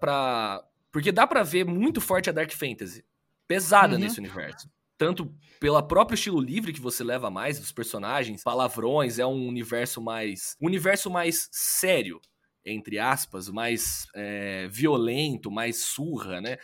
[0.00, 3.04] para Porque dá para ver muito forte a Dark Fantasy.
[3.46, 4.00] Pesada uhum.
[4.00, 4.68] nesse universo.
[4.98, 10.00] Tanto pelo próprio estilo livre que você leva mais dos personagens, palavrões, é um universo
[10.00, 10.56] mais.
[10.60, 12.20] Um universo mais sério,
[12.64, 16.56] entre aspas, mais é, violento, mais surra, né?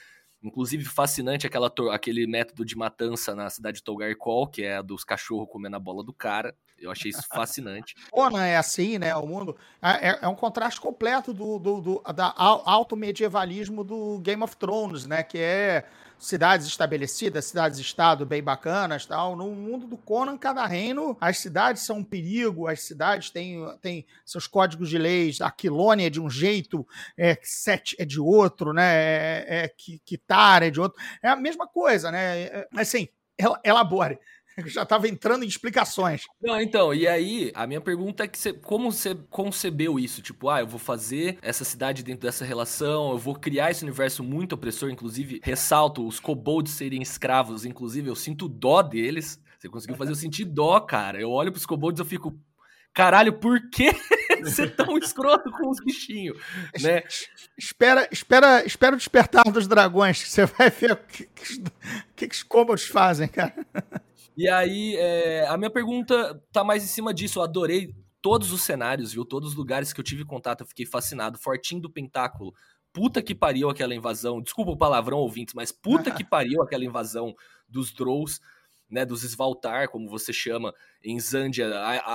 [0.42, 5.04] Inclusive, fascinante aquela, aquele método de matança na cidade de Togarkol, que é a dos
[5.04, 6.52] cachorros comendo a bola do cara.
[6.76, 7.94] Eu achei isso fascinante.
[8.10, 9.14] Conan é assim, né?
[9.14, 9.56] O mundo.
[9.80, 14.56] É, é, é um contraste completo do, do, do da alto medievalismo do Game of
[14.56, 15.22] Thrones, né?
[15.22, 15.84] Que é
[16.22, 19.34] cidades estabelecidas, cidades-estado bem bacanas tal.
[19.34, 24.06] No mundo do Conan, cada reino, as cidades são um perigo, as cidades têm, têm
[24.24, 26.86] seus códigos de leis, a Quilônia é de um jeito,
[27.18, 28.94] é, Set é de outro, né?
[28.94, 31.02] É, é, é de outro.
[31.20, 32.42] É a mesma coisa, né?
[32.42, 33.08] É, assim,
[33.64, 34.18] elabore.
[34.66, 36.24] já estava entrando em explicações.
[36.40, 40.22] Não, então, e aí, a minha pergunta é que você, como você concebeu isso?
[40.22, 44.22] Tipo, ah, eu vou fazer essa cidade dentro dessa relação, eu vou criar esse universo
[44.22, 49.40] muito opressor, inclusive, ressalto os kobolds serem escravos, inclusive, eu sinto dó deles.
[49.58, 51.20] Você conseguiu fazer eu sentir dó, cara.
[51.20, 52.36] Eu olho pros kobolds e eu fico,
[52.92, 53.92] caralho, por que
[54.44, 56.36] ser tão escroto com os bichinhos,
[56.80, 57.02] né?
[57.56, 61.62] Espera, espera, espera o despertar dos dragões, que você vai ver o que, que,
[62.16, 63.54] que, que os kobolds fazem, cara.
[64.36, 67.38] E aí, é, a minha pergunta tá mais em cima disso.
[67.38, 69.24] Eu adorei todos os cenários, viu?
[69.24, 71.38] Todos os lugares que eu tive contato, eu fiquei fascinado.
[71.38, 72.54] Fortinho do Pentáculo.
[72.92, 74.40] Puta que pariu aquela invasão.
[74.40, 77.34] Desculpa o palavrão, ouvintes, mas puta que pariu aquela invasão
[77.68, 78.40] dos Drows,
[78.88, 79.04] né?
[79.04, 80.72] Dos Svaltar, como você chama,
[81.02, 81.68] em Zandia.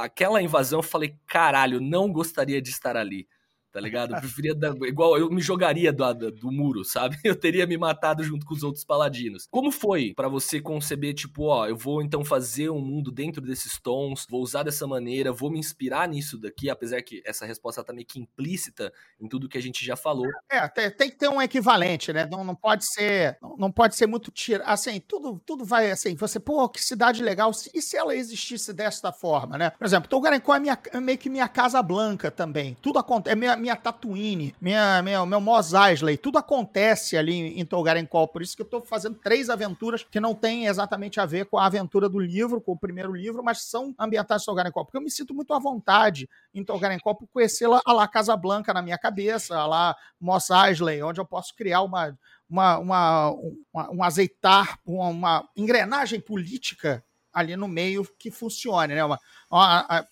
[0.03, 3.27] aquela invasão, eu falei, caralho, não gostaria de estar ali
[3.72, 4.14] tá ligado?
[4.14, 7.18] Eu preferia dar, igual eu me jogaria do, do muro, sabe?
[7.27, 9.48] Eu teria me matado junto com os outros paladinos.
[9.52, 13.80] Como foi para você conceber, tipo, ó, eu vou então fazer um mundo dentro desses
[13.80, 17.91] tons, vou usar dessa maneira, vou me inspirar nisso daqui, apesar que essa resposta tá
[17.91, 20.27] meio que implícita em tudo que a gente já falou.
[20.49, 22.27] É, tem, tem que ter um equivalente, né?
[22.31, 26.15] Não, não pode ser, não, não pode ser muito tira, assim, tudo, tudo vai assim,
[26.15, 29.72] você, pô, que cidade legal, e se ela existisse desta forma, né?
[29.72, 32.76] Por exemplo, Togarencó é, minha, é meio que minha casa branca também.
[32.81, 37.65] Tudo acontece, é minha, minha Tatooine, minha, minha, meu Mos Eisley, tudo acontece ali em
[37.65, 41.45] Tolgarencol, por isso que eu tô fazendo três aventuras que não têm exatamente a ver
[41.45, 44.98] com a aventura do livro, com o primeiro livro, mas são ambientadas em Tolgarencol, porque
[44.98, 48.81] eu me sinto muito à vontade em Tolgarencol por conhecê-la a lá Casa Blanca na
[48.81, 52.18] minha cabeça, a lá Mos Eisley, onde eu posso criar uma
[52.49, 53.31] uma, uma,
[53.73, 57.03] uma, um azeitar, uma, uma, engrenagem política
[57.34, 59.03] ali no meio que funcione, né?
[59.03, 59.19] Uma,
[59.52, 60.07] uma,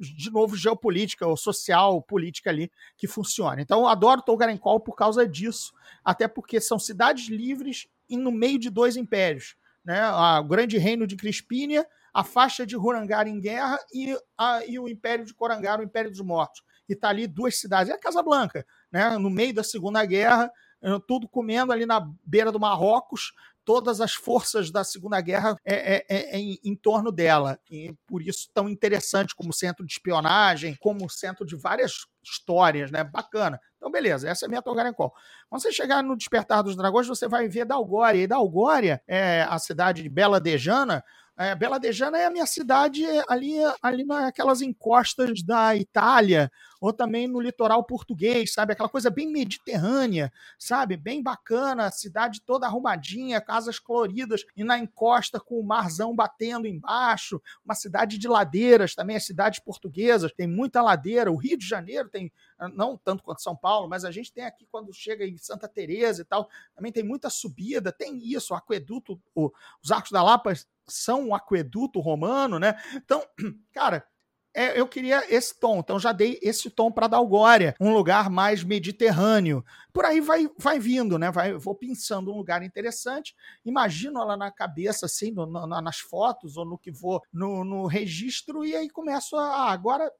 [0.00, 3.60] de novo, geopolítica ou social, política ali que funciona.
[3.60, 5.72] Então, eu adoro Tolgarencol por causa disso,
[6.04, 9.56] até porque são cidades livres e no meio de dois impérios.
[9.84, 10.00] Né?
[10.10, 14.88] O grande reino de Crispínia, a faixa de Hurangar em guerra e, a, e o
[14.88, 16.62] império de Corangar, o império dos mortos.
[16.88, 17.90] E tá ali duas cidades.
[17.90, 19.16] É a Casa Blanca, né?
[19.18, 20.50] no meio da Segunda Guerra,
[20.82, 23.32] eh, tudo comendo ali na beira do Marrocos,
[23.70, 27.56] todas as forças da Segunda Guerra é, é, é, é em, em, torno dela.
[27.70, 33.04] E por isso tão interessante como centro de espionagem, como centro de várias histórias, né?
[33.04, 33.60] Bacana.
[33.76, 35.14] Então, beleza, essa é a minha Togarencol.
[35.48, 38.20] Quando você chegar no Despertar dos Dragões, você vai ver Dalgória.
[38.20, 41.04] E Dalgória é a cidade de Bela Dejana,
[41.38, 46.50] é, Bela Dejana é a minha cidade ali, ali naquelas encostas da Itália,
[46.80, 48.72] ou também no litoral português, sabe?
[48.72, 50.96] Aquela coisa bem mediterrânea, sabe?
[50.96, 57.40] Bem bacana, cidade toda arrumadinha, casas coloridas, e na encosta com o marzão batendo embaixo,
[57.64, 61.30] uma cidade de ladeiras também, as cidades portuguesas, tem muita ladeira.
[61.30, 62.32] O Rio de Janeiro tem,
[62.74, 66.22] não tanto quanto São Paulo, mas a gente tem aqui quando chega em Santa Teresa
[66.22, 69.50] e tal, também tem muita subida, tem isso, o aqueduto, o,
[69.82, 70.54] os Arcos da Lapa
[70.86, 72.74] são um aqueduto romano, né?
[72.94, 73.22] Então,
[73.72, 74.04] cara,
[74.52, 78.64] é, eu queria esse tom, então já dei esse tom para Dalgória, um lugar mais
[78.64, 79.64] mediterrâneo.
[79.92, 81.30] Por aí vai, vai vindo, né?
[81.30, 86.64] Vai, vou pensando um lugar interessante, imagino ela na cabeça, assim, no, nas fotos ou
[86.64, 89.50] no que vou no, no registro, e aí começo a.
[89.50, 90.10] Ah, agora,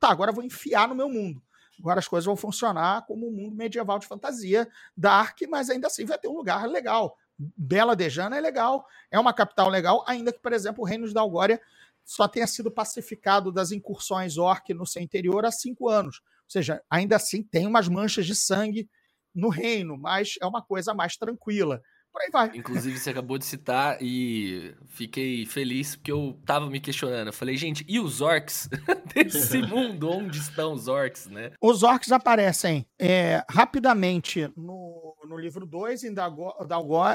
[0.00, 1.40] tá, agora vou enfiar no meu mundo.
[1.78, 6.04] Agora as coisas vão funcionar como um mundo medieval de fantasia, dark, mas ainda assim
[6.04, 7.16] vai ter um lugar legal.
[7.38, 11.12] Bela Dejana é legal, é uma capital legal, ainda que, por exemplo, o Reino de
[11.12, 11.60] Dalgória
[12.06, 16.22] só tenha sido pacificado das incursões orc no seu interior há cinco anos.
[16.44, 18.88] Ou seja, ainda assim tem umas manchas de sangue
[19.34, 21.82] no reino, mas é uma coisa mais tranquila
[22.16, 22.56] por aí vai.
[22.56, 27.26] Inclusive, você acabou de citar e fiquei feliz porque eu tava me questionando.
[27.26, 28.68] Eu falei, gente, e os orcs
[29.14, 30.10] desse mundo?
[30.10, 31.52] Onde estão os orcs, né?
[31.60, 36.14] Os orcs aparecem é, rapidamente no, no livro 2, em,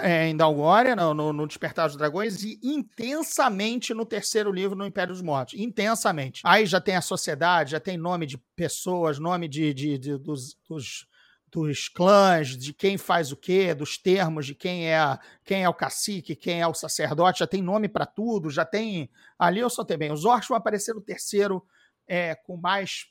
[0.04, 4.86] é, em Dalgória, no, no, no, Despertar dos Dragões, e intensamente no terceiro livro, no
[4.86, 5.60] Império dos Mortos.
[5.60, 6.42] Intensamente.
[6.46, 10.56] Aí já tem a sociedade, já tem nome de pessoas, nome de, de, de dos,
[10.68, 11.08] dos
[11.52, 15.74] dos clãs, de quem faz o quê, dos termos de quem é quem é o
[15.74, 19.10] cacique, quem é o sacerdote, já tem nome para tudo, já tem.
[19.38, 20.12] Ali eu só tenho bem.
[20.14, 21.62] Os orcs vão aparecer no terceiro
[22.08, 23.11] é, com mais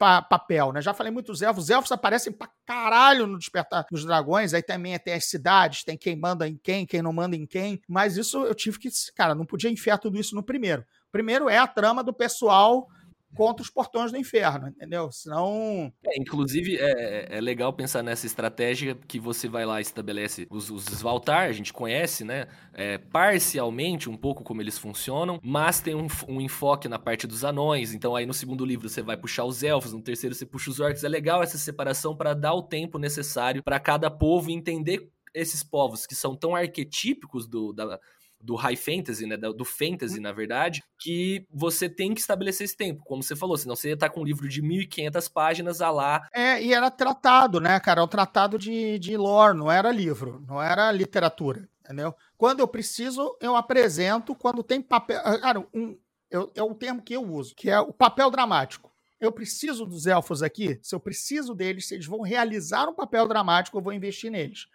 [0.00, 0.80] pa papel, né?
[0.80, 1.64] Já falei muito dos elfos.
[1.64, 4.54] Os elfos aparecem pra caralho no Despertar dos Dragões.
[4.54, 7.82] Aí também tem as cidades, tem quem manda em quem, quem não manda em quem.
[7.86, 8.88] Mas isso eu tive que.
[9.14, 10.82] Cara, não podia enfiar tudo isso no primeiro.
[11.12, 12.88] Primeiro é a trama do pessoal
[13.34, 15.10] contra os portões do inferno, entendeu?
[15.12, 15.92] Senão.
[16.04, 20.70] É, inclusive, é, é, legal pensar nessa estratégia que você vai lá e estabelece os,
[20.70, 22.46] os Svaltar, a gente conhece, né?
[22.72, 27.44] É, parcialmente um pouco como eles funcionam, mas tem um, um, enfoque na parte dos
[27.44, 27.94] anões.
[27.94, 30.80] Então, aí no segundo livro você vai puxar os elfos, no terceiro você puxa os
[30.80, 31.04] orcs.
[31.04, 36.06] É legal essa separação para dar o tempo necessário para cada povo entender esses povos
[36.06, 38.00] que são tão arquetípicos do, da,
[38.40, 40.22] do high fantasy, né, do fantasy, hum.
[40.22, 43.94] na verdade, que você tem que estabelecer esse tempo, como você falou, senão você ia
[43.94, 46.28] estar com um livro de 1500 páginas a lá.
[46.32, 50.42] É, e era tratado, né, cara, é um tratado de, de lore, não era livro,
[50.48, 52.14] não era literatura, entendeu?
[52.36, 55.96] Quando eu preciso, eu apresento, quando tem papel, ah, cara, um,
[56.30, 58.90] eu, é o termo que eu uso, que é o papel dramático.
[59.20, 63.28] Eu preciso dos elfos aqui, se eu preciso deles, se eles vão realizar um papel
[63.28, 64.66] dramático, eu vou investir neles.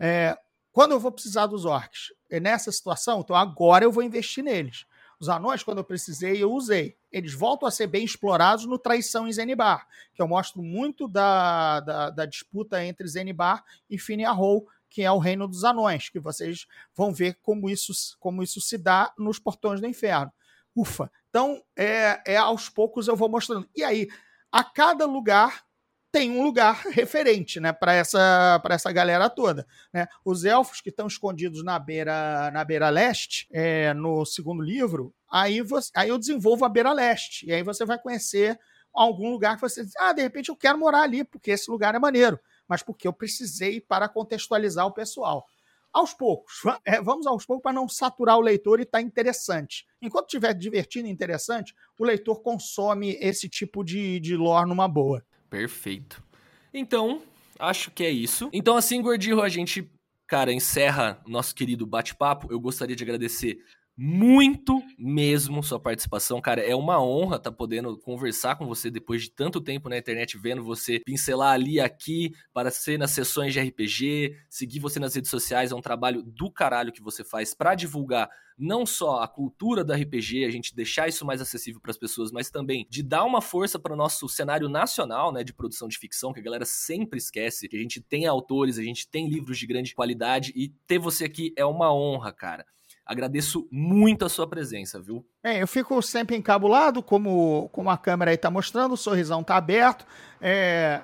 [0.00, 0.36] É,
[0.72, 2.12] quando eu vou precisar dos orcs?
[2.32, 4.86] É nessa situação, então agora eu vou investir neles.
[5.20, 6.96] Os anões, quando eu precisei, eu usei.
[7.12, 11.80] Eles voltam a ser bem explorados no Traição em Zenibar, que eu mostro muito da,
[11.80, 16.66] da, da disputa entre Zenibar e Finiarrou, que é o reino dos anões, que vocês
[16.94, 20.32] vão ver como isso, como isso se dá nos portões do inferno.
[20.74, 21.12] Ufa!
[21.28, 23.68] Então, é, é aos poucos eu vou mostrando.
[23.76, 24.08] E aí,
[24.50, 25.66] a cada lugar
[26.12, 30.06] tem um lugar referente, né, para essa para essa galera toda, né?
[30.22, 35.62] Os elfos que estão escondidos na beira na beira leste, é, no segundo livro, aí
[35.62, 38.60] você, aí eu desenvolvo a beira leste e aí você vai conhecer
[38.92, 41.94] algum lugar que você diz, ah, de repente eu quero morar ali porque esse lugar
[41.94, 45.46] é maneiro, mas porque eu precisei para contextualizar o pessoal.
[45.90, 49.86] Aos poucos, é, vamos aos poucos para não saturar o leitor e estar tá interessante.
[50.00, 55.24] Enquanto estiver divertido e interessante, o leitor consome esse tipo de, de lore numa boa.
[55.52, 56.24] Perfeito.
[56.72, 57.20] Então,
[57.58, 58.48] acho que é isso.
[58.54, 59.86] Então, assim, Gordinho, a gente,
[60.26, 62.50] cara, encerra nosso querido bate-papo.
[62.50, 63.62] Eu gostaria de agradecer
[63.96, 66.62] muito mesmo sua participação, cara.
[66.62, 70.38] É uma honra estar tá podendo conversar com você depois de tanto tempo na internet,
[70.38, 75.30] vendo você pincelar ali aqui para ser nas sessões de RPG, seguir você nas redes
[75.30, 75.72] sociais.
[75.72, 78.28] É um trabalho do caralho que você faz para divulgar
[78.58, 82.30] não só a cultura do RPG, a gente deixar isso mais acessível para as pessoas,
[82.30, 85.98] mas também de dar uma força para o nosso cenário nacional, né, de produção de
[85.98, 89.58] ficção, que a galera sempre esquece, que a gente tem autores, a gente tem livros
[89.58, 92.64] de grande qualidade e ter você aqui é uma honra, cara.
[93.04, 95.26] Agradeço muito a sua presença, viu?
[95.42, 99.56] Bem, eu fico sempre encabulado, como, como a câmera aí está mostrando, o sorrisão está
[99.56, 100.06] aberto.
[100.40, 101.02] É,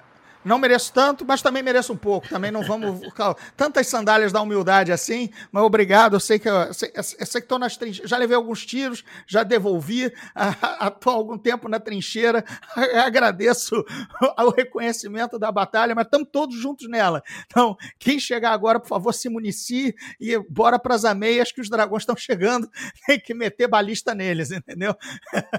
[0.48, 2.28] não mereço tanto, mas também mereço um pouco.
[2.28, 3.00] Também não vamos.
[3.56, 6.16] Tantas sandálias da humildade assim, mas obrigado.
[6.16, 8.10] Eu sei que eu, sei, que estou nas trincheiras.
[8.10, 10.04] Já levei alguns tiros, já devolvi.
[10.04, 12.44] Estou há algum tempo na trincheira.
[13.04, 13.74] Agradeço
[14.38, 17.22] o reconhecimento da batalha, mas estamos todos juntos nela.
[17.46, 21.68] Então, quem chegar agora, por favor, se municie e bora para as ameias que os
[21.68, 22.70] dragões estão chegando.
[23.06, 24.96] Tem que meter balista neles, entendeu?